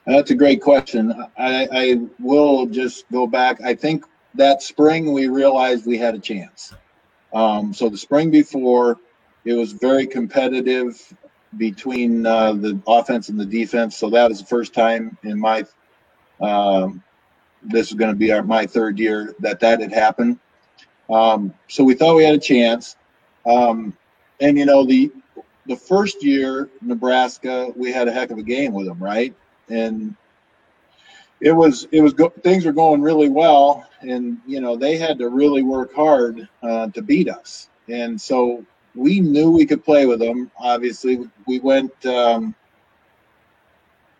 That's 0.05 0.31
a 0.31 0.35
great 0.35 0.61
question. 0.61 1.13
I, 1.37 1.67
I 1.71 1.99
will 2.19 2.65
just 2.65 3.09
go 3.11 3.25
back. 3.25 3.61
I 3.61 3.73
think 3.73 4.05
that 4.35 4.61
spring 4.61 5.13
we 5.13 5.27
realized 5.29 5.85
we 5.85 5.97
had 5.97 6.13
a 6.13 6.19
chance. 6.19 6.73
Um, 7.33 7.73
so 7.73 7.89
the 7.89 7.97
spring 7.97 8.29
before, 8.29 8.99
it 9.45 9.53
was 9.53 9.73
very 9.73 10.07
competitive 10.07 11.13
between 11.57 12.25
uh, 12.25 12.53
the 12.53 12.79
offense 12.87 13.29
and 13.29 13.39
the 13.39 13.45
defense. 13.45 13.97
So 13.97 14.09
that 14.09 14.29
was 14.29 14.39
the 14.39 14.45
first 14.45 14.73
time 14.73 15.17
in 15.23 15.39
my 15.39 15.65
um, 16.41 17.03
this 17.61 17.87
is 17.87 17.93
going 17.93 18.11
to 18.11 18.17
be 18.17 18.31
our 18.31 18.43
my 18.43 18.65
third 18.65 18.99
year 18.99 19.35
that 19.39 19.59
that 19.61 19.79
had 19.81 19.93
happened. 19.93 20.39
Um, 21.09 21.53
so 21.67 21.83
we 21.83 21.93
thought 21.93 22.15
we 22.15 22.23
had 22.23 22.35
a 22.35 22.39
chance. 22.39 22.95
Um, 23.45 23.95
and 24.41 24.57
you 24.57 24.65
know 24.65 24.85
the 24.85 25.11
the 25.67 25.77
first 25.77 26.23
year 26.23 26.69
Nebraska 26.81 27.71
we 27.75 27.91
had 27.91 28.07
a 28.07 28.11
heck 28.11 28.31
of 28.31 28.37
a 28.37 28.43
game 28.43 28.73
with 28.73 28.87
them, 28.87 29.01
right? 29.01 29.33
and 29.69 30.15
it 31.41 31.51
was 31.51 31.87
it 31.91 32.01
was 32.01 32.13
go, 32.13 32.29
things 32.29 32.65
were 32.65 32.73
going 32.73 33.01
really 33.01 33.29
well 33.29 33.87
and 34.01 34.37
you 34.45 34.61
know 34.61 34.75
they 34.75 34.97
had 34.97 35.17
to 35.17 35.29
really 35.29 35.63
work 35.63 35.93
hard 35.93 36.47
uh, 36.61 36.87
to 36.89 37.01
beat 37.01 37.29
us 37.29 37.69
and 37.87 38.19
so 38.19 38.65
we 38.95 39.19
knew 39.19 39.49
we 39.49 39.65
could 39.65 39.83
play 39.83 40.05
with 40.05 40.19
them 40.19 40.51
obviously 40.59 41.29
we 41.47 41.59
went 41.59 41.93
um, 42.05 42.53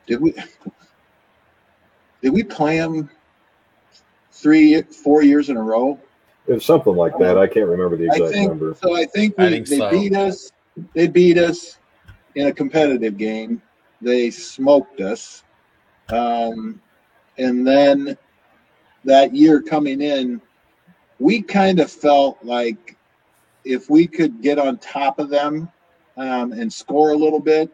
did 0.08 0.20
we 0.20 0.34
did 2.22 2.32
we 2.32 2.44
play 2.44 2.78
them 2.78 3.10
three 4.32 4.82
four 4.82 5.24
years 5.24 5.50
in 5.50 5.58
a 5.58 5.62
row 5.62 6.00
It 6.48 6.54
was 6.54 6.66
something 6.66 6.96
like 6.96 7.18
that. 7.20 7.38
I 7.38 7.48
can't 7.48 7.68
remember 7.68 7.96
the 7.96 8.10
I 8.10 8.16
exact 8.16 8.34
think 8.34 8.50
number. 8.50 8.76
so. 8.82 8.96
I 8.96 9.06
think, 9.06 9.38
we, 9.38 9.46
I 9.46 9.50
think 9.50 9.68
they 9.68 9.78
so. 9.78 9.90
beat 9.90 10.14
us. 10.16 10.52
They 10.94 11.08
beat 11.08 11.38
us 11.38 11.78
in 12.36 12.48
a 12.48 12.52
competitive 12.52 13.18
game. 13.18 13.62
They 14.02 14.30
smoked 14.32 15.00
us, 15.00 15.44
um, 16.10 16.82
and 17.38 17.66
then 17.66 18.18
that 19.06 19.34
year 19.34 19.62
coming 19.62 20.02
in, 20.02 20.42
we 21.20 21.42
kind 21.42 21.80
of 21.80 21.90
felt 21.90 22.44
like 22.44 22.98
if 23.66 23.90
we 23.90 24.08
could 24.08 24.42
get 24.42 24.60
on 24.60 24.78
top 24.78 25.20
of 25.20 25.30
them 25.30 25.70
um, 26.18 26.52
and 26.54 26.72
score 26.72 27.12
a 27.12 27.16
little 27.16 27.40
bit, 27.40 27.72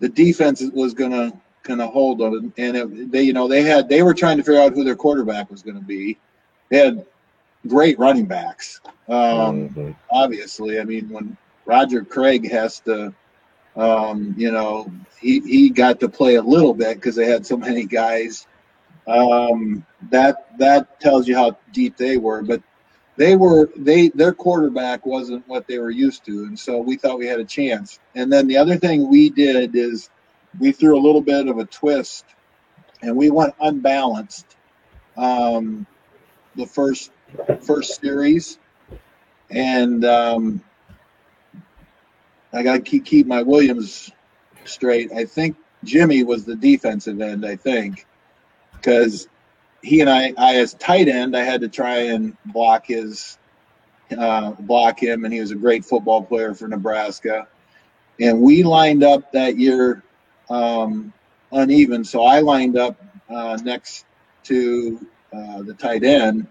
the 0.00 0.08
defense 0.08 0.62
was 0.74 0.94
gonna 0.94 1.32
kind 1.62 1.80
of 1.80 1.90
hold 1.90 2.18
them. 2.18 2.52
And 2.58 2.76
it, 2.76 3.12
they, 3.12 3.22
you 3.22 3.32
know, 3.32 3.48
they 3.48 3.62
had 3.62 3.88
they 3.88 4.02
were 4.02 4.14
trying 4.14 4.36
to 4.36 4.42
figure 4.42 4.60
out 4.60 4.72
who 4.74 4.84
their 4.84 4.96
quarterback 4.96 5.50
was 5.50 5.62
going 5.62 5.76
to 5.76 5.84
be. 5.84 6.18
They 6.70 6.78
had 6.78 7.04
great 7.68 7.98
running 7.98 8.26
backs. 8.26 8.80
Um, 9.08 9.68
Mhm. 9.68 9.96
obviously. 10.10 10.80
I 10.80 10.84
mean, 10.84 11.08
when 11.08 11.36
Roger 11.64 12.04
Craig 12.04 12.50
has 12.50 12.80
to, 12.80 13.14
um, 13.76 14.34
you 14.36 14.50
know, 14.50 14.90
he, 15.20 15.40
he 15.40 15.70
got 15.70 16.00
to 16.00 16.08
play 16.08 16.34
a 16.36 16.42
little 16.42 16.74
bit 16.74 16.96
because 16.96 17.14
they 17.14 17.26
had 17.26 17.46
so 17.46 17.56
many 17.56 17.84
guys. 17.84 18.46
Um, 19.06 19.84
that 20.10 20.56
that 20.58 21.00
tells 21.00 21.26
you 21.26 21.36
how 21.36 21.56
deep 21.72 21.96
they 21.96 22.16
were. 22.16 22.42
But 22.42 22.62
they 23.16 23.36
were 23.36 23.70
they 23.76 24.08
their 24.10 24.32
quarterback 24.32 25.04
wasn't 25.04 25.46
what 25.46 25.66
they 25.66 25.78
were 25.78 25.90
used 25.90 26.24
to, 26.26 26.44
and 26.44 26.58
so 26.58 26.78
we 26.78 26.96
thought 26.96 27.18
we 27.18 27.26
had 27.26 27.40
a 27.40 27.44
chance. 27.44 28.00
And 28.14 28.32
then 28.32 28.46
the 28.46 28.56
other 28.56 28.76
thing 28.76 29.08
we 29.08 29.30
did 29.30 29.76
is 29.76 30.10
we 30.58 30.72
threw 30.72 30.98
a 30.98 31.00
little 31.00 31.20
bit 31.20 31.48
of 31.48 31.58
a 31.58 31.64
twist, 31.66 32.24
and 33.02 33.16
we 33.16 33.30
went 33.30 33.54
unbalanced. 33.60 34.56
Um, 35.16 35.86
the 36.56 36.66
first 36.66 37.10
first 37.60 38.00
series, 38.00 38.58
and 39.50 40.04
um, 40.04 40.62
I 42.52 42.62
got 42.62 42.74
to 42.74 42.80
keep 42.80 43.04
keep 43.04 43.26
my 43.26 43.42
Williams 43.42 44.10
straight. 44.64 45.12
I 45.12 45.24
think 45.24 45.56
Jimmy 45.84 46.24
was 46.24 46.44
the 46.44 46.56
defensive 46.56 47.20
end. 47.20 47.44
I 47.44 47.56
think 47.56 48.06
because 48.72 49.28
he 49.82 50.00
and 50.00 50.08
I, 50.08 50.32
I 50.38 50.56
as 50.56 50.74
tight 50.74 51.08
end, 51.08 51.36
I 51.36 51.42
had 51.42 51.60
to 51.60 51.68
try 51.68 51.98
and 51.98 52.36
block 52.46 52.86
his 52.86 53.38
uh, 54.16 54.52
block 54.52 55.02
him, 55.02 55.24
and 55.24 55.32
he 55.32 55.40
was 55.40 55.50
a 55.50 55.56
great 55.56 55.84
football 55.84 56.22
player 56.22 56.54
for 56.54 56.68
Nebraska. 56.68 57.48
And 58.20 58.40
we 58.40 58.62
lined 58.62 59.02
up 59.02 59.32
that 59.32 59.58
year 59.58 60.02
um, 60.50 61.12
uneven, 61.50 62.04
so 62.04 62.22
I 62.24 62.40
lined 62.40 62.76
up 62.76 63.02
uh, 63.30 63.58
next 63.64 64.04
to 64.44 65.06
uh, 65.32 65.62
the 65.62 65.74
tight 65.74 66.04
end. 66.04 66.46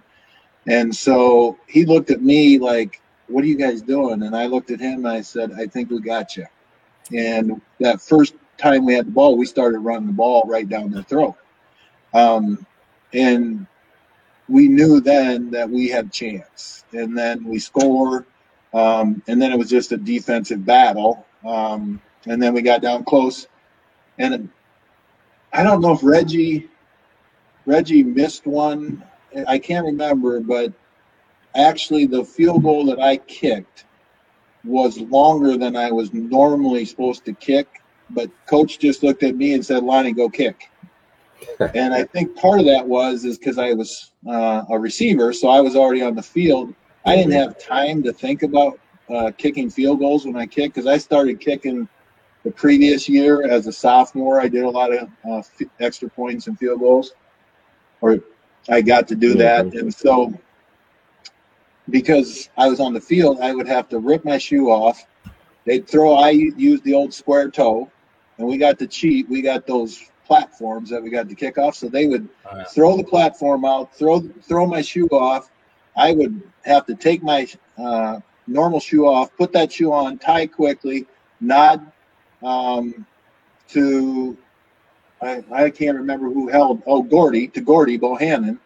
And 0.68 0.96
so 0.96 1.58
he 1.68 1.86
looked 1.86 2.12
at 2.12 2.22
me 2.22 2.60
like, 2.60 3.02
What 3.28 3.44
are 3.44 3.48
you 3.48 3.58
guys 3.58 3.82
doing? 3.82 4.24
And 4.24 4.36
I 4.36 4.48
looked 4.48 4.72
at 4.72 4.80
him 4.80 5.06
and 5.06 5.08
I 5.08 5.22
said, 5.22 5.52
I 5.54 5.68
think 5.68 5.90
we 5.90 6.00
got 6.02 6.36
you. 6.36 6.46
And 7.16 7.62
that 7.80 8.02
first 8.02 8.36
time 8.58 8.86
we 8.86 8.94
had 8.94 9.08
the 9.08 9.12
ball, 9.12 9.38
we 9.38 9.46
started 9.46 9.80
running 9.80 10.08
the 10.08 10.14
ball 10.14 10.44
right 10.48 10.68
down 10.68 10.92
their 10.92 11.04
throat. 11.04 11.36
Um, 12.14 12.66
and 13.14 13.68
we 14.48 14.68
knew 14.68 15.00
then 15.00 15.50
that 15.52 15.70
we 15.70 15.88
had 15.88 16.12
chance. 16.12 16.84
And 16.92 17.18
then 17.18 17.46
we 17.46 17.60
score. 17.60 18.26
Um, 18.74 19.22
and 19.28 19.42
then 19.42 19.52
it 19.52 19.58
was 19.58 19.70
just 19.70 19.92
a 19.92 19.98
defensive 19.98 20.66
battle. 20.66 21.26
Um, 21.46 22.02
and 22.26 22.42
then 22.42 22.54
we 22.54 22.62
got 22.62 22.82
down 22.82 23.04
close. 23.04 23.48
And 24.18 24.50
I 25.54 25.64
don't 25.64 25.82
know 25.82 25.94
if 25.94 26.04
Reggie 26.04 26.70
Reggie 27.66 28.04
missed 28.04 28.46
one. 28.46 29.04
I 29.48 29.60
can't 29.60 29.86
remember, 29.86 30.40
but 30.40 30.74
actually 31.56 32.06
the 32.06 32.26
field 32.26 32.64
goal 32.64 32.86
that 32.86 33.00
I 33.00 33.18
kicked 33.18 33.86
was 34.64 35.00
longer 35.00 35.58
than 35.58 35.76
I 35.76 35.92
was 35.92 36.14
normally 36.14 36.86
supposed 36.86 37.26
to 37.26 37.34
kick. 37.34 37.82
But 38.10 38.30
coach 38.48 38.80
just 38.80 39.04
looked 39.04 39.24
at 39.24 39.36
me 39.36 39.54
and 39.54 39.66
said, 39.66 39.84
"Lonnie, 39.84 40.12
go 40.12 40.28
kick." 40.30 40.71
and 41.76 41.94
I 41.94 42.04
think 42.04 42.36
part 42.36 42.60
of 42.60 42.66
that 42.66 42.88
was 42.88 43.26
is 43.26 43.38
because 43.38 43.58
I 43.58 43.74
was 43.74 44.12
uh, 44.28 44.64
a 44.70 44.80
receiver, 44.80 45.34
so 45.34 45.50
I 45.50 45.62
was 45.62 45.76
already 45.76 46.02
on 46.02 46.16
the 46.16 46.24
field. 46.24 46.74
I 47.06 47.16
didn't 47.16 47.34
have 47.34 47.58
time 47.60 48.04
to 48.04 48.14
think 48.14 48.44
about 48.44 48.80
uh, 49.10 49.32
kicking 49.38 49.70
field 49.70 50.00
goals 50.00 50.26
when 50.26 50.36
I 50.36 50.46
kicked 50.46 50.76
because 50.76 50.88
I 50.88 50.98
started 50.98 51.40
kicking 51.40 51.88
the 52.44 52.52
previous 52.52 53.08
year 53.10 53.44
as 53.44 53.68
a 53.68 53.72
sophomore. 53.72 54.40
I 54.40 54.48
did 54.48 54.64
a 54.64 54.70
lot 54.70 54.94
of 54.94 55.10
uh, 55.26 55.38
f- 55.38 55.62
extra 55.80 56.10
points 56.10 56.48
and 56.48 56.58
field 56.58 56.80
goals, 56.80 57.14
or 58.02 58.20
I 58.70 58.82
got 58.82 59.08
to 59.10 59.16
do 59.16 59.34
that. 59.36 59.66
And 59.74 59.94
so, 59.94 60.34
because 61.90 62.50
I 62.58 62.68
was 62.68 62.80
on 62.80 62.94
the 62.94 63.02
field, 63.02 63.40
I 63.42 63.54
would 63.54 63.68
have 63.68 63.90
to 63.90 64.00
rip 64.00 64.24
my 64.26 64.38
shoe 64.38 64.70
off. 64.70 65.06
They'd 65.66 65.88
throw, 65.88 66.14
I 66.14 66.30
used 66.32 66.84
the 66.84 66.94
old 66.94 67.14
square 67.14 67.50
toe, 67.50 67.92
and 68.38 68.48
we 68.48 68.58
got 68.58 68.80
to 68.80 68.88
cheat. 68.88 69.30
We 69.30 69.42
got 69.42 69.68
those 69.68 70.11
platforms 70.32 70.90
that 70.90 71.04
we 71.04 71.10
got 71.10 71.28
to 71.28 71.36
kick 71.36 71.58
off. 71.58 71.76
So 71.76 71.90
they 71.90 72.08
would 72.08 72.30
Oh, 72.50 72.64
throw 72.74 72.96
the 72.96 73.04
platform 73.04 73.66
out, 73.66 73.94
throw 73.94 74.22
throw 74.22 74.66
my 74.66 74.82
shoe 74.82 75.08
off. 75.08 75.50
I 75.98 76.14
would 76.14 76.42
have 76.64 76.86
to 76.86 76.96
take 76.96 77.22
my 77.22 77.48
uh, 77.78 78.22
normal 78.48 78.80
shoe 78.80 79.06
off, 79.08 79.36
put 79.36 79.52
that 79.52 79.74
shoe 79.74 79.92
on, 79.92 80.18
tie 80.20 80.48
quickly, 80.48 81.06
nod 81.42 81.92
um, 82.44 83.06
to 83.70 84.38
I, 85.22 85.44
I 85.52 85.70
can't 85.70 85.98
remember 85.98 86.30
who 86.30 86.48
held 86.48 86.82
oh 86.86 87.04
Gordy 87.04 87.48
to 87.50 87.60
Gordy 87.62 88.00
Bohannon, 88.00 88.58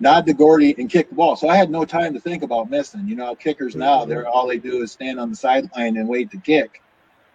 nod 0.00 0.26
to 0.26 0.34
Gordy 0.34 0.74
and 0.76 0.90
kick 0.90 1.08
the 1.10 1.14
ball. 1.14 1.36
So 1.36 1.48
I 1.48 1.56
had 1.56 1.70
no 1.70 1.84
time 1.84 2.14
to 2.14 2.20
think 2.20 2.42
about 2.42 2.68
missing. 2.68 3.06
You 3.06 3.14
know, 3.14 3.36
kickers 3.36 3.76
now 3.76 4.04
they're 4.04 4.26
all 4.26 4.48
they 4.48 4.58
do 4.58 4.82
is 4.82 4.90
stand 4.90 5.20
on 5.20 5.30
the 5.30 5.36
sideline 5.36 5.96
and 5.98 6.08
wait 6.08 6.32
to 6.32 6.38
kick. 6.38 6.82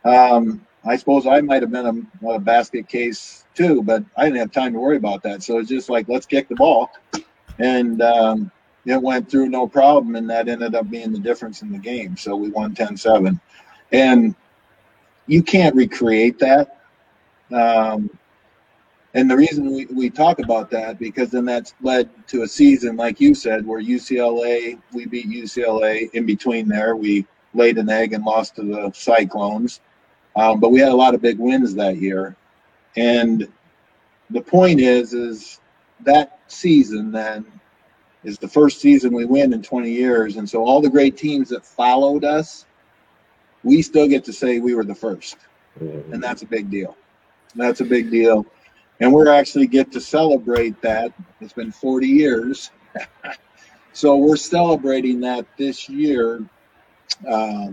Um, 0.03 0.65
I 0.83 0.97
suppose 0.97 1.25
I 1.25 1.39
might 1.41 1.61
have 1.61 1.71
been 1.71 2.07
a, 2.25 2.27
a 2.35 2.39
basket 2.39 2.87
case 2.89 3.40
too, 3.55 3.83
but 3.83 4.03
I 4.17 4.25
didn't 4.25 4.39
have 4.39 4.51
time 4.51 4.73
to 4.73 4.79
worry 4.79 4.97
about 4.97 5.23
that. 5.23 5.43
So 5.43 5.59
it's 5.59 5.69
just 5.69 5.89
like 5.89 6.07
let's 6.07 6.25
kick 6.25 6.47
the 6.47 6.55
ball, 6.55 6.89
and 7.59 8.01
um, 8.01 8.51
it 8.85 9.01
went 9.01 9.29
through 9.29 9.49
no 9.49 9.67
problem, 9.67 10.15
and 10.15 10.29
that 10.29 10.47
ended 10.47 10.75
up 10.75 10.89
being 10.89 11.11
the 11.11 11.19
difference 11.19 11.61
in 11.61 11.71
the 11.71 11.77
game. 11.77 12.17
So 12.17 12.35
we 12.35 12.49
won 12.49 12.73
10-7. 12.73 13.39
and 13.91 14.35
you 15.27 15.43
can't 15.43 15.75
recreate 15.75 16.39
that. 16.39 16.79
Um, 17.53 18.09
and 19.13 19.29
the 19.29 19.35
reason 19.35 19.71
we, 19.71 19.85
we 19.85 20.09
talk 20.09 20.39
about 20.39 20.71
that 20.71 20.97
because 20.97 21.29
then 21.29 21.45
that's 21.45 21.73
led 21.81 22.09
to 22.27 22.43
a 22.43 22.47
season 22.47 22.95
like 22.95 23.19
you 23.19 23.35
said 23.35 23.65
where 23.65 23.81
UCLA 23.81 24.79
we 24.93 25.05
beat 25.05 25.29
UCLA 25.29 26.09
in 26.13 26.25
between 26.25 26.69
there 26.69 26.95
we 26.95 27.27
laid 27.53 27.77
an 27.77 27.89
egg 27.89 28.13
and 28.13 28.23
lost 28.23 28.55
to 28.55 28.63
the 28.63 28.91
Cyclones, 28.93 29.81
um, 30.35 30.59
but 30.59 30.71
we 30.71 30.79
had 30.79 30.89
a 30.89 30.95
lot 30.95 31.13
of 31.13 31.21
big 31.21 31.37
wins 31.39 31.75
that 31.75 31.97
year, 31.97 32.35
and 32.95 33.47
the 34.29 34.41
point 34.41 34.79
is 34.79 35.13
is 35.13 35.59
that 36.01 36.39
season 36.47 37.11
then 37.11 37.45
is 38.23 38.37
the 38.37 38.47
first 38.47 38.79
season 38.81 39.13
we 39.13 39.25
win 39.25 39.53
in 39.53 39.61
20 39.61 39.91
years, 39.91 40.37
and 40.37 40.49
so 40.49 40.63
all 40.63 40.81
the 40.81 40.89
great 40.89 41.17
teams 41.17 41.49
that 41.49 41.65
followed 41.65 42.23
us 42.23 42.65
we 43.63 43.81
still 43.81 44.07
get 44.07 44.23
to 44.25 44.33
say 44.33 44.59
we 44.59 44.73
were 44.73 44.83
the 44.83 44.95
first, 44.95 45.37
Mhm. 45.79 46.13
and 46.13 46.23
that's 46.23 46.41
a 46.41 46.45
big 46.47 46.69
deal. 46.69 46.97
That's 47.55 47.81
a 47.81 47.85
big 47.85 48.09
deal, 48.09 48.45
and 48.99 49.13
we're 49.13 49.29
actually 49.29 49.67
get 49.67 49.91
to 49.91 50.01
celebrate 50.01 50.81
that. 50.81 51.13
It's 51.41 51.53
been 51.53 51.71
40 51.71 52.07
years, 52.07 52.71
so 53.93 54.17
we're 54.17 54.37
celebrating 54.37 55.19
that 55.21 55.45
this 55.57 55.87
year. 55.89 56.43
Uh, 57.27 57.71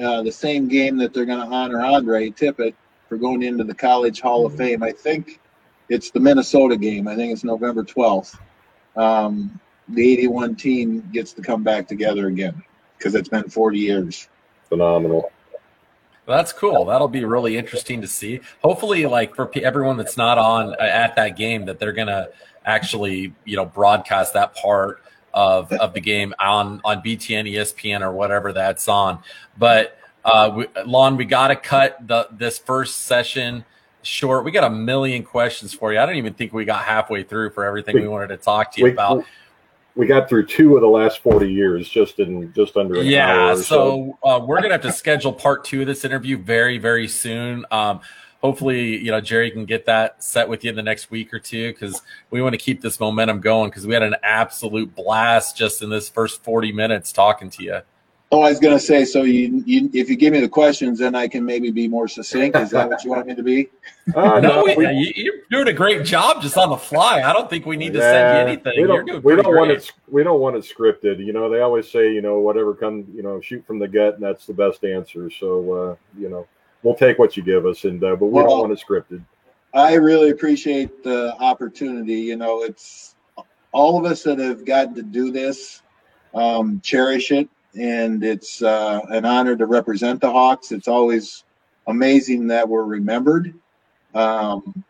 uh, 0.00 0.22
the 0.22 0.30
same 0.30 0.68
game 0.68 0.96
that 0.96 1.12
they're 1.12 1.24
going 1.24 1.40
to 1.40 1.52
honor 1.52 1.80
Andre 1.80 2.30
Tippett 2.30 2.74
for 3.08 3.16
going 3.16 3.42
into 3.42 3.64
the 3.64 3.74
College 3.74 4.20
Hall 4.20 4.46
of 4.46 4.56
Fame. 4.56 4.82
I 4.82 4.92
think 4.92 5.40
it's 5.88 6.10
the 6.10 6.20
Minnesota 6.20 6.76
game. 6.76 7.08
I 7.08 7.16
think 7.16 7.32
it's 7.32 7.44
November 7.44 7.84
12th. 7.84 8.38
Um, 8.96 9.58
the 9.88 10.12
81 10.12 10.56
team 10.56 11.08
gets 11.12 11.32
to 11.34 11.42
come 11.42 11.62
back 11.62 11.88
together 11.88 12.26
again 12.26 12.62
because 12.96 13.14
it's 13.14 13.28
been 13.28 13.48
40 13.48 13.78
years. 13.78 14.28
Phenomenal. 14.68 15.32
That's 16.26 16.52
cool. 16.52 16.84
That'll 16.84 17.08
be 17.08 17.24
really 17.24 17.56
interesting 17.56 18.02
to 18.02 18.06
see. 18.06 18.40
Hopefully, 18.62 19.06
like 19.06 19.34
for 19.34 19.50
everyone 19.56 19.96
that's 19.96 20.18
not 20.18 20.36
on 20.36 20.74
uh, 20.74 20.82
at 20.82 21.16
that 21.16 21.38
game, 21.38 21.64
that 21.64 21.78
they're 21.78 21.94
gonna 21.94 22.28
actually, 22.66 23.32
you 23.46 23.56
know, 23.56 23.64
broadcast 23.64 24.34
that 24.34 24.54
part 24.54 25.02
of 25.32 25.72
of 25.72 25.94
the 25.94 26.00
game 26.00 26.34
on 26.38 26.82
on 26.84 27.00
BTN, 27.00 27.50
ESPN, 27.50 28.02
or 28.02 28.12
whatever 28.12 28.52
that's 28.52 28.88
on. 28.88 29.20
But 29.56 29.98
uh, 30.24 30.52
we, 30.54 30.66
Lon, 30.84 31.16
we 31.16 31.24
got 31.24 31.48
to 31.48 31.56
cut 31.56 32.06
the 32.06 32.28
this 32.32 32.58
first 32.58 33.00
session 33.04 33.64
short. 34.02 34.44
We 34.44 34.50
got 34.50 34.64
a 34.64 34.70
million 34.70 35.22
questions 35.22 35.72
for 35.74 35.92
you. 35.92 35.98
I 35.98 36.06
don't 36.06 36.16
even 36.16 36.34
think 36.34 36.52
we 36.52 36.64
got 36.64 36.84
halfway 36.84 37.22
through 37.22 37.50
for 37.50 37.64
everything 37.64 37.94
we, 37.96 38.02
We- 38.02 38.08
wanted 38.08 38.28
to 38.28 38.36
talk 38.36 38.72
to 38.72 38.80
you 38.80 38.84
We, 38.84 38.92
about. 38.92 39.24
we 39.96 40.06
got 40.06 40.28
through 40.28 40.46
two 40.46 40.76
of 40.76 40.80
the 40.82 40.88
last 40.88 41.20
40 41.22 41.50
years 41.52 41.88
just 41.88 42.18
in 42.20 42.52
just 42.52 42.76
under 42.76 43.00
an 43.00 43.06
yeah 43.06 43.50
or 43.52 43.56
so 43.56 44.18
uh, 44.22 44.40
we're 44.44 44.60
gonna 44.60 44.72
have 44.72 44.82
to 44.82 44.92
schedule 44.92 45.32
part 45.32 45.64
two 45.64 45.80
of 45.80 45.86
this 45.88 46.04
interview 46.04 46.36
very 46.38 46.78
very 46.78 47.08
soon 47.08 47.66
um, 47.72 48.00
hopefully 48.40 48.96
you 48.98 49.10
know 49.10 49.20
jerry 49.20 49.50
can 49.50 49.64
get 49.64 49.86
that 49.86 50.22
set 50.22 50.48
with 50.48 50.62
you 50.62 50.70
in 50.70 50.76
the 50.76 50.82
next 50.82 51.10
week 51.10 51.34
or 51.34 51.40
two 51.40 51.72
because 51.72 52.00
we 52.30 52.40
want 52.40 52.52
to 52.52 52.58
keep 52.58 52.80
this 52.80 53.00
momentum 53.00 53.40
going 53.40 53.70
because 53.70 53.88
we 53.88 53.92
had 53.94 54.04
an 54.04 54.14
absolute 54.22 54.94
blast 54.94 55.56
just 55.56 55.82
in 55.82 55.90
this 55.90 56.08
first 56.08 56.44
40 56.44 56.70
minutes 56.70 57.10
talking 57.10 57.50
to 57.50 57.64
you 57.64 57.80
Oh, 58.30 58.42
I 58.42 58.50
was 58.50 58.60
going 58.60 58.76
to 58.76 58.82
say, 58.84 59.06
so 59.06 59.22
you, 59.22 59.62
you, 59.64 59.88
if 59.94 60.10
you 60.10 60.16
give 60.16 60.34
me 60.34 60.40
the 60.40 60.48
questions, 60.50 60.98
then 60.98 61.14
I 61.14 61.28
can 61.28 61.46
maybe 61.46 61.70
be 61.70 61.88
more 61.88 62.06
succinct. 62.08 62.56
Is 62.58 62.70
that 62.72 62.90
what 62.90 63.02
you 63.02 63.10
want 63.10 63.26
me 63.26 63.34
to 63.34 63.42
be? 63.42 63.68
Uh, 64.16 64.40
no, 64.40 64.64
we, 64.64 64.74
we- 64.74 64.88
you, 64.88 65.12
you're 65.16 65.34
doing 65.50 65.68
a 65.68 65.72
great 65.76 66.02
job 66.02 66.40
just 66.40 66.56
on 66.56 66.70
the 66.70 66.76
fly 66.78 67.20
i 67.20 67.30
don't 67.30 67.50
think 67.50 67.66
we 67.66 67.76
need 67.76 67.92
to 67.92 67.98
Yeah, 67.98 68.10
send 68.10 68.48
you 68.48 68.52
anything 68.54 68.72
We 68.74 68.78
you're 68.78 68.86
don't, 68.88 69.06
doing 69.06 69.22
we 69.22 69.36
don't 69.36 69.54
want 69.54 69.70
it. 69.70 69.92
We 70.10 70.24
don't 70.24 70.40
want 70.40 70.56
it 70.56 70.64
scripted. 70.64 71.18
You 71.22 71.34
know, 71.34 71.50
they 71.50 71.60
always 71.60 71.90
say, 71.90 72.10
you 72.10 72.22
know, 72.22 72.38
whatever 72.38 72.72
come, 72.72 73.04
you 73.14 73.22
know, 73.22 73.38
shoot 73.42 73.66
from 73.66 73.78
the 73.78 73.86
gut, 73.86 74.14
and 74.14 74.22
that's 74.22 74.46
the 74.46 74.54
best 74.54 74.82
answer. 74.82 75.30
So, 75.30 75.72
uh, 75.74 75.96
you 76.18 76.30
know, 76.30 76.46
we'll 76.82 76.94
take 76.94 77.18
what 77.18 77.36
you 77.36 77.42
give 77.42 77.66
us, 77.66 77.84
and 77.84 78.02
uh, 78.02 78.16
but 78.16 78.26
we 78.26 78.32
Well- 78.32 78.46
don't 78.48 78.70
want 78.70 78.72
it 78.72 78.82
scripted. 78.82 79.22
I 79.74 79.92
really 79.96 80.30
appreciate 80.30 81.02
the 81.04 81.34
opportunity. 81.38 82.14
You 82.14 82.36
know, 82.36 82.62
it's 82.62 83.14
all 83.72 83.98
of 83.98 84.10
us 84.10 84.22
that 84.22 84.38
have 84.38 84.64
gotten 84.64 84.94
to 84.94 85.02
do 85.02 85.30
this 85.30 85.82
um, 86.34 86.80
cherish 86.82 87.30
it, 87.30 87.46
and 87.78 88.24
it's 88.24 88.62
uh, 88.62 89.00
an 89.10 89.24
honor 89.24 89.56
to 89.56 89.66
represent 89.66 90.20
the 90.20 90.30
Hawks. 90.30 90.72
It's 90.72 90.88
always 90.88 91.44
amazing 91.86 92.46
that 92.48 92.68
we're 92.68 92.84
remembered, 92.84 93.54
um, 94.14 94.84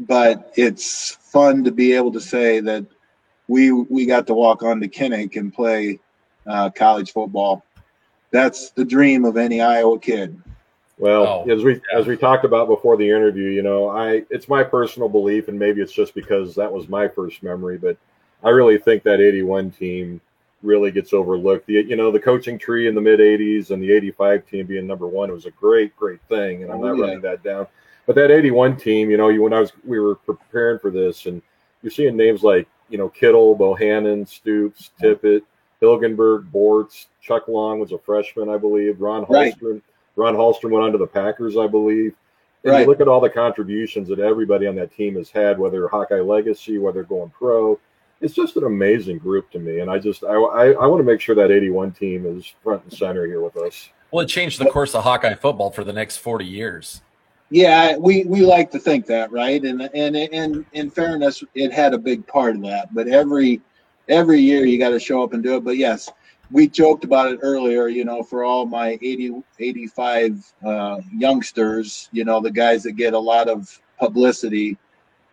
but 0.00 0.52
it's 0.56 1.10
fun 1.10 1.64
to 1.64 1.70
be 1.70 1.92
able 1.92 2.12
to 2.12 2.20
say 2.20 2.60
that 2.60 2.84
we 3.48 3.72
we 3.72 4.06
got 4.06 4.26
to 4.28 4.34
walk 4.34 4.62
on 4.62 4.80
to 4.80 4.88
Kinnick 4.88 5.36
and 5.36 5.52
play 5.52 5.98
uh, 6.46 6.70
college 6.70 7.12
football. 7.12 7.64
That's 8.30 8.70
the 8.70 8.84
dream 8.84 9.24
of 9.24 9.36
any 9.36 9.60
Iowa 9.60 9.98
kid. 9.98 10.40
Well, 10.98 11.44
Oh, 11.46 11.50
as 11.50 11.64
we 11.64 11.74
yeah. 11.74 11.98
as 11.98 12.06
we 12.06 12.16
talked 12.16 12.44
about 12.44 12.68
before 12.68 12.96
the 12.96 13.08
interview, 13.08 13.48
you 13.48 13.62
know, 13.62 13.88
I 13.88 14.22
it's 14.30 14.48
my 14.48 14.62
personal 14.62 15.08
belief, 15.08 15.48
and 15.48 15.58
maybe 15.58 15.80
it's 15.80 15.92
just 15.92 16.14
because 16.14 16.54
that 16.54 16.72
was 16.72 16.88
my 16.88 17.08
first 17.08 17.42
memory, 17.42 17.76
but 17.78 17.96
I 18.42 18.50
really 18.50 18.78
think 18.78 19.02
that 19.04 19.20
'81 19.20 19.70
team 19.72 20.20
really 20.62 20.90
gets 20.90 21.12
overlooked. 21.12 21.66
The 21.66 21.74
you 21.74 21.96
know 21.96 22.10
the 22.10 22.20
coaching 22.20 22.58
tree 22.58 22.86
in 22.88 22.94
the 22.94 23.00
mid 23.00 23.20
'80s 23.20 23.70
and 23.70 23.82
the 23.82 23.92
'85 23.92 24.46
team 24.46 24.66
being 24.66 24.86
number 24.86 25.06
one 25.06 25.30
was 25.30 25.46
a 25.46 25.50
great 25.52 25.94
great 25.96 26.20
thing, 26.28 26.62
and 26.62 26.70
I'm 26.72 26.80
Oh, 26.80 26.86
not 26.88 26.96
yeah. 26.96 27.02
running 27.04 27.20
that 27.22 27.42
down. 27.42 27.66
But 28.06 28.14
that 28.16 28.30
'81 28.30 28.76
team, 28.76 29.10
you 29.10 29.16
know, 29.16 29.28
you 29.28 29.42
when 29.42 29.52
I 29.52 29.60
was 29.60 29.72
we 29.84 29.98
were 30.00 30.14
preparing 30.16 30.78
for 30.78 30.90
this, 30.90 31.26
and 31.26 31.40
you're 31.82 31.90
seeing 31.90 32.16
names 32.16 32.42
like 32.42 32.66
you 32.88 32.98
know 32.98 33.08
Kittle, 33.08 33.56
Bohannon, 33.56 34.26
Stoops, 34.28 34.90
Tippett, 35.00 35.42
Hilgenberg, 35.80 36.50
Bortz, 36.52 37.06
Chuck 37.20 37.48
Long 37.48 37.80
was 37.80 37.92
a 37.92 37.98
freshman, 37.98 38.48
I 38.48 38.56
believe. 38.56 39.00
Ron 39.00 39.24
Right. 39.28 39.54
Hallstrom. 39.58 39.82
Ron 40.16 40.34
Hallstrom 40.36 40.70
went 40.72 40.84
on 40.84 40.92
to 40.92 40.98
the 40.98 41.06
Packers, 41.06 41.56
I 41.56 41.66
believe. 41.66 42.14
And 42.64 42.72
Right. 42.72 42.80
you 42.82 42.86
look 42.86 43.00
at 43.00 43.08
all 43.08 43.20
the 43.20 43.30
contributions 43.30 44.08
that 44.08 44.18
everybody 44.20 44.66
on 44.68 44.76
that 44.76 44.92
team 44.94 45.16
has 45.16 45.30
had, 45.30 45.58
whether 45.58 45.88
Hawkeye 45.88 46.20
legacy, 46.20 46.78
whether 46.78 47.02
going 47.02 47.30
pro. 47.30 47.78
It's 48.22 48.34
just 48.34 48.56
an 48.56 48.64
amazing 48.64 49.18
group 49.18 49.50
to 49.50 49.58
me, 49.58 49.80
and 49.80 49.90
I 49.90 49.98
just 49.98 50.24
I, 50.24 50.34
I, 50.34 50.70
I 50.70 50.86
want 50.86 51.00
to 51.00 51.04
make 51.04 51.20
sure 51.20 51.34
that 51.34 51.50
81 51.50 51.92
team 51.92 52.24
is 52.24 52.54
front 52.62 52.82
and 52.84 52.92
center 52.92 53.26
here 53.26 53.42
with 53.42 53.56
us. 53.56 53.90
well 54.10 54.24
it 54.24 54.28
changed 54.28 54.58
the 54.60 54.70
course 54.70 54.94
of 54.94 55.02
hawkeye 55.02 55.34
football 55.34 55.70
for 55.70 55.84
the 55.84 55.92
next 55.92 56.18
40 56.18 56.44
years 56.44 57.02
Yeah, 57.50 57.96
we, 57.98 58.24
we 58.24 58.40
like 58.40 58.70
to 58.70 58.78
think 58.78 59.04
that, 59.06 59.30
right? 59.30 59.62
And 59.62 59.82
and 59.94 60.16
and 60.16 60.64
in 60.72 60.88
fairness, 60.88 61.44
it 61.54 61.70
had 61.70 61.92
a 61.92 61.98
big 61.98 62.26
part 62.26 62.56
of 62.56 62.62
that. 62.62 62.94
But 62.94 63.08
every 63.08 63.60
every 64.08 64.40
year 64.40 64.64
you 64.64 64.78
got 64.78 64.90
to 64.90 65.00
show 65.00 65.22
up 65.22 65.34
and 65.34 65.42
do 65.42 65.56
it. 65.56 65.64
But 65.64 65.76
yes, 65.76 66.10
we 66.50 66.66
joked 66.68 67.04
about 67.04 67.30
it 67.32 67.40
earlier. 67.42 67.88
You 67.88 68.04
know, 68.04 68.22
for 68.22 68.44
all 68.44 68.64
my 68.64 68.98
80, 69.02 69.42
85 69.58 70.52
uh, 70.64 71.00
youngsters, 71.14 72.08
you 72.12 72.24
know, 72.24 72.40
the 72.40 72.50
guys 72.50 72.84
that 72.84 72.92
get 72.92 73.12
a 73.12 73.18
lot 73.18 73.48
of 73.48 73.78
publicity, 73.98 74.78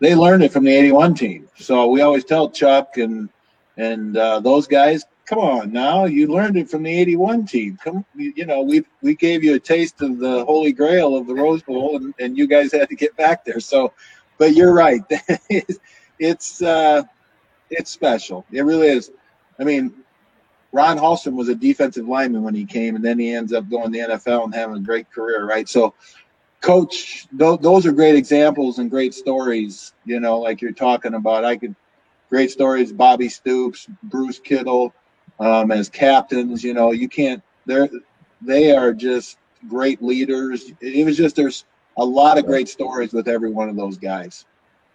they 0.00 0.14
learned 0.14 0.42
it 0.42 0.52
from 0.52 0.64
the 0.64 0.72
81 0.72 1.14
team. 1.14 1.48
So 1.56 1.86
we 1.88 2.00
always 2.00 2.24
tell 2.24 2.50
Chuck 2.50 2.96
and 2.96 3.28
and 3.76 4.16
uh, 4.16 4.40
those 4.40 4.66
guys, 4.66 5.04
come 5.24 5.38
on 5.38 5.72
now, 5.72 6.04
you 6.04 6.26
learned 6.26 6.56
it 6.56 6.68
from 6.68 6.82
the 6.82 6.92
81 6.92 7.46
team. 7.46 7.78
Come, 7.82 8.04
you 8.14 8.44
know, 8.44 8.62
we 8.62 8.84
we 9.00 9.14
gave 9.14 9.44
you 9.44 9.54
a 9.54 9.60
taste 9.60 10.02
of 10.02 10.18
the 10.18 10.44
holy 10.44 10.72
grail 10.72 11.16
of 11.16 11.26
the 11.26 11.34
Rose 11.34 11.62
Bowl, 11.62 11.96
and, 11.96 12.12
and 12.18 12.36
you 12.36 12.46
guys 12.46 12.72
had 12.72 12.88
to 12.88 12.96
get 12.96 13.16
back 13.16 13.44
there. 13.44 13.60
So, 13.60 13.92
but 14.38 14.54
you're 14.54 14.74
right, 14.74 15.02
it's 16.18 16.62
uh, 16.62 17.02
it's 17.70 17.90
special. 17.90 18.44
It 18.50 18.62
really 18.62 18.88
is. 18.88 19.12
I 19.58 19.64
mean, 19.64 19.94
Ron 20.72 20.98
Hallstrom 20.98 21.34
was 21.34 21.48
a 21.48 21.54
defensive 21.54 22.08
lineman 22.08 22.42
when 22.42 22.54
he 22.54 22.64
came, 22.64 22.96
and 22.96 23.04
then 23.04 23.18
he 23.18 23.32
ends 23.32 23.52
up 23.52 23.68
going 23.68 23.92
to 23.92 23.98
the 23.98 24.14
NFL 24.14 24.44
and 24.44 24.54
having 24.54 24.76
a 24.76 24.80
great 24.80 25.10
career, 25.10 25.46
right? 25.46 25.68
So, 25.68 25.94
coach, 26.60 27.26
th- 27.38 27.60
those 27.60 27.86
are 27.86 27.92
great 27.92 28.14
examples 28.14 28.78
and 28.78 28.90
great 28.90 29.14
stories. 29.14 29.92
You 30.04 30.20
know, 30.20 30.38
like 30.38 30.60
you're 30.60 30.72
talking 30.72 31.14
about. 31.14 31.44
I 31.44 31.56
could 31.56 31.74
great 32.28 32.50
stories. 32.50 32.92
Bobby 32.92 33.28
Stoops, 33.28 33.88
Bruce 34.04 34.38
Kittle, 34.38 34.94
um, 35.38 35.70
as 35.70 35.88
captains. 35.88 36.62
You 36.62 36.74
know, 36.74 36.92
you 36.92 37.08
can't. 37.08 37.42
They're 37.66 37.88
they 38.40 38.74
are 38.74 38.92
just 38.92 39.38
great 39.68 40.02
leaders. 40.02 40.72
It 40.80 41.04
was 41.04 41.16
just 41.16 41.36
there's 41.36 41.64
a 41.98 42.04
lot 42.04 42.38
of 42.38 42.46
great 42.46 42.68
stories 42.68 43.12
with 43.12 43.28
every 43.28 43.50
one 43.50 43.68
of 43.68 43.76
those 43.76 43.98
guys. 43.98 44.46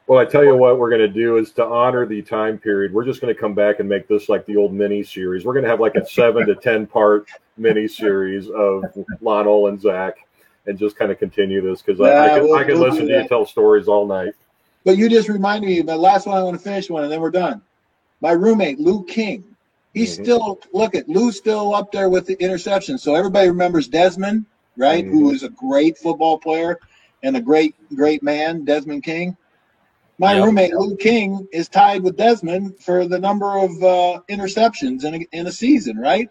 Well, 0.07 0.19
I 0.19 0.25
tell 0.25 0.43
you 0.43 0.55
what, 0.55 0.77
we're 0.77 0.89
going 0.89 1.01
to 1.01 1.07
do 1.07 1.37
is 1.37 1.51
to 1.53 1.65
honor 1.65 2.05
the 2.05 2.21
time 2.21 2.59
period. 2.59 2.93
We're 2.93 3.05
just 3.05 3.21
going 3.21 3.33
to 3.33 3.39
come 3.39 3.55
back 3.55 3.79
and 3.79 3.89
make 3.89 4.07
this 4.07 4.29
like 4.29 4.45
the 4.45 4.55
old 4.55 4.71
mini 4.71 5.03
series. 5.03 5.45
We're 5.45 5.53
going 5.53 5.63
to 5.63 5.69
have 5.69 5.79
like 5.79 5.95
a 5.95 6.05
seven 6.05 6.45
to 6.45 6.53
ten 6.55 6.85
part 6.85 7.27
mini 7.57 7.87
series 7.87 8.47
of 8.49 8.83
Lon 9.21 9.45
Olejniczak, 9.45 10.13
and 10.67 10.77
just 10.77 10.95
kind 10.95 11.11
of 11.11 11.19
continue 11.19 11.61
this 11.61 11.81
because 11.81 11.99
I, 12.01 12.25
I 12.35 12.39
could, 12.39 12.43
we'll- 12.43 12.55
I 12.55 12.63
could 12.63 12.73
we'll 12.75 12.89
listen 12.89 13.07
to 13.07 13.21
you 13.21 13.27
tell 13.27 13.45
stories 13.45 13.87
all 13.87 14.05
night. 14.07 14.33
But 14.83 14.97
you 14.97 15.09
just 15.09 15.29
reminded 15.29 15.67
me. 15.67 15.81
The 15.81 15.95
last 15.97 16.27
one 16.27 16.37
I 16.37 16.43
want 16.43 16.57
to 16.57 16.63
finish 16.63 16.89
one, 16.89 17.03
and 17.03 17.11
then 17.11 17.19
we're 17.21 17.31
done. 17.31 17.61
My 18.21 18.31
roommate 18.31 18.79
Lou 18.79 19.03
King. 19.05 19.43
He's 19.93 20.17
Mhm. 20.17 20.23
still 20.23 20.59
look 20.73 20.93
at 20.93 21.07
Lou's 21.09 21.37
still 21.37 21.73
up 21.73 21.91
there 21.91 22.09
with 22.09 22.27
the 22.27 22.35
interceptions. 22.35 22.99
So 22.99 23.15
everybody 23.15 23.47
remembers 23.47 23.87
Desmond, 23.87 24.45
right? 24.77 25.03
Who 25.05 25.31
Mhm. 25.31 25.35
is 25.35 25.43
a 25.43 25.49
great 25.49 25.97
football 25.97 26.37
player 26.37 26.79
and 27.23 27.35
a 27.37 27.41
great 27.41 27.73
great 27.95 28.21
man, 28.21 28.63
Desmond 28.65 29.03
King. 29.03 29.35
My 30.19 30.35
Yep. 30.35 30.45
roommate 30.45 30.73
Lou 30.75 30.95
King 30.97 31.47
is 31.51 31.67
tied 31.67 32.03
with 32.03 32.15
Desmond 32.17 32.79
for 32.79 33.05
the 33.07 33.19
number 33.19 33.57
of 33.57 33.71
uh, 33.83 34.21
interceptions 34.29 35.03
in 35.03 35.15
a, 35.15 35.27
in 35.31 35.47
a 35.47 35.51
season, 35.51 35.97
right? 35.97 36.29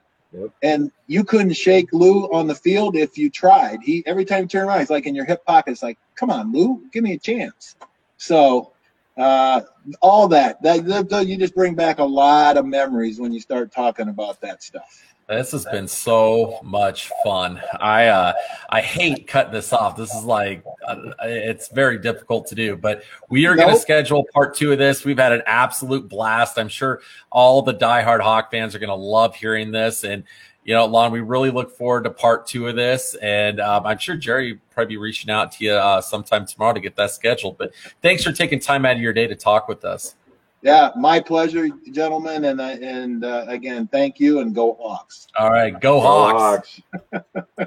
And 0.62 0.90
you 1.06 1.24
couldn't 1.24 1.52
shake 1.54 1.92
Lou 1.92 2.24
on 2.32 2.46
the 2.46 2.54
field 2.54 2.96
if 2.96 3.16
you 3.16 3.30
tried. 3.30 3.78
He 3.82 4.02
every 4.06 4.24
time 4.24 4.42
you 4.42 4.48
turn 4.48 4.68
around, 4.68 4.80
he's 4.80 4.90
like 4.90 5.06
in 5.06 5.14
your 5.14 5.24
hip 5.24 5.44
pocket. 5.44 5.72
It's 5.72 5.82
like, 5.82 5.98
come 6.16 6.30
on, 6.30 6.52
Lou, 6.52 6.82
give 6.92 7.04
me 7.04 7.12
a 7.12 7.18
chance. 7.18 7.76
So 8.16 8.72
uh, 9.16 9.60
all 10.02 10.28
that. 10.28 10.62
That, 10.62 11.08
that 11.08 11.26
you 11.26 11.36
just 11.36 11.54
bring 11.54 11.74
back 11.74 11.98
a 11.98 12.04
lot 12.04 12.56
of 12.56 12.66
memories 12.66 13.20
when 13.20 13.32
you 13.32 13.40
start 13.40 13.72
talking 13.72 14.08
about 14.08 14.40
that 14.40 14.62
stuff. 14.62 15.13
This 15.28 15.52
has 15.52 15.64
been 15.64 15.88
so 15.88 16.60
much 16.62 17.10
fun. 17.24 17.60
I 17.80 18.08
uh, 18.08 18.34
I 18.68 18.82
hate 18.82 19.26
cutting 19.26 19.52
this 19.52 19.72
off. 19.72 19.96
This 19.96 20.14
is 20.14 20.24
like 20.24 20.62
uh, 20.86 20.96
it's 21.22 21.68
very 21.68 21.98
difficult 21.98 22.46
to 22.48 22.54
do, 22.54 22.76
but 22.76 23.04
we 23.30 23.46
are 23.46 23.54
going 23.54 23.72
to 23.72 23.80
schedule 23.80 24.26
part 24.34 24.54
two 24.54 24.72
of 24.72 24.78
this. 24.78 25.04
We've 25.04 25.18
had 25.18 25.32
an 25.32 25.42
absolute 25.46 26.08
blast. 26.10 26.58
I'm 26.58 26.68
sure 26.68 27.00
all 27.32 27.62
the 27.62 27.72
diehard 27.72 28.20
Hawk 28.20 28.50
fans 28.50 28.74
are 28.74 28.78
going 28.78 28.88
to 28.88 28.94
love 28.94 29.34
hearing 29.34 29.72
this. 29.72 30.04
And 30.04 30.24
you 30.64 30.74
know, 30.74 30.84
Lon, 30.86 31.10
we 31.10 31.20
really 31.20 31.50
look 31.50 31.76
forward 31.76 32.04
to 32.04 32.10
part 32.10 32.46
two 32.46 32.68
of 32.68 32.76
this. 32.76 33.14
And 33.22 33.60
um, 33.60 33.86
I'm 33.86 33.98
sure 33.98 34.16
Jerry 34.16 34.52
will 34.52 34.60
probably 34.70 34.94
be 34.94 34.98
reaching 34.98 35.30
out 35.30 35.52
to 35.52 35.64
you 35.64 35.72
uh, 35.72 36.00
sometime 36.00 36.46
tomorrow 36.46 36.74
to 36.74 36.80
get 36.80 36.96
that 36.96 37.10
scheduled. 37.12 37.56
But 37.58 37.72
thanks 38.02 38.24
for 38.24 38.32
taking 38.32 38.60
time 38.60 38.84
out 38.84 38.96
of 38.96 39.02
your 39.02 39.12
day 39.12 39.26
to 39.26 39.34
talk 39.34 39.68
with 39.68 39.84
us. 39.84 40.16
Yeah, 40.64 40.92
my 40.96 41.20
pleasure, 41.20 41.68
gentlemen. 41.92 42.46
And 42.46 42.58
and 42.58 43.22
uh, 43.22 43.44
again, 43.48 43.86
thank 43.86 44.18
you 44.18 44.40
and 44.40 44.54
go 44.54 44.78
Hawks. 44.80 45.26
All 45.38 45.50
right, 45.50 45.72
go, 45.78 46.00
go 46.00 46.00
Hawks. 46.00 46.80
Hawks. 47.12 47.60